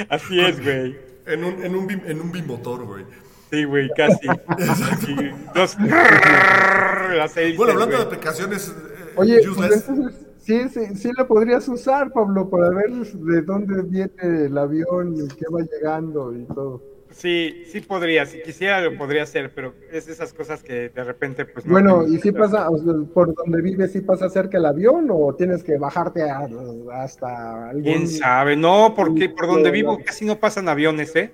Así 0.09 0.41
es, 0.41 0.61
güey. 0.63 0.97
En 1.27 1.45
un, 1.45 1.65
en 1.65 1.75
un, 1.75 1.89
bim- 1.89 2.03
en 2.07 2.21
un 2.21 2.31
bimotor, 2.33 2.85
güey. 2.85 3.05
Sí, 3.51 3.65
güey, 3.65 3.89
casi. 3.97 4.27
Dos- 5.55 5.77
las 7.17 7.37
hélices, 7.37 7.57
Bueno, 7.57 7.73
hablando 7.73 7.97
de 7.97 8.03
aplicaciones 8.03 8.69
eh, 8.69 9.13
Oye, 9.17 9.37
pues 9.39 9.49
useless, 9.49 9.89
entonces 9.89 10.27
sí, 10.39 10.69
sí, 10.69 10.97
sí 10.97 11.11
la 11.17 11.27
podrías 11.27 11.67
usar, 11.69 12.13
Pablo, 12.13 12.49
para 12.51 12.69
ver 12.71 12.91
de 12.91 13.43
dónde 13.43 13.83
viene 13.83 14.47
el 14.47 14.59
avión 14.59 15.15
y 15.17 15.29
qué 15.29 15.45
va 15.53 15.61
llegando 15.63 16.33
y 16.33 16.45
todo. 16.47 16.83
Sí, 17.17 17.65
sí 17.73 17.81
podría, 17.81 18.27
si 18.27 18.43
quisiera 18.43 18.83
lo 18.83 18.95
podría 18.99 19.23
hacer, 19.23 19.51
pero 19.55 19.73
es 19.91 20.07
esas 20.07 20.35
cosas 20.35 20.63
que 20.63 20.91
de 20.91 21.03
repente 21.03 21.47
pues 21.47 21.65
no 21.65 21.73
Bueno, 21.73 22.07
¿y 22.07 22.19
si 22.19 22.31
pasa, 22.31 22.69
o 22.69 22.77
sea, 22.77 22.93
por 23.15 23.35
donde 23.35 23.63
vives, 23.63 23.93
si 23.93 24.03
pasa 24.03 24.29
cerca 24.29 24.59
el 24.59 24.67
avión 24.67 25.09
o 25.11 25.35
tienes 25.35 25.65
que 25.65 25.79
bajarte 25.79 26.29
a- 26.29 26.47
hasta 26.93 27.71
algún... 27.71 27.83
¿Quién 27.83 28.07
sabe? 28.07 28.55
No, 28.55 28.93
porque 28.95 29.31
por 29.31 29.47
donde 29.47 29.71
vivo 29.71 29.99
casi 30.05 30.27
no 30.27 30.37
pasan 30.39 30.69
aviones, 30.69 31.17
¿eh? 31.17 31.33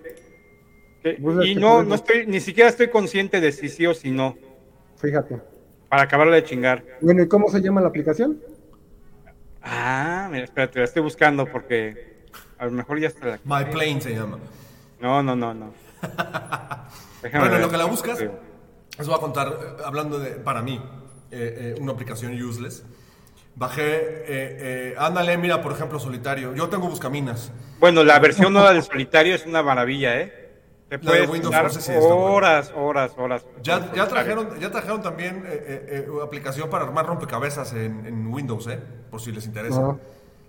Pues 1.03 1.39
es 1.39 1.47
Y 1.47 1.55
que 1.55 1.61
no, 1.61 1.83
no 1.83 1.97
estoy, 1.97 2.27
ni 2.29 2.39
siquiera 2.39 2.71
estoy 2.71 2.89
consciente 2.89 3.41
de 3.41 3.51
si 3.51 3.69
sí 3.69 3.85
o 3.85 3.93
si 3.93 4.13
no, 4.13 4.39
Fíjate. 4.99 5.41
para 5.89 6.03
acabarla 6.03 6.37
de 6.37 6.45
chingar. 6.45 6.85
Bueno, 7.01 7.25
¿y 7.25 7.29
cómo 7.29 7.51
se 7.51 7.61
llama 7.61 7.81
la 7.81 7.89
aplicación? 7.89 8.39
Ah, 9.61 10.29
mira, 10.31 10.45
espérate, 10.45 10.79
la 10.79 10.85
estoy 10.85 11.03
buscando 11.03 11.45
porque 11.47 11.97
a 12.57 12.67
lo 12.67 12.71
mejor 12.71 13.01
ya 13.01 13.09
está 13.09 13.27
la... 13.27 13.41
My 13.45 13.65
Plane 13.69 14.01
se 14.01 14.15
llama. 14.15 14.39
No, 15.03 15.23
no, 15.23 15.35
no, 15.37 15.53
no. 15.53 15.73
Déjame 17.23 17.41
Bueno, 17.45 17.53
ver. 17.55 17.61
lo 17.61 17.71
que 17.71 17.77
la 17.77 17.85
buscas, 17.87 18.19
Sí. 18.19 18.29
les 18.99 19.07
voy 19.07 19.17
a 19.17 19.21
contar, 19.21 19.49
eh, 19.49 19.83
hablando 19.85 20.19
de, 20.19 20.31
para 20.31 20.63
mí, 20.63 20.81
eh, 21.31 21.75
eh, 21.77 21.81
una 21.81 21.93
aplicación 21.93 22.41
useless. 22.41 22.85
Bajé, 23.55 23.83
eh, 23.83 24.25
eh, 24.29 24.95
ándale, 24.99 25.37
mira, 25.37 25.61
por 25.61 25.73
ejemplo, 25.73 25.99
solitario. 25.99 26.55
Yo 26.55 26.69
tengo 26.69 26.89
Buscaminas. 26.89 27.53
Bueno, 27.81 28.03
la 28.05 28.19
versión 28.19 28.53
nueva 28.53 28.73
del 28.73 28.83
solitario 28.83 29.35
es 29.35 29.45
una 29.45 29.63
maravilla, 29.63 30.19
¿eh? 30.21 30.39
Te 30.89 30.99
de 30.99 31.05
puedes 31.07 31.29
Windows 31.29 31.55
11 31.55 31.81
sí 31.81 31.93
está 31.93 32.01
buena. 32.15 32.15
horas, 32.33 32.73
horas, 32.77 33.13
horas. 33.19 33.47
Ya, 33.63 33.93
ya, 33.95 34.07
trajeron, 34.09 34.59
ya 34.61 34.71
trajeron 34.71 35.03
también 35.03 35.45
eh, 35.47 35.65
eh, 35.67 36.05
eh, 36.07 36.11
una 36.11 36.25
aplicación 36.25 36.71
para 36.71 36.85
armar 36.85 37.07
rompecabezas 37.07 37.73
en, 37.73 38.07
en 38.07 38.27
Windows, 38.29 38.67
¿eh? 38.69 38.79
Por 39.11 39.21
si 39.21 39.33
les 39.33 39.47
interesa. 39.47 39.81
No, 39.81 39.99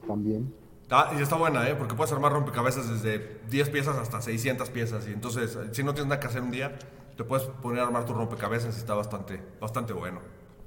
también. 0.07 0.53
Ah, 0.95 1.11
y 1.17 1.21
está 1.21 1.35
buena, 1.35 1.67
¿eh? 1.67 1.75
Porque 1.75 1.95
puedes 1.95 2.13
armar 2.13 2.31
rompecabezas 2.31 2.87
desde 2.89 3.39
10 3.49 3.69
piezas 3.69 3.97
hasta 3.97 4.21
600 4.21 4.69
piezas. 4.69 5.07
Y 5.07 5.11
entonces, 5.13 5.55
eh, 5.55 5.69
si 5.71 5.83
no 5.83 5.93
tienes 5.93 6.09
nada 6.09 6.19
que 6.19 6.27
hacer 6.27 6.41
un 6.43 6.51
día, 6.51 6.77
te 7.17 7.23
puedes 7.23 7.45
poner 7.47 7.79
a 7.81 7.85
armar 7.87 8.05
tu 8.05 8.13
rompecabezas 8.13 8.75
y 8.75 8.79
está 8.79 8.93
bastante, 8.93 9.41
bastante 9.59 9.93
bueno. 9.93 10.19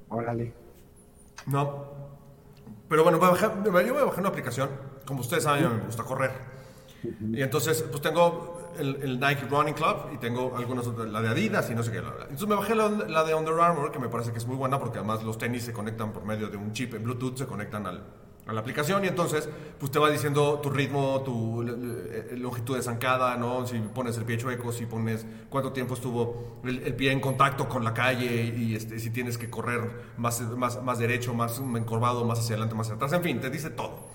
Órale. 0.09 0.53
No. 1.45 1.85
Pero 2.89 3.03
bueno, 3.03 3.19
me 3.19 3.27
bajé- 3.27 3.53
me- 3.71 3.85
yo 3.87 3.93
me 3.95 4.03
bajé 4.03 4.19
una 4.19 4.29
aplicación. 4.29 4.69
Como 5.05 5.21
ustedes 5.21 5.43
saben, 5.43 5.65
a 5.65 5.69
mí 5.69 5.75
me 5.77 5.85
gusta 5.85 6.03
correr. 6.03 6.31
Y 7.31 7.41
entonces, 7.41 7.83
pues 7.89 8.01
tengo 8.01 8.71
el, 8.77 8.95
el 9.01 9.19
Nike 9.19 9.45
Running 9.49 9.75
Club 9.75 9.95
y 10.13 10.17
tengo 10.17 10.55
algunas 10.57 10.87
otras, 10.87 11.07
la 11.09 11.21
de 11.21 11.29
Adidas 11.29 11.69
y 11.69 11.75
no 11.75 11.83
sé 11.83 11.91
qué. 11.91 11.99
Entonces 11.99 12.47
me 12.47 12.55
bajé 12.55 12.75
la, 12.75 12.89
la 12.89 13.23
de 13.23 13.33
Under 13.33 13.53
Armour, 13.59 13.91
que 13.91 13.99
me 13.99 14.09
parece 14.09 14.31
que 14.31 14.39
es 14.39 14.45
muy 14.45 14.57
buena 14.57 14.79
porque 14.79 14.97
además 14.97 15.23
los 15.23 15.37
tenis 15.37 15.63
se 15.63 15.71
conectan 15.73 16.11
por 16.11 16.25
medio 16.25 16.49
de 16.49 16.57
un 16.57 16.73
chip 16.73 16.93
en 16.95 17.03
Bluetooth, 17.03 17.37
se 17.37 17.45
conectan 17.45 17.85
al- 17.87 18.03
a 18.47 18.53
la 18.53 18.61
aplicación 18.61 19.03
y 19.03 19.07
entonces, 19.07 19.49
pues 19.77 19.91
te 19.91 19.99
va 19.99 20.09
diciendo 20.09 20.59
tu 20.59 20.69
ritmo, 20.69 21.21
tu 21.21 21.63
eh, 21.63 22.29
eh, 22.31 22.37
longitud 22.37 22.75
de 22.75 22.81
zancada, 22.81 23.35
¿no? 23.35 23.67
Si 23.67 23.77
pones 23.79 24.17
el 24.17 24.23
pie 24.23 24.37
chueco, 24.37 24.71
si 24.71 24.85
pones 24.85 25.25
cuánto 25.49 25.73
tiempo 25.73 25.95
estuvo 25.95 26.59
el, 26.63 26.95
pie 26.95 27.11
en 27.11 27.19
contacto 27.19 27.67
con 27.67 27.83
la 27.83 27.93
calle 27.93 28.53
y 28.55 28.75
este, 28.75 28.99
si 28.99 29.09
tienes 29.09 29.37
que 29.37 29.49
correr 29.49 30.13
más, 30.17 30.41
más, 30.41 30.81
más 30.81 30.97
derecho, 30.97 31.33
más 31.33 31.59
encorvado, 31.59 32.23
más 32.23 32.39
hacia 32.39 32.55
adelante, 32.55 32.75
más 32.75 32.87
hacia 32.87 32.95
atrás, 32.95 33.13
en 33.13 33.23
fin, 33.23 33.41
te 33.41 33.49
dice 33.49 33.69
todo. 33.69 34.07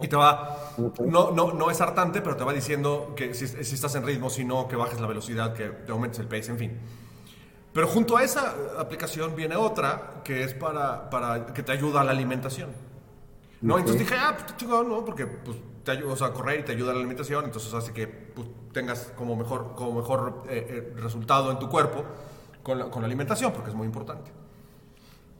Y 0.00 0.08
te 0.08 0.16
va, 0.16 0.74
no, 1.06 1.30
no, 1.30 1.52
no 1.54 1.70
es 1.70 1.80
hartante, 1.80 2.20
pero 2.20 2.36
te 2.36 2.44
va 2.44 2.52
diciendo 2.52 3.14
que 3.16 3.32
si, 3.32 3.46
si 3.46 3.74
estás 3.74 3.94
en 3.94 4.04
ritmo, 4.04 4.28
si 4.28 4.44
no, 4.44 4.68
que 4.68 4.76
bajes 4.76 5.00
la 5.00 5.06
velocidad, 5.06 5.54
que 5.54 5.68
te 5.68 5.92
aumentes 5.92 6.18
el 6.18 6.26
pace, 6.26 6.50
en 6.50 6.58
fin. 6.58 6.80
Pero 7.72 7.86
junto 7.86 8.16
a 8.16 8.24
esa 8.24 8.54
aplicación 8.78 9.36
viene 9.36 9.54
otra 9.54 10.22
que 10.24 10.42
es 10.42 10.54
para, 10.54 11.10
para 11.10 11.46
que 11.46 11.62
te 11.62 11.72
ayuda 11.72 12.00
a 12.00 12.04
la 12.04 12.10
alimentación. 12.10 12.70
¿No? 13.60 13.78
Entonces 13.78 14.00
dije, 14.00 14.14
ah, 14.18 14.36
pues 14.38 14.56
chingón, 14.56 14.88
¿no? 14.88 15.04
Porque 15.04 15.26
pues, 15.26 15.56
te 15.84 15.92
ayuda 15.92 16.12
o 16.12 16.16
sea, 16.16 16.28
a 16.28 16.32
correr 16.32 16.60
y 16.60 16.62
te 16.64 16.72
ayuda 16.72 16.90
a 16.90 16.94
la 16.94 17.00
alimentación, 17.00 17.44
entonces 17.44 17.72
hace 17.74 17.92
que 17.92 18.06
pues, 18.06 18.48
tengas 18.72 19.12
como 19.16 19.36
mejor, 19.36 19.74
como 19.76 20.00
mejor 20.00 20.42
eh, 20.48 20.66
eh, 20.68 21.00
resultado 21.00 21.50
en 21.50 21.58
tu 21.58 21.68
cuerpo 21.68 22.04
con 22.62 22.78
la, 22.78 22.86
con 22.86 23.02
la 23.02 23.06
alimentación, 23.06 23.52
porque 23.52 23.70
es 23.70 23.76
muy 23.76 23.86
importante. 23.86 24.30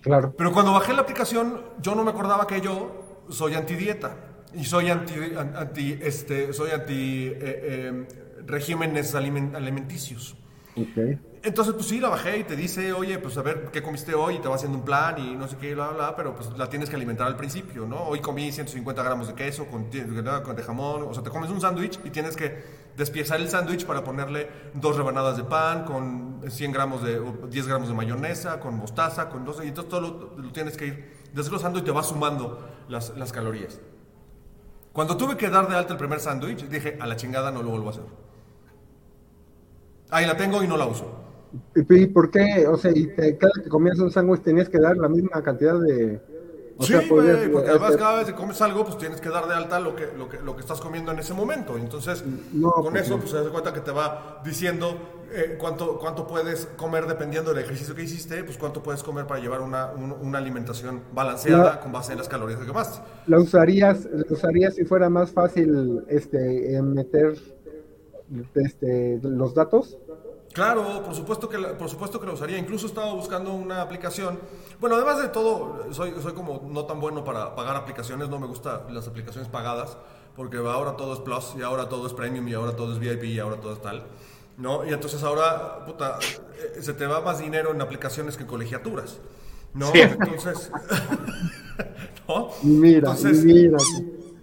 Claro. 0.03 0.33
Pero 0.39 0.53
cuando 0.53 0.73
bajé 0.73 0.93
la 0.93 1.03
aplicación, 1.03 1.61
yo 1.83 1.95
no 1.95 2.05
me 2.05 2.11
acordaba 2.11 2.47
que 2.47 2.61
yo 2.61 3.25
soy 3.29 3.55
antidieta 3.55 4.17
y 4.55 4.65
soy 4.65 4.89
anti, 4.91 5.15
an- 5.37 5.57
anti 5.57 5.99
este, 6.01 6.53
soy 6.53 6.71
anti 6.71 7.27
eh, 7.27 7.37
eh, 7.41 8.09
regímenes 8.47 9.15
alimen- 9.17 9.57
alimenticios. 9.57 10.37
Ok. 10.77 11.19
Entonces, 11.47 11.75
pues 11.75 11.87
sí, 11.87 12.01
la 12.01 12.09
bajé 12.09 12.39
y 12.39 12.43
te 12.43 12.57
dice, 12.57 12.93
oye, 12.93 13.21
pues 13.21 13.39
a 13.39 13.43
ver 13.43 13.69
qué 13.73 13.81
comiste 13.81 14.17
hoy 14.17 14.35
y 14.35 14.39
te 14.41 14.49
va 14.49 14.57
haciendo 14.57 14.79
un 14.79 14.85
plan 14.85 15.17
y 15.17 15.37
no 15.37 15.47
sé 15.47 15.57
qué, 15.57 15.77
bla, 15.77 15.91
bla, 15.91 16.17
pero 16.17 16.35
pues 16.35 16.51
la 16.59 16.69
tienes 16.69 16.91
que 16.91 16.97
alimentar 16.97 17.25
al 17.29 17.37
principio, 17.37 17.87
¿no? 17.87 18.03
Hoy 18.03 18.19
comí 18.19 18.51
150 18.51 19.01
gramos 19.01 19.29
de 19.29 19.35
queso 19.35 19.65
con, 19.69 19.85
con 19.85 20.57
de 20.57 20.63
jamón, 20.65 21.03
o 21.09 21.15
sea, 21.15 21.23
te 21.23 21.31
comes 21.31 21.49
un 21.49 21.61
sándwich 21.61 22.01
y 22.03 22.11
tienes 22.11 22.35
que 22.35 22.65
despiezar 22.97 23.41
el 23.41 23.49
sándwich 23.49 23.87
para 23.87 24.03
ponerle 24.03 24.51
dos 24.75 24.97
rebanadas 24.97 25.37
de 25.37 25.45
pan 25.45 25.85
con 25.85 26.41
100 26.49 26.73
gramos 26.73 27.05
de, 27.05 27.21
o 27.21 27.47
10 27.49 27.69
gramos 27.69 27.87
de 27.87 27.95
mayonesa, 27.95 28.59
con 28.59 28.77
mostaza, 28.77 29.29
con 29.29 29.45
dos, 29.45 29.61
y 29.63 29.69
entonces 29.69 29.89
todo 29.89 30.01
lo, 30.01 30.43
lo 30.43 30.51
tienes 30.51 30.77
que 30.77 30.87
ir 30.87 31.13
desglosando 31.33 31.79
y 31.79 31.83
te 31.83 31.93
va 31.93 32.03
sumando 32.03 32.59
las, 32.89 33.17
las 33.17 33.31
calorías. 33.31 33.79
Cuando 34.93 35.17
tuve 35.17 35.37
que 35.37 35.49
dar 35.49 35.69
de 35.69 35.77
alta 35.77 35.93
el 35.93 35.99
primer 36.01 36.19
sándwich, 36.19 36.65
dije, 36.65 36.99
a 37.01 37.07
la 37.07 37.15
chingada 37.15 37.53
no 37.53 37.63
lo 37.63 37.71
vuelvo 37.71 37.87
a 37.87 37.91
hacer. 37.91 38.05
Ahí 40.11 40.27
la 40.27 40.37
tengo 40.37 40.61
y 40.65 40.67
no 40.67 40.77
la 40.77 40.87
uso. 40.87 41.26
¿Y 41.75 42.07
por 42.07 42.31
qué? 42.31 42.67
O 42.69 42.77
sea, 42.77 42.91
y 42.95 43.07
te- 43.09 43.37
cada 43.39 43.53
que 43.63 43.69
comías 43.69 43.99
un 43.99 44.11
sándwich 44.11 44.43
tenías 44.43 44.69
que 44.69 44.79
dar 44.79 44.97
la 44.97 45.09
misma 45.09 45.43
cantidad 45.43 45.79
de... 45.81 46.21
O 46.79 46.83
sí, 46.83 46.93
sea, 46.93 47.01
podías- 47.09 47.39
güey, 47.39 47.51
porque 47.53 47.71
además 47.71 47.89
hacer- 47.91 48.01
cada 48.01 48.17
vez 48.19 48.27
que 48.27 48.35
comes 48.35 48.61
algo, 48.61 48.85
pues 48.85 48.99
tienes 48.99 49.19
que 49.21 49.31
dar 49.31 49.49
de 49.49 49.55
alta 49.55 49.81
lo 49.81 49.97
que, 49.97 50.09
lo 50.19 50.29
que, 50.29 50.39
lo 50.43 50.55
que 50.55 50.61
estás 50.61 50.79
comiendo 50.81 51.11
en 51.13 51.19
ese 51.19 51.33
momento. 51.33 51.79
Entonces, 51.79 52.23
No, 52.53 52.71
con 52.73 52.91
pues 52.93 53.05
eso, 53.05 53.15
no. 53.15 53.21
pues 53.21 53.31
se 53.31 53.37
das 53.39 53.49
cuenta 53.49 53.73
que 53.73 53.81
te 53.81 53.91
va 53.93 54.43
diciendo 54.45 54.99
eh, 55.33 55.57
cuánto, 55.59 55.99
cuánto 55.99 56.27
puedes 56.27 56.67
comer 56.77 57.07
dependiendo 57.07 57.55
del 57.55 57.65
ejercicio 57.65 57.95
que 57.95 58.03
hiciste, 58.03 58.45
pues 58.45 58.59
cuánto 58.59 58.83
puedes 58.83 59.03
comer 59.03 59.27
para 59.27 59.41
llevar 59.41 59.63
una, 59.63 59.87
un- 59.93 60.13
una 60.13 60.37
alimentación 60.37 61.01
balanceada 61.15 61.81
con 61.81 61.93
base 61.93 62.13
en 62.13 62.19
las 62.19 62.29
calorías 62.29 62.61
que 62.61 62.67
quemaste. 62.67 62.99
¿La 63.27 63.41
usarías, 63.41 64.05
la 64.13 64.25
usarías 64.29 64.75
si 64.75 64.85
fuera 64.85 65.09
más 65.09 65.31
fácil 65.31 66.05
este, 66.09 66.81
meter 66.83 67.39
este, 68.55 69.19
los 69.23 69.55
datos? 69.55 69.97
Claro, 70.57 71.03
por 71.05 71.15
supuesto 71.15 71.51
que 71.51 71.59
la- 71.59 71.77
por 71.77 71.91
supuesto 71.91 72.19
que 72.19 72.27
lo 72.27 72.33
usaría. 72.33 72.57
Incluso 72.57 72.87
estaba 72.87 73.13
buscando 73.13 73.53
una 73.53 73.83
aplicación. 73.83 74.41
Bueno, 74.81 74.97
además 74.97 75.19
de 75.21 75.29
todo, 75.29 75.93
soy, 75.93 76.15
soy 76.23 76.33
como 76.33 76.63
no 76.67 76.87
tan 76.87 76.99
bueno 76.99 77.23
para 77.25 77.55
pagar 77.55 77.77
aplicaciones. 77.77 78.31
No 78.31 78.39
me 78.39 78.47
gustan 78.47 78.81
las 78.89 79.07
aplicaciones 79.07 79.51
pagadas 79.51 79.99
porque 80.35 80.57
ahora 80.57 80.97
todo 80.97 81.13
es 81.13 81.21
Plus 81.21 81.53
y 81.59 81.63
ahora 81.63 81.91
todo 81.91 82.07
es 82.07 82.15
Premium 82.15 82.49
y 82.49 82.55
ahora 82.55 82.75
todo 82.75 82.91
es 82.95 82.99
VIP 82.99 83.25
y 83.25 83.39
ahora 83.39 83.57
todo 83.61 83.75
es 83.75 83.83
tal. 83.83 84.05
¿No? 84.57 84.83
Y 84.87 84.95
entonces 84.95 85.23
ahora, 85.23 85.85
puta, 85.85 86.19
eh, 86.23 86.81
se 86.81 86.95
te 86.95 87.07
va 87.07 87.21
más 87.21 87.39
dinero 87.39 87.73
en 87.73 87.83
aplicaciones 87.83 88.39
que 88.39 88.45
en 88.45 88.49
colegiaturas. 88.49 89.19
¿No? 89.75 89.93
Sí. 89.93 90.01
Entonces. 90.01 90.71
¿No? 92.29 92.49
Mira, 92.63 92.99
Entonces, 93.11 93.45
mira. 93.45 93.77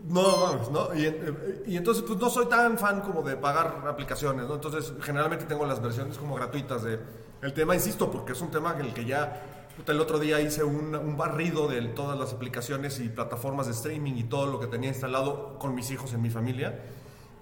No, 0.03 0.47
mames, 0.47 0.69
¿no? 0.69 0.93
Y, 0.93 1.05
en- 1.05 1.63
y 1.65 1.77
entonces, 1.77 2.03
pues 2.05 2.19
no 2.19 2.29
soy 2.29 2.47
tan 2.47 2.77
fan 2.77 3.01
como 3.01 3.21
de 3.23 3.37
pagar 3.37 3.83
aplicaciones, 3.87 4.47
¿no? 4.47 4.55
Entonces, 4.55 4.93
generalmente 5.01 5.45
tengo 5.45 5.65
las 5.65 5.81
versiones 5.81 6.17
como 6.17 6.35
gratuitas 6.35 6.83
de 6.83 6.99
el 7.41 7.53
tema, 7.53 7.73
insisto, 7.75 8.11
porque 8.11 8.33
es 8.33 8.41
un 8.41 8.51
tema 8.51 8.73
en 8.73 8.85
el 8.85 8.93
que 8.93 9.05
ya, 9.05 9.41
el 9.87 9.99
otro 9.99 10.19
día 10.19 10.39
hice 10.41 10.63
un, 10.63 10.95
un 10.95 11.17
barrido 11.17 11.67
de 11.67 11.81
todas 11.89 12.17
las 12.19 12.33
aplicaciones 12.33 12.99
y 12.99 13.09
plataformas 13.09 13.65
de 13.67 13.73
streaming 13.73 14.13
y 14.15 14.23
todo 14.25 14.45
lo 14.47 14.59
que 14.59 14.67
tenía 14.67 14.89
instalado 14.89 15.57
con 15.57 15.73
mis 15.75 15.89
hijos 15.91 16.13
en 16.13 16.21
mi 16.21 16.29
familia. 16.29 16.79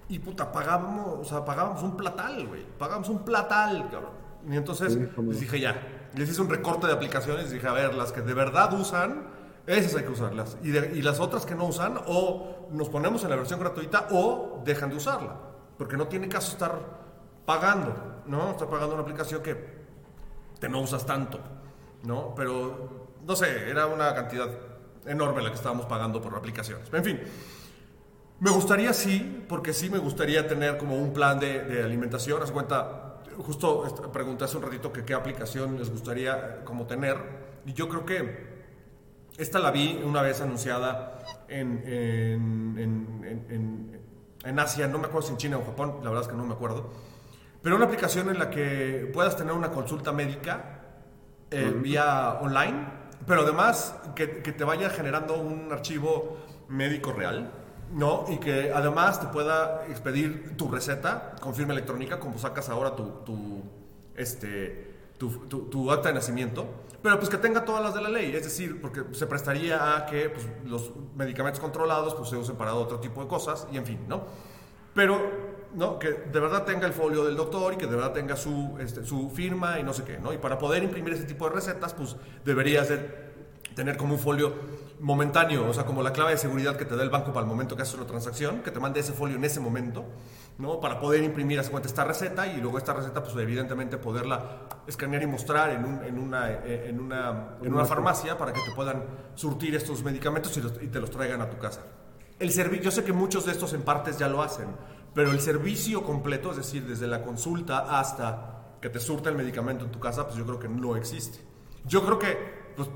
Y 0.08 0.18
puta, 0.20 0.50
pagábamos, 0.52 1.18
o 1.20 1.24
sea, 1.24 1.44
pagábamos 1.44 1.82
un 1.82 1.96
platal, 1.96 2.46
güey. 2.46 2.62
Pagábamos 2.78 3.08
un 3.08 3.24
platal, 3.24 3.88
cabrón. 3.90 4.10
Y 4.48 4.56
entonces 4.56 4.92
Sí, 4.94 5.00
les 5.28 5.40
dije 5.40 5.60
ya. 5.60 6.08
Les 6.14 6.28
hice 6.28 6.40
un 6.40 6.50
recorte 6.50 6.86
de 6.86 6.92
aplicaciones 6.92 7.50
y 7.50 7.54
dije, 7.54 7.66
a 7.68 7.72
ver, 7.72 7.94
las 7.94 8.12
que 8.12 8.20
de 8.22 8.34
verdad 8.34 8.72
usan, 8.78 9.26
esas 9.66 9.94
hay 9.94 10.02
que 10.02 10.10
usarlas. 10.10 10.56
Y, 10.62 11.02
las 11.02 11.20
otras 11.20 11.46
que 11.46 11.54
no 11.54 11.66
usan, 11.66 11.98
o 12.06 12.68
nos 12.70 12.88
ponemos 12.88 13.22
en 13.24 13.30
la 13.30 13.36
versión 13.36 13.60
gratuita 13.60 14.08
o 14.10 14.62
dejan 14.64 14.90
de 14.90 14.96
usarla. 14.96 15.36
Porque 15.78 15.96
no 15.96 16.08
tiene 16.08 16.28
caso 16.28 16.52
estar 16.52 16.78
pagando, 17.44 18.22
¿no? 18.26 18.50
Estar 18.50 18.68
pagando 18.68 18.94
una 18.94 19.02
aplicación 19.02 19.42
que 19.42 19.82
te 20.58 20.68
no 20.68 20.80
usas 20.80 21.04
tanto, 21.06 21.40
¿no? 22.04 22.34
Pero, 22.34 23.08
no 23.24 23.36
sé, 23.36 23.70
era 23.70 23.86
una 23.86 24.14
cantidad 24.14 24.48
enorme 25.06 25.42
la 25.42 25.50
que 25.50 25.56
estábamos 25.56 25.86
pagando 25.86 26.20
por 26.20 26.34
aplicaciones. 26.34 26.88
En 26.92 27.04
fin, 27.04 27.20
me 28.40 28.50
gustaría 28.50 28.92
sí, 28.92 29.44
porque 29.48 29.72
sí 29.72 29.88
me 29.90 29.98
gustaría 29.98 30.48
tener 30.48 30.76
como 30.76 30.96
un 30.96 31.12
plan 31.12 31.38
de, 31.38 31.82
alimentación. 31.84 32.42
Haz 32.42 32.50
cuenta, 32.50 33.20
justo 33.38 34.10
pregunté 34.12 34.44
hace 34.44 34.56
un 34.56 34.64
ratito 34.64 34.92
que 34.92 35.04
qué 35.04 35.14
aplicación 35.14 35.78
les 35.78 35.90
gustaría 35.90 36.64
como 36.64 36.86
tener. 36.86 37.16
Y 37.64 37.72
yo 37.72 37.88
creo 37.88 38.04
que 38.04 38.51
esta 39.38 39.58
la 39.58 39.70
vi 39.70 40.00
una 40.04 40.22
vez 40.22 40.40
anunciada 40.40 41.18
en, 41.48 41.82
en, 41.86 42.78
en, 42.78 43.46
en- 44.44 44.58
Asia, 44.58 44.88
no 44.88 44.98
me 44.98 45.06
acuerdo 45.06 45.28
si 45.28 45.32
en 45.32 45.38
China 45.38 45.58
o 45.58 45.64
Japón, 45.64 45.98
la 46.02 46.10
verdad 46.10 46.22
es 46.24 46.28
que 46.28 46.36
no 46.36 46.44
me 46.44 46.52
acuerdo. 46.54 46.90
Pero 47.62 47.76
una 47.76 47.84
aplicación 47.84 48.28
en 48.28 48.38
la 48.40 48.50
que 48.50 49.08
puedas 49.14 49.36
tener 49.36 49.52
una 49.52 49.70
consulta 49.70 50.10
médica 50.12 50.80
eh, 51.50 51.72
vía 51.80 52.38
online, 52.40 52.86
pero 53.26 53.42
además 53.42 53.94
que, 54.16 54.38
que 54.42 54.52
te 54.52 54.64
vaya 54.64 54.90
generando 54.90 55.36
un 55.40 55.70
archivo 55.70 56.38
médico 56.68 57.12
real, 57.12 57.52
¿no? 57.92 58.24
Y 58.28 58.38
que 58.38 58.72
además 58.74 59.20
te 59.20 59.26
pueda 59.28 59.86
expedir 59.88 60.56
tu 60.56 60.68
receta 60.70 61.36
con 61.40 61.54
firma 61.54 61.72
electrónica, 61.72 62.18
como 62.18 62.36
sacas 62.38 62.68
ahora 62.68 62.96
tu, 62.96 63.04
tu, 63.24 63.62
este, 64.16 64.92
tu, 65.18 65.28
tu- 65.46 65.66
tu 65.68 65.90
acta 65.92 66.08
de 66.08 66.14
nacimiento, 66.14 66.66
pero 67.02 67.18
pues 67.18 67.28
que 67.28 67.38
tenga 67.38 67.64
todas 67.64 67.82
las 67.82 67.94
de 67.94 68.00
la 68.00 68.08
ley, 68.08 68.34
es 68.34 68.44
decir, 68.44 68.80
porque 68.80 69.02
se 69.12 69.26
prestaría 69.26 69.96
a 69.96 70.06
que 70.06 70.30
pues, 70.30 70.46
los 70.64 70.92
medicamentos 71.16 71.60
controlados 71.60 72.14
pues, 72.14 72.28
se 72.28 72.36
usen 72.36 72.56
para 72.56 72.74
otro 72.74 73.00
tipo 73.00 73.22
de 73.22 73.28
cosas, 73.28 73.66
y 73.72 73.76
en 73.76 73.86
fin, 73.86 73.98
¿no? 74.08 74.24
Pero 74.94 75.20
¿no? 75.74 75.98
que 75.98 76.10
de 76.10 76.40
verdad 76.40 76.64
tenga 76.64 76.86
el 76.86 76.92
folio 76.92 77.24
del 77.24 77.36
doctor 77.36 77.74
y 77.74 77.76
que 77.76 77.86
de 77.86 77.96
verdad 77.96 78.12
tenga 78.12 78.36
su, 78.36 78.76
este, 78.78 79.04
su 79.04 79.30
firma 79.30 79.80
y 79.80 79.82
no 79.82 79.92
sé 79.92 80.04
qué, 80.04 80.18
¿no? 80.18 80.32
Y 80.32 80.38
para 80.38 80.58
poder 80.58 80.82
imprimir 80.82 81.14
ese 81.14 81.24
tipo 81.24 81.48
de 81.48 81.54
recetas, 81.54 81.94
pues 81.94 82.16
deberías 82.44 82.88
de 82.88 83.32
tener 83.74 83.96
como 83.96 84.14
un 84.14 84.20
folio 84.20 84.52
momentáneo, 85.02 85.68
o 85.68 85.74
sea, 85.74 85.84
como 85.84 86.02
la 86.02 86.12
clave 86.12 86.30
de 86.30 86.38
seguridad 86.38 86.76
que 86.76 86.84
te 86.84 86.96
da 86.96 87.02
el 87.02 87.10
banco 87.10 87.32
para 87.32 87.40
el 87.44 87.46
momento 87.48 87.76
que 87.76 87.82
haces 87.82 87.94
una 87.96 88.06
transacción, 88.06 88.62
que 88.62 88.70
te 88.70 88.80
mande 88.80 89.00
ese 89.00 89.12
folio 89.12 89.36
en 89.36 89.44
ese 89.44 89.58
momento, 89.60 90.04
¿no? 90.58 90.80
Para 90.80 90.98
poder 91.00 91.22
imprimir, 91.24 91.58
a 91.58 91.64
cuenta, 91.64 91.88
esta 91.88 92.04
receta 92.04 92.46
y 92.46 92.60
luego 92.60 92.78
esta 92.78 92.92
receta, 92.94 93.22
pues 93.22 93.36
evidentemente 93.36 93.98
poderla 93.98 94.68
escanear 94.86 95.22
y 95.22 95.26
mostrar 95.26 95.70
en, 95.70 95.84
un- 95.84 96.04
en 96.04 96.18
una, 96.18 96.50
eh, 96.52 96.88
en, 96.88 97.00
una, 97.00 97.56
en 97.62 97.74
una 97.74 97.84
farmacia 97.84 98.38
para 98.38 98.52
que 98.52 98.60
te 98.60 98.70
puedan 98.76 99.02
surtir 99.34 99.74
estos 99.74 100.02
medicamentos 100.04 100.56
y, 100.56 100.60
los- 100.62 100.80
y 100.82 100.86
te 100.86 101.00
los 101.00 101.10
traigan 101.10 101.40
a 101.42 101.50
tu 101.50 101.58
casa. 101.58 101.82
El 102.38 102.50
yo 102.80 102.90
sé 102.90 103.04
que 103.04 103.12
muchos 103.12 103.44
de 103.46 103.52
estos 103.52 103.72
en 103.74 103.82
partes 103.82 104.18
ya 104.18 104.28
lo 104.28 104.42
hacen, 104.42 104.68
pero 105.14 105.30
el 105.30 105.40
servicio 105.40 106.02
completo, 106.04 106.50
es 106.52 106.56
decir, 106.58 106.86
desde 106.86 107.06
la 107.06 107.22
consulta 107.22 107.98
hasta 108.00 108.76
que 108.80 108.88
te 108.88 108.98
surta 109.00 109.30
el 109.30 109.36
medicamento 109.36 109.84
en 109.84 109.90
tu 109.92 110.00
casa, 110.00 110.24
pues 110.26 110.36
yo 110.38 110.44
creo 110.46 110.58
que 110.58 110.68
no 110.68 110.96
existe. 110.96 111.38
Yo 111.84 112.04
creo 112.04 112.18
que 112.18 112.72
pues, 112.76 112.88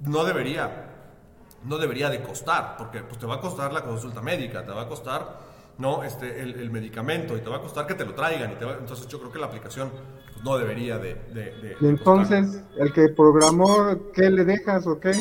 no 0.00 0.24
debería, 0.24 0.91
no 1.64 1.78
debería 1.78 2.10
de 2.10 2.22
costar, 2.22 2.76
porque 2.76 3.00
pues, 3.00 3.18
te 3.18 3.26
va 3.26 3.36
a 3.36 3.40
costar 3.40 3.72
la 3.72 3.82
consulta 3.82 4.20
médica, 4.20 4.64
te 4.64 4.72
va 4.72 4.82
a 4.82 4.88
costar 4.88 5.52
no 5.78 6.04
este, 6.04 6.42
el, 6.42 6.54
el 6.60 6.70
medicamento 6.70 7.36
y 7.36 7.40
te 7.40 7.48
va 7.48 7.56
a 7.56 7.60
costar 7.60 7.86
que 7.86 7.94
te 7.94 8.04
lo 8.04 8.14
traigan. 8.14 8.52
Y 8.52 8.54
te 8.56 8.64
va- 8.64 8.76
entonces 8.78 9.06
yo 9.08 9.18
creo 9.20 9.32
que 9.32 9.38
la 9.38 9.46
aplicación 9.46 9.90
pues, 10.32 10.44
no 10.44 10.58
debería 10.58 10.98
de... 10.98 11.14
de- 11.32 11.52
de- 11.60 11.76
Y 11.80 11.84
de 11.84 11.90
entonces, 11.90 12.62
el 12.76 12.92
que 12.92 13.08
programó, 13.08 14.12
¿qué 14.12 14.30
le 14.30 14.44
dejas 14.44 14.86
o 14.86 15.00
qué? 15.00 15.12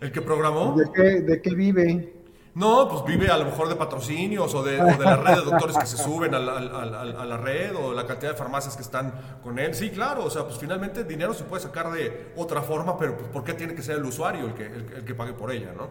¿El 0.00 0.10
que 0.10 0.20
programó? 0.22 0.74
¿De 0.76 0.86
qué, 0.92 1.20
de 1.20 1.40
qué 1.42 1.54
vive? 1.54 2.12
No, 2.54 2.86
pues 2.86 3.04
vive 3.04 3.30
a 3.30 3.38
lo 3.38 3.46
mejor 3.46 3.68
de 3.68 3.76
patrocinios 3.76 4.54
o 4.54 4.62
de, 4.62 4.78
o 4.80 4.84
de 4.84 5.04
la 5.04 5.16
red 5.16 5.36
de 5.36 5.50
doctores 5.50 5.78
que 5.78 5.86
se 5.86 5.96
suben 5.96 6.34
a 6.34 6.38
la, 6.38 7.34
a 7.34 7.36
red 7.38 7.74
o 7.74 7.94
la 7.94 8.06
cantidad 8.06 8.32
de 8.32 8.36
farmacias 8.36 8.76
que 8.76 8.82
están 8.82 9.12
con 9.42 9.58
él. 9.58 9.74
Sí, 9.74 9.90
claro, 9.90 10.24
o 10.26 10.30
sea, 10.30 10.44
pues 10.44 10.58
finalmente 10.58 11.04
dinero 11.04 11.32
se 11.32 11.44
puede 11.44 11.62
sacar 11.62 11.90
de 11.90 12.32
otra 12.36 12.60
forma, 12.60 12.98
pero 12.98 13.16
pues, 13.16 13.28
¿por 13.30 13.42
qué 13.42 13.54
tiene 13.54 13.74
que 13.74 13.82
ser 13.82 13.96
el 13.96 14.04
usuario 14.04 14.46
el 14.46 14.54
que, 14.54 14.66
el, 14.66 14.92
el 14.96 15.04
que 15.04 15.14
pague 15.14 15.32
por 15.32 15.50
ella, 15.50 15.72
no? 15.74 15.88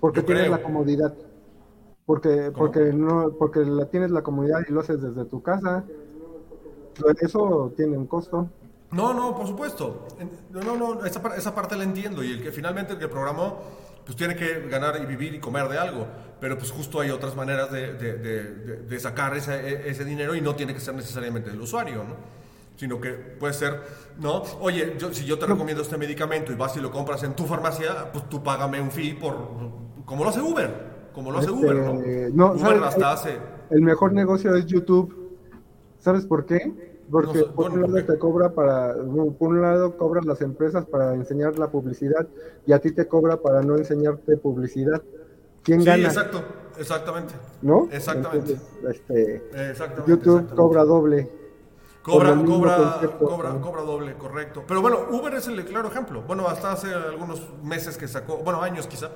Porque 0.00 0.20
Yo 0.20 0.26
tienes 0.26 0.44
creo. 0.44 0.56
la 0.56 0.62
comodidad. 0.62 1.14
Porque, 2.06 2.52
porque 2.56 2.80
no, 2.94 3.32
porque 3.38 3.60
la 3.60 3.84
tienes 3.84 4.10
la 4.10 4.22
comodidad 4.22 4.60
y 4.66 4.72
lo 4.72 4.80
haces 4.80 5.02
desde 5.02 5.26
tu 5.26 5.42
casa. 5.42 5.84
Eso 7.20 7.72
tiene 7.76 7.96
un 7.96 8.06
costo. 8.06 8.48
No, 8.90 9.12
no, 9.12 9.36
por 9.36 9.46
supuesto. 9.46 10.06
No, 10.50 10.76
no, 10.76 11.04
esa, 11.04 11.20
esa 11.36 11.54
parte 11.54 11.76
la 11.76 11.84
entiendo 11.84 12.24
y 12.24 12.32
el 12.32 12.42
que 12.42 12.50
finalmente 12.50 12.94
el 12.94 12.98
que 12.98 13.08
programó 13.08 13.58
pues 14.08 14.16
tiene 14.16 14.34
que 14.36 14.66
ganar 14.70 14.98
y 15.02 15.04
vivir 15.04 15.34
y 15.34 15.38
comer 15.38 15.68
de 15.68 15.76
algo, 15.76 16.06
pero 16.40 16.56
pues 16.56 16.70
justo 16.70 16.98
hay 16.98 17.10
otras 17.10 17.36
maneras 17.36 17.70
de, 17.70 17.92
de- 17.92 18.14
de- 18.16 18.42
de- 18.54 18.76
de 18.84 19.00
sacar 19.00 19.36
ese, 19.36 19.86
ese 19.86 20.02
dinero 20.02 20.34
y 20.34 20.40
no 20.40 20.54
tiene 20.54 20.72
que 20.72 20.80
ser 20.80 20.94
necesariamente 20.94 21.50
del 21.50 21.60
usuario, 21.60 22.04
¿no? 22.04 22.16
Sino 22.76 22.98
que 23.02 23.10
puede 23.10 23.52
ser, 23.52 23.82
¿no? 24.18 24.44
Oye, 24.60 24.94
yo, 24.98 25.12
si 25.12 25.26
yo 25.26 25.38
te 25.38 25.44
recomiendo 25.44 25.82
este 25.82 25.98
medicamento 25.98 26.52
y 26.52 26.54
vas 26.54 26.74
y 26.78 26.80
lo 26.80 26.90
compras 26.90 27.22
en 27.24 27.34
tu 27.34 27.44
farmacia, 27.44 28.10
pues 28.10 28.26
tú 28.30 28.42
págame 28.42 28.80
un 28.80 28.90
fee 28.90 29.12
por, 29.12 29.36
como 30.06 30.24
lo 30.24 30.30
hace 30.30 30.40
Uber, 30.40 31.10
como 31.12 31.30
lo 31.30 31.40
hace 31.40 31.50
Este, 31.50 31.58
Uber, 31.58 31.76
¿no? 31.76 31.92
no, 32.32 32.52
Uber 32.52 32.60
¿sabes? 32.60 32.82
hasta 32.84 33.12
hace... 33.12 33.38
El 33.68 33.82
mejor 33.82 34.14
negocio 34.14 34.56
es 34.56 34.64
YouTube. 34.64 35.36
¿Sabes 35.98 36.24
por 36.24 36.46
qué? 36.46 36.87
Porque 37.10 37.26
No 37.26 37.32
sé, 37.34 37.44
por 37.54 37.70
un 37.70 37.80
bueno, 37.80 37.86
¿por 37.86 37.94
lado 37.94 38.12
te 38.12 38.18
cobra 38.18 38.50
para, 38.50 38.94
por 39.38 39.48
un 39.48 39.60
lado 39.62 39.96
cobran 39.96 40.26
las 40.26 40.40
empresas 40.42 40.84
para 40.86 41.14
enseñar 41.14 41.58
la 41.58 41.68
publicidad 41.70 42.26
y 42.66 42.72
a 42.72 42.78
ti 42.80 42.92
te 42.92 43.06
cobra 43.08 43.38
para 43.38 43.62
no 43.62 43.76
enseñarte 43.76 44.36
publicidad. 44.36 45.02
¿Quién 45.62 45.80
Sí, 45.80 45.86
gana? 45.86 46.04
exacto, 46.08 46.42
exactamente. 46.78 47.34
¿No? 47.62 47.88
Exactamente. 47.90 48.52
Entonces, 48.52 48.90
este, 48.90 49.36
Exactamente. 49.70 50.10
YouTube 50.10 50.40
exactamente. 50.40 50.54
cobra 50.54 50.84
doble. 50.84 51.30
Cobra, 52.02 52.34
cobra, 52.44 52.76
concepto, 52.76 53.18
cobra, 53.26 53.50
¿no? 53.52 53.60
cobra 53.60 53.82
doble, 53.82 54.14
correcto. 54.14 54.64
Pero 54.66 54.80
bueno, 54.80 54.98
Uber 55.10 55.34
es 55.34 55.46
el 55.48 55.62
claro 55.66 55.88
ejemplo. 55.88 56.22
Bueno, 56.22 56.48
hasta 56.48 56.72
hace 56.72 56.94
algunos 56.94 57.42
meses 57.62 57.98
que 57.98 58.08
sacó, 58.08 58.38
bueno, 58.38 58.62
años 58.62 58.86
quizá, 58.86 59.10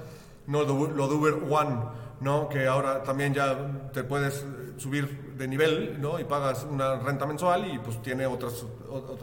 no 0.47 0.63
lo 0.65 1.09
de 1.09 1.15
Uber 1.15 1.35
One, 1.49 1.85
¿no? 2.21 2.49
Que 2.51 2.67
ahora 2.67 3.03
también 3.03 3.33
ya 3.33 3.91
te 3.95 4.05
puedes 4.05 4.45
subir 4.77 5.32
de 5.43 5.49
nivel, 5.49 6.01
¿no? 6.01 6.21
Y 6.21 6.25
pagas 6.25 6.65
una 6.71 6.97
renta 7.01 7.27
mensual 7.27 7.67
y 7.75 7.79
pues 7.81 8.01
tiene 8.01 8.27
otras, 8.27 8.65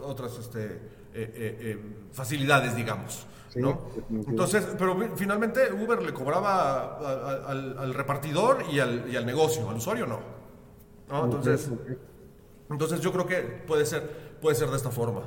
otras 0.04 0.38
este, 0.38 0.64
eh, 0.66 0.78
eh, 1.14 1.58
eh, 1.60 1.78
facilidades, 2.12 2.76
digamos. 2.76 3.26
Sí, 3.48 3.58
¿no? 3.60 3.80
Entonces, 4.28 4.64
pero 4.78 4.96
finalmente 5.16 5.72
Uber 5.72 6.02
le 6.02 6.12
cobraba 6.12 6.52
a- 6.52 6.98
a- 6.98 7.50
al, 7.50 7.78
al 7.78 7.94
repartidor 7.94 8.64
y 8.70 8.78
al, 8.78 9.06
y 9.10 9.16
al 9.16 9.24
negocio, 9.26 9.68
al 9.68 9.76
usuario 9.76 10.06
no. 10.06 10.20
¿no? 11.08 11.24
Entonces, 11.24 11.70
entonces 12.68 13.00
yo 13.00 13.10
creo 13.12 13.26
que 13.26 13.40
puede 13.66 13.84
ser, 13.86 14.36
puede 14.40 14.54
ser 14.56 14.68
de 14.68 14.76
esta 14.76 14.90
forma. 14.90 15.22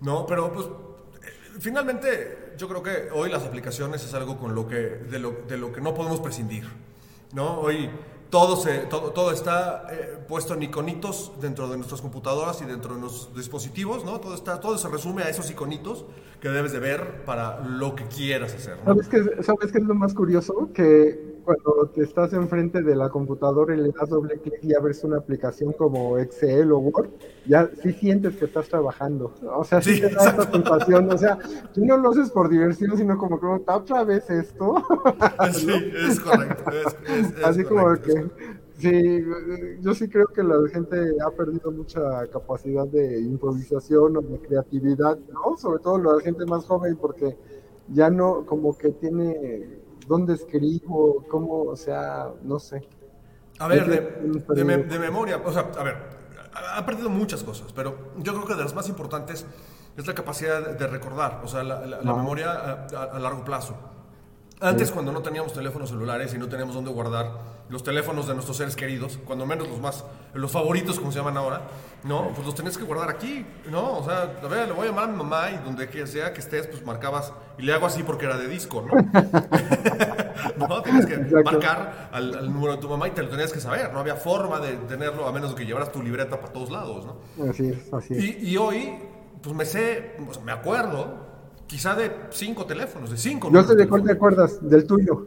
¿no? 0.00 0.26
Pero 0.26 0.52
pues 0.52 0.66
finalmente 1.60 2.52
yo 2.58 2.68
creo 2.68 2.82
que 2.82 3.08
hoy 3.12 3.30
las 3.30 3.42
aplicaciones 3.44 4.04
es 4.04 4.14
algo 4.14 4.36
con 4.38 4.54
lo 4.54 4.68
que, 4.68 4.76
de, 4.76 5.18
lo, 5.18 5.30
de 5.48 5.56
lo 5.56 5.72
que 5.72 5.80
no 5.80 5.94
podemos 5.94 6.20
prescindir. 6.20 6.68
¿no? 7.32 7.58
Hoy 7.60 7.90
todo, 8.36 9.12
todo, 9.12 9.32
está 9.32 9.86
eh, 9.90 10.18
puesto 10.28 10.54
en 10.54 10.62
iconitos 10.62 11.32
dentro 11.40 11.68
de 11.68 11.76
nuestras 11.76 12.00
computadoras 12.00 12.60
y 12.62 12.64
dentro 12.64 12.94
de 12.94 13.00
nuestros 13.00 13.34
dispositivos. 13.34 14.04
¿no? 14.04 14.20
Todo, 14.20 14.34
está, 14.34 14.60
todo 14.60 14.76
se 14.78 14.88
resume 14.88 15.22
a 15.22 15.28
esos 15.28 15.50
iconitos 15.50 16.04
que 16.40 16.48
debes 16.48 16.72
de 16.72 16.78
ver 16.78 17.24
para 17.24 17.60
lo 17.60 17.94
que 17.94 18.04
quieras 18.04 18.54
hacer. 18.54 18.78
¿Sabes 18.84 19.08
qué, 19.08 19.42
¿Sabes 19.42 19.72
qué 19.72 19.78
es 19.78 19.84
lo 19.84 19.94
más 19.94 20.14
curioso? 20.14 20.70
Que 20.74 21.35
cuando 21.46 21.88
te 21.94 22.02
estás 22.02 22.34
enfrente 22.34 22.82
de 22.82 22.96
la 22.96 23.08
computadora 23.10 23.74
y 23.74 23.78
le 23.80 23.92
das 23.92 24.10
doble 24.10 24.40
clic 24.40 24.56
y 24.62 24.74
abres 24.74 25.04
una 25.04 25.18
aplicación 25.18 25.72
como 25.72 26.18
Excel 26.18 26.72
o 26.72 26.78
Word, 26.80 27.10
ya 27.46 27.70
sí 27.82 27.92
sientes 27.94 28.36
que 28.36 28.46
estás 28.46 28.68
trabajando. 28.68 29.32
O 29.56 29.64
sea, 29.64 29.80
sí, 29.80 29.94
Sí, 29.94 30.00
te 30.02 30.10
da 30.10 30.24
esa 30.30 30.50
sensación. 30.52 31.10
O 31.12 31.18
sea, 31.18 31.38
tú 31.72 31.84
no 31.86 31.96
lo 31.96 32.10
haces 32.10 32.30
por 32.30 32.50
diversión, 32.50 32.96
sino 32.98 33.16
como 33.18 33.40
que 33.40 33.46
otra 33.46 34.04
vez 34.04 34.28
esto. 34.30 34.74
Sí, 35.54 35.70
es 36.08 36.20
correcto. 36.20 36.64
es- 36.72 36.96
es- 37.08 37.38
es 37.38 37.44
Así 37.44 37.64
como 37.64 37.82
correcto, 37.82 38.10
es 38.10 38.14
que, 38.14 38.30
sí, 38.78 39.24
yo 39.80 39.94
sí 39.94 40.08
creo 40.08 40.26
que 40.28 40.42
la 40.42 40.56
gente 40.68 40.96
ha 41.24 41.30
perdido 41.30 41.70
mucha 41.72 42.26
capacidad 42.28 42.86
de 42.86 43.20
improvisación 43.20 44.16
o 44.16 44.20
de 44.22 44.38
creatividad, 44.40 45.18
¿no? 45.32 45.56
Sobre 45.56 45.80
todo 45.82 45.98
la 45.98 46.20
gente 46.20 46.44
más 46.46 46.66
joven, 46.66 46.96
porque 46.96 47.36
ya 47.88 48.10
no, 48.10 48.44
como 48.46 48.76
que 48.76 48.90
tiene, 48.92 49.85
dónde 50.06 50.34
escribo, 50.34 51.24
cómo, 51.28 51.62
o 51.62 51.76
sea, 51.76 52.28
no 52.42 52.58
sé. 52.58 52.86
A 53.58 53.68
ver, 53.68 53.86
de, 53.88 54.54
de, 54.54 54.64
me- 54.64 54.76
de 54.78 54.98
memoria, 54.98 55.40
o 55.44 55.52
sea, 55.52 55.70
a 55.78 55.82
ver, 55.82 55.96
ha 56.74 56.84
perdido 56.84 57.08
muchas 57.08 57.42
cosas, 57.42 57.72
pero 57.72 58.12
yo 58.18 58.34
creo 58.34 58.46
que 58.46 58.54
de 58.54 58.62
las 58.64 58.74
más 58.74 58.88
importantes 58.88 59.46
es 59.96 60.06
la 60.06 60.14
capacidad 60.14 60.76
de 60.76 60.86
recordar, 60.86 61.40
o 61.42 61.48
sea, 61.48 61.62
la, 61.62 61.80
la- 61.80 62.02
la 62.02 62.10
Ajá. 62.10 62.14
memoria 62.16 62.52
a 63.12 63.18
largo 63.18 63.44
plazo. 63.44 63.74
Antes, 64.58 64.90
cuando 64.90 65.12
no 65.12 65.20
teníamos 65.20 65.52
teléfonos 65.52 65.90
celulares 65.90 66.32
y 66.32 66.38
no 66.38 66.48
teníamos 66.48 66.74
dónde 66.74 66.90
guardar 66.90 67.30
los 67.68 67.82
teléfonos 67.82 68.26
de 68.26 68.32
nuestros 68.32 68.56
seres 68.56 68.74
queridos, 68.74 69.18
cuando 69.26 69.44
menos 69.44 69.68
los 69.68 69.80
más, 69.80 70.04
los 70.32 70.50
favoritos, 70.50 70.98
como 70.98 71.12
se 71.12 71.18
llaman 71.18 71.36
ahora, 71.36 71.60
¿no? 72.04 72.28
Pues 72.28 72.46
los 72.46 72.54
tenías 72.54 72.78
que 72.78 72.84
guardar 72.84 73.10
aquí, 73.10 73.44
¿no? 73.70 73.98
O 73.98 74.04
sea, 74.04 74.32
a 74.42 74.48
ver, 74.48 74.68
le 74.68 74.72
voy 74.72 74.86
a 74.86 74.90
llamar 74.90 75.04
a 75.04 75.08
mi 75.08 75.16
mamá 75.18 75.50
y 75.50 75.58
donde 75.58 75.88
que 75.90 76.06
sea 76.06 76.32
que 76.32 76.40
estés, 76.40 76.66
pues 76.68 76.82
marcabas, 76.86 77.34
y 77.58 77.62
le 77.62 77.72
hago 77.74 77.84
así 77.84 78.02
porque 78.02 78.24
era 78.24 78.38
de 78.38 78.48
disco, 78.48 78.82
¿no? 78.82 78.94
¿no? 80.68 80.82
Tenías 80.82 81.04
que 81.04 81.14
Exacto. 81.14 81.42
marcar 81.44 82.08
al, 82.12 82.34
al 82.34 82.52
número 82.52 82.76
de 82.76 82.78
tu 82.78 82.88
mamá 82.88 83.08
y 83.08 83.10
te 83.10 83.22
lo 83.22 83.28
tenías 83.28 83.52
que 83.52 83.60
saber. 83.60 83.92
No 83.92 83.98
había 83.98 84.16
forma 84.16 84.58
de 84.60 84.72
tenerlo 84.88 85.26
a 85.26 85.32
menos 85.32 85.50
de 85.50 85.56
que 85.56 85.66
llevaras 85.66 85.92
tu 85.92 86.02
libreta 86.02 86.40
para 86.40 86.52
todos 86.52 86.70
lados, 86.70 87.04
¿no? 87.04 87.50
Así 87.50 87.68
es, 87.68 87.92
así 87.92 88.14
es. 88.14 88.24
Y, 88.24 88.52
y 88.52 88.56
hoy, 88.56 88.94
pues 89.42 89.54
me 89.54 89.66
sé, 89.66 90.16
pues, 90.24 90.40
me 90.42 90.52
acuerdo, 90.52 91.25
quizá 91.66 91.94
de 91.94 92.10
cinco 92.30 92.64
teléfonos, 92.66 93.10
de 93.10 93.16
cinco. 93.16 93.50
Yo 93.52 93.62
sé 93.62 93.74
de 93.74 93.88
cuál 93.88 94.02
te 94.02 94.12
acuerdas, 94.12 94.58
del 94.68 94.86
tuyo. 94.86 95.26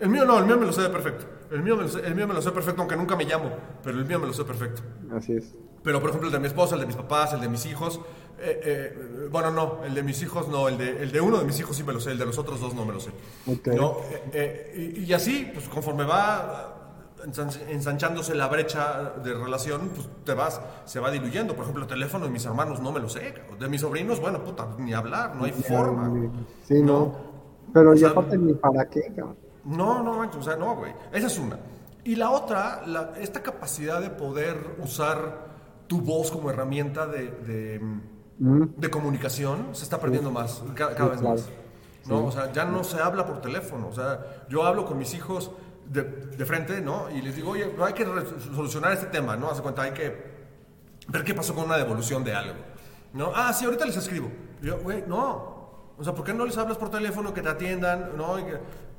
El 0.00 0.10
mío 0.10 0.24
no, 0.24 0.38
el 0.38 0.46
mío 0.46 0.56
me 0.58 0.66
lo 0.66 0.72
sé 0.72 0.82
de 0.82 0.90
perfecto. 0.90 1.26
El 1.50 1.62
mío, 1.62 1.76
me 1.76 1.82
lo 1.84 1.88
sé, 1.88 2.00
el 2.06 2.14
mío 2.14 2.28
me 2.28 2.34
lo 2.34 2.42
sé 2.42 2.50
perfecto, 2.52 2.82
aunque 2.82 2.94
nunca 2.96 3.16
me 3.16 3.24
llamo, 3.24 3.50
pero 3.82 3.98
el 3.98 4.04
mío 4.04 4.18
me 4.18 4.26
lo 4.26 4.32
sé 4.34 4.44
perfecto. 4.44 4.82
Así 5.10 5.32
es. 5.32 5.54
Pero, 5.82 6.00
por 6.00 6.10
ejemplo, 6.10 6.28
el 6.28 6.32
de 6.32 6.38
mi 6.40 6.46
esposa, 6.46 6.74
el 6.74 6.82
de 6.82 6.86
mis 6.86 6.96
papás, 6.96 7.32
el 7.32 7.40
de 7.40 7.48
mis 7.48 7.64
hijos. 7.66 8.00
eh, 8.40 8.60
eh, 8.64 9.28
bueno, 9.30 9.50
no, 9.50 9.84
el 9.84 9.94
de 9.94 10.02
mis 10.02 10.22
hijos 10.22 10.46
no, 10.48 10.68
el 10.68 10.76
de, 10.76 11.02
el 11.02 11.10
de 11.10 11.20
uno 11.20 11.38
de 11.38 11.44
mis 11.44 11.58
hijos 11.58 11.76
sí 11.76 11.82
me 11.82 11.92
lo 11.92 12.00
sé, 12.00 12.12
el 12.12 12.18
de 12.18 12.26
los 12.26 12.38
otros 12.38 12.60
dos 12.60 12.74
no 12.74 12.84
me 12.84 12.92
lo 12.92 13.00
sé. 13.00 13.10
Ok. 13.46 13.68
¿No? 13.68 13.96
Eh, 14.32 14.94
y, 14.96 15.04
y 15.04 15.12
así, 15.12 15.50
pues 15.52 15.68
conforme 15.68 16.04
va 16.04 16.87
ensanchándose 17.68 18.34
la 18.34 18.48
brecha 18.48 19.12
de 19.22 19.34
relación, 19.34 19.90
pues 19.94 20.08
te 20.24 20.34
vas, 20.34 20.60
se 20.84 21.00
va 21.00 21.10
diluyendo. 21.10 21.54
Por 21.54 21.62
ejemplo, 21.64 21.82
el 21.84 21.88
teléfono 21.88 22.24
de 22.26 22.30
mis 22.30 22.44
hermanos 22.44 22.80
no 22.80 22.92
me 22.92 23.00
lo 23.00 23.08
sé. 23.08 23.34
De 23.58 23.68
mis 23.68 23.80
sobrinos, 23.80 24.20
bueno, 24.20 24.42
puta, 24.44 24.68
ni 24.78 24.92
hablar, 24.92 25.34
no 25.36 25.44
hay 25.44 25.52
forma. 25.52 26.10
Sí, 26.64 26.82
no. 26.82 27.14
Pero 27.72 27.90
O 27.90 27.94
y 27.94 27.98
sea, 27.98 28.10
aparte 28.10 28.38
ni 28.38 28.54
para 28.54 28.88
qué, 28.88 29.12
cabrón. 29.14 29.36
No, 29.64 30.02
no, 30.02 30.14
manches, 30.14 30.40
o 30.40 30.42
sea, 30.42 30.56
no, 30.56 30.76
güey. 30.76 30.92
Esa 31.12 31.26
es 31.26 31.38
una. 31.38 31.58
Y 32.04 32.16
la 32.16 32.30
otra, 32.30 32.86
la- 32.86 33.12
esta 33.20 33.42
capacidad 33.42 34.00
de 34.00 34.08
poder 34.10 34.76
usar 34.82 35.46
tu 35.86 36.00
voz 36.00 36.30
como 36.30 36.50
herramienta 36.50 37.06
de, 37.06 37.28
de, 37.30 37.80
de 38.38 38.90
comunicación 38.90 39.68
se 39.72 39.84
está 39.84 39.98
perdiendo 40.00 40.30
más, 40.30 40.62
ca- 40.74 40.94
cada, 40.94 41.10
vez 41.10 41.20
claro. 41.20 41.34
más. 41.36 41.48
¿no? 42.06 42.24
O 42.26 42.32
sea, 42.32 42.50
ya 42.52 42.64
no 42.64 42.84
se 42.84 42.98
habla 43.00 43.26
por 43.26 43.40
teléfono. 43.42 43.88
O 43.88 43.92
sea, 43.92 44.24
yo 44.48 44.64
hablo 44.64 44.86
con 44.86 44.96
mis 44.96 45.12
hijos 45.12 45.50
de, 45.88 46.02
de 46.02 46.44
frente, 46.46 46.80
¿no? 46.80 47.10
Y 47.10 47.22
les 47.22 47.34
digo, 47.36 47.50
oye, 47.50 47.74
hay 47.84 47.92
que 47.92 48.04
solucionar 48.54 48.92
este 48.92 49.06
tema, 49.06 49.36
¿no? 49.36 49.50
Hace 49.50 49.62
cuenta, 49.62 49.82
hay 49.82 49.92
que 49.92 50.38
ver 51.08 51.24
qué 51.24 51.34
pasó 51.34 51.54
con 51.54 51.64
una 51.64 51.76
devolución 51.76 52.22
de 52.24 52.34
algo. 52.34 52.54
¿No? 53.14 53.32
Ah, 53.34 53.52
sí, 53.52 53.64
ahorita 53.64 53.86
les 53.86 53.96
escribo. 53.96 54.30
Y 54.62 54.66
yo, 54.66 54.78
güey, 54.80 55.04
no. 55.06 55.58
O 55.96 56.04
sea, 56.04 56.14
¿por 56.14 56.24
qué 56.24 56.34
no 56.34 56.44
les 56.44 56.56
hablas 56.58 56.76
por 56.76 56.90
teléfono, 56.90 57.32
que 57.32 57.42
te 57.42 57.48
atiendan? 57.48 58.16
¿No? 58.16 58.38
Y 58.38 58.44
que- 58.44 58.58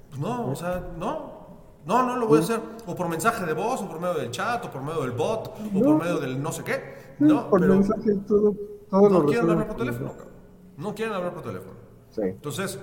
pues 0.10 0.20
no, 0.20 0.50
o 0.50 0.56
sea, 0.56 0.84
no. 0.98 1.38
No, 1.86 2.06
no 2.06 2.16
lo 2.18 2.28
voy 2.28 2.40
a 2.40 2.42
hacer. 2.42 2.60
O 2.88 2.96
por 2.96 3.08
mensaje 3.08 3.46
de 3.46 3.54
voz, 3.54 3.82
o 3.82 3.88
por 3.88 4.00
medio 4.00 4.16
del 4.16 4.32
chat, 4.32 4.66
o 4.66 4.72
por 4.72 4.82
medio 4.82 5.02
del 5.02 5.12
bot, 5.12 5.48
o 5.76 5.80
por 5.82 5.98
medio 6.04 6.18
del 6.20 6.42
no 6.42 6.52
sé 6.52 6.64
qué. 6.64 7.16
No, 7.20 7.50
por 7.50 7.62
pero 7.62 7.76
mensaje 7.76 8.16
todo, 8.28 8.56
todo 8.90 9.10
no 9.10 9.20
lo 9.20 9.26
quieren 9.26 9.50
hablar 9.50 9.68
por 9.68 9.78
teléfono. 9.78 10.14
No 10.78 10.96
quieren 10.96 11.14
hablar 11.14 11.34
por 11.34 11.44
teléfono. 11.44 11.74
Sí. 12.10 12.22
Entonces, 12.24 12.80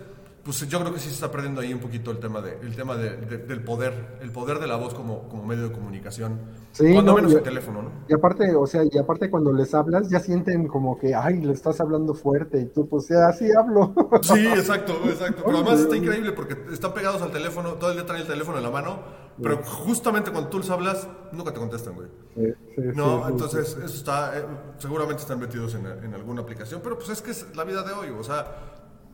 pues 0.47 0.66
yo 0.68 0.78
creo 0.80 0.94
que 0.94 1.01
sí 1.01 1.09
se 1.09 1.14
está 1.14 1.30
perdiendo 1.30 1.61
ahí 1.61 1.74
un 1.74 1.80
poquito 1.80 2.11
el 2.12 2.18
tema, 2.20 2.40
de, 2.40 2.57
el 2.62 2.74
tema 2.76 2.94
de- 2.97 3.16
de- 3.16 3.38
del 3.38 3.62
poder, 3.64 4.16
el 4.22 4.30
poder 4.30 4.61
de 4.61 4.66
la 4.68 4.76
voz 4.76 4.94
como, 4.94 5.28
como 5.28 5.44
medio 5.44 5.64
de 5.68 5.72
comunicación. 5.72 6.38
Sí, 6.72 6.92
Cuando 6.92 7.11
no, 7.12 7.16
menos 7.16 7.32
y- 7.32 7.36
el 7.36 7.42
teléfono, 7.42 7.82
¿no? 7.82 7.90
Y 8.09 8.14
aparte, 8.14 8.55
o 8.55 8.66
sea, 8.66 8.82
y 8.88 8.97
aparte 8.97 9.28
cuando 9.28 9.53
les 9.53 9.74
hablas, 9.74 10.09
ya 10.09 10.20
sienten 10.20 10.68
como 10.68 10.97
que, 10.99 11.14
ay, 11.14 11.40
le 11.42 11.53
estás 11.53 11.80
hablando 11.80 12.14
fuerte, 12.14 12.61
y 12.61 12.66
tú, 12.66 12.88
pues, 12.88 13.11
así 13.11 13.49
hablo. 13.53 13.92
Sí, 14.22 14.47
exacto, 14.47 14.92
exacto. 15.07 15.42
Pero 15.44 15.59
además 15.59 15.80
está 15.80 15.97
increíble 15.97 16.30
porque 16.32 16.57
están 16.72 16.94
pegados 16.94 17.20
al 17.22 17.32
teléfono, 17.32 17.72
todo 17.74 17.90
el 17.90 17.97
día 17.97 18.07
traen 18.07 18.22
el 18.22 18.28
teléfono 18.28 18.57
en 18.59 18.62
la 18.64 18.70
mano, 18.70 19.01
pero 19.42 19.59
justamente 19.64 20.30
cuando 20.30 20.49
tú 20.49 20.59
les 20.61 20.70
hablas, 20.70 21.09
nunca 21.32 21.53
te 21.53 21.59
contestan, 21.59 21.94
güey. 21.94 22.09
Sí, 22.36 22.53
sí, 22.76 22.82
No, 22.94 23.24
sí, 23.24 23.32
entonces 23.32 23.76
eso 23.82 23.84
está, 23.97 24.38
eh, 24.38 24.44
seguramente 24.78 25.22
están 25.22 25.40
metidos 25.40 25.74
en, 25.74 25.86
en 25.86 26.14
alguna 26.14 26.42
aplicación, 26.42 26.80
pero 26.84 26.97
pues 26.97 27.09
es 27.11 27.20
que 27.20 27.32
es 27.32 27.47
la 27.57 27.64
vida 27.64 27.82
de 27.82 27.92
hoy, 27.92 28.09
o 28.16 28.22
sea, 28.22 28.47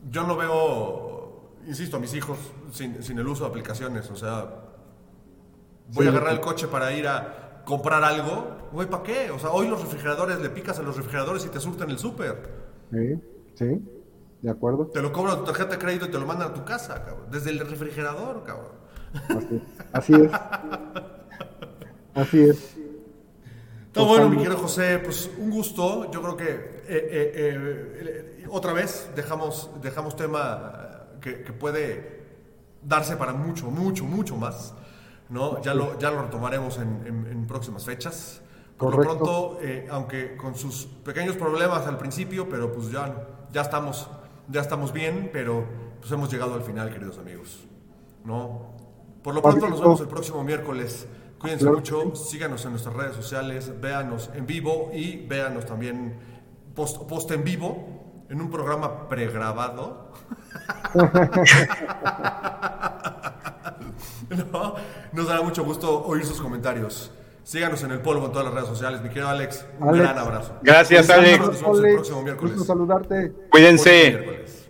yo 0.09 0.23
no 0.27 0.35
veo, 0.35 1.22
insisto, 1.67 1.97
a 1.97 1.99
mis 1.99 2.13
hijos 2.13 2.37
sin, 2.71 3.01
sin 3.03 3.17
el 3.19 3.27
uso 3.27 3.43
de 3.45 3.49
aplicaciones, 3.49 4.09
o 4.11 4.15
sea, 4.15 4.49
voy 5.87 6.05
Sí, 6.05 6.07
a 6.07 6.09
agarrar 6.09 6.33
el 6.33 6.39
coche 6.41 6.67
para 6.67 6.91
ir 6.93 7.07
a 7.07 7.61
comprar 7.65 8.03
algo, 8.03 8.69
güey, 8.71 8.89
¿para 8.89 9.03
qué? 9.03 9.31
O 9.31 9.39
sea, 9.39 9.51
hoy 9.51 9.67
los 9.67 9.81
refrigeradores, 9.81 10.39
le 10.39 10.49
picas 10.49 10.79
a 10.79 10.83
los 10.83 10.95
refrigeradores 10.97 11.45
y 11.45 11.49
te 11.49 11.59
surten 11.59 11.89
el 11.89 11.97
súper. 11.99 12.37
Sí, 12.91 13.21
sí, 13.55 13.65
de 14.41 14.49
acuerdo. 14.49 14.87
Te 14.93 15.01
lo 15.01 15.11
cobran 15.11 15.37
tu 15.39 15.43
tarjeta 15.43 15.71
de 15.71 15.77
crédito 15.79 16.05
y 16.05 16.11
te 16.11 16.17
lo 16.19 16.25
mandan 16.25 16.51
a 16.51 16.53
tu 16.53 16.63
casa, 16.63 17.03
cabrón. 17.03 17.29
Desde 17.29 17.49
el 17.49 17.59
refrigerador, 17.59 18.43
cabrón. 18.43 18.77
Así, 19.31 19.61
así 19.91 20.19
es. 20.19 20.41
Así 22.13 22.39
es. 22.43 22.79
Está 23.87 24.01
bueno, 24.01 24.27
mi 24.29 24.37
querido 24.37 24.57
José, 24.57 24.99
pues 24.99 25.29
un 25.37 25.51
gusto. 25.51 26.09
Yo 26.11 26.21
creo 26.21 26.35
que 26.35 26.45
eh, 26.49 26.83
eh, 26.87 27.31
eh, 28.41 28.45
otra 28.49 28.73
vez 28.73 29.11
dejamos, 29.15 29.69
dejamos 29.81 30.15
tema 30.15 30.92
que, 31.23 31.41
que 31.43 31.53
puede 31.53 32.21
darse 32.83 33.15
para 33.15 33.33
mucho, 33.33 33.71
mucho, 33.71 34.03
mucho 34.03 34.35
más. 34.35 34.73
¿no? 35.29 35.61
Ya, 35.63 35.73
lo, 35.73 35.97
ya 35.97 36.11
lo 36.11 36.21
retomaremos 36.21 36.77
en, 36.77 37.01
en- 37.07 37.27
en 37.31 37.47
próximas 37.47 37.85
fechas. 37.85 38.41
Por 38.77 38.91
lo 38.91 38.97
Correcto. 38.97 39.17
pronto, 39.23 39.59
eh, 39.61 39.87
aunque 39.89 40.35
con 40.35 40.55
sus 40.55 40.85
pequeños 41.05 41.37
problemas 41.37 41.87
al 41.87 41.97
principio, 41.97 42.49
pero 42.49 42.71
pues 42.71 42.91
ya, 42.91 43.27
ya, 43.51 43.61
estamos, 43.61 44.09
ya 44.49 44.61
estamos 44.61 44.91
bien, 44.91 45.29
pero 45.31 45.65
pues 45.99 46.11
hemos 46.11 46.29
llegado 46.31 46.53
al 46.55 46.61
final, 46.63 46.91
queridos 46.91 47.17
amigos. 47.17 47.63
¿no? 48.25 48.73
Por 49.23 49.33
lo 49.33 49.41
pronto 49.41 49.69
nos 49.69 49.79
vemos 49.79 50.01
el 50.01 50.07
próximo 50.07 50.43
miércoles. 50.43 51.07
Cuídense 51.39 51.63
Claro 51.65 51.77
mucho, 51.77 52.15
síganos 52.15 52.63
en 52.65 52.71
nuestras 52.71 52.95
redes 52.95 53.15
sociales, 53.15 53.71
véanos 53.81 54.29
en 54.33 54.45
vivo 54.45 54.91
y 54.93 55.25
véanos 55.27 55.65
también 55.65 56.17
post, 56.75 57.01
post 57.07 57.31
en 57.31 57.43
vivo 57.43 57.87
en 58.33 58.41
un 58.41 58.49
programa 58.49 59.07
pregrabado. 59.07 60.07
No, 64.51 64.75
Nos 65.11 65.27
dará 65.27 65.41
mucho 65.43 65.63
gusto 65.63 66.03
oír 66.05 66.25
sus 66.25 66.41
comentarios. 66.41 67.11
Síganos 67.43 67.83
en 67.83 67.91
el 67.91 67.99
polvo 68.01 68.25
en 68.25 68.31
todas 68.31 68.45
las 68.45 68.53
redes 68.55 68.69
sociales. 68.69 68.99
Mi 69.01 69.09
querido 69.09 69.27
Alex, 69.27 69.63
un 69.79 69.89
Alex. 69.89 70.03
gran 70.03 70.17
abrazo. 70.17 70.53
Gracias, 70.63 71.07
Nos 71.07 71.17
Alex. 71.17 71.39
vemos 71.39 71.59
el 71.61 71.65
Alex, 71.85 71.93
próximo 71.95 72.21
miércoles. 72.23 72.55
gusto 72.55 72.73
saludarte. 72.73 73.33
Cuídense. 73.51 74.09
miércoles. 74.11 74.69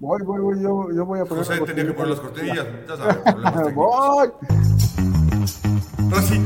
Voy, 0.00 0.22
voy, 0.22 0.40
voy, 0.40 0.60
yo, 0.62 0.88
yo 0.92 1.04
voy 1.04 1.20
a 1.20 1.24
poner. 1.26 1.44
José 1.44 1.60
tenía 1.60 1.84
que 1.86 1.92
poner 1.92 2.10
las 2.10 2.20
cortinillas. 2.20 2.66
Ya 2.88 2.96
sabes, 2.96 3.16
problemas 3.18 3.54
técnicos. 3.62 3.74
Voy. 3.74 4.28
Sí, 6.22 6.44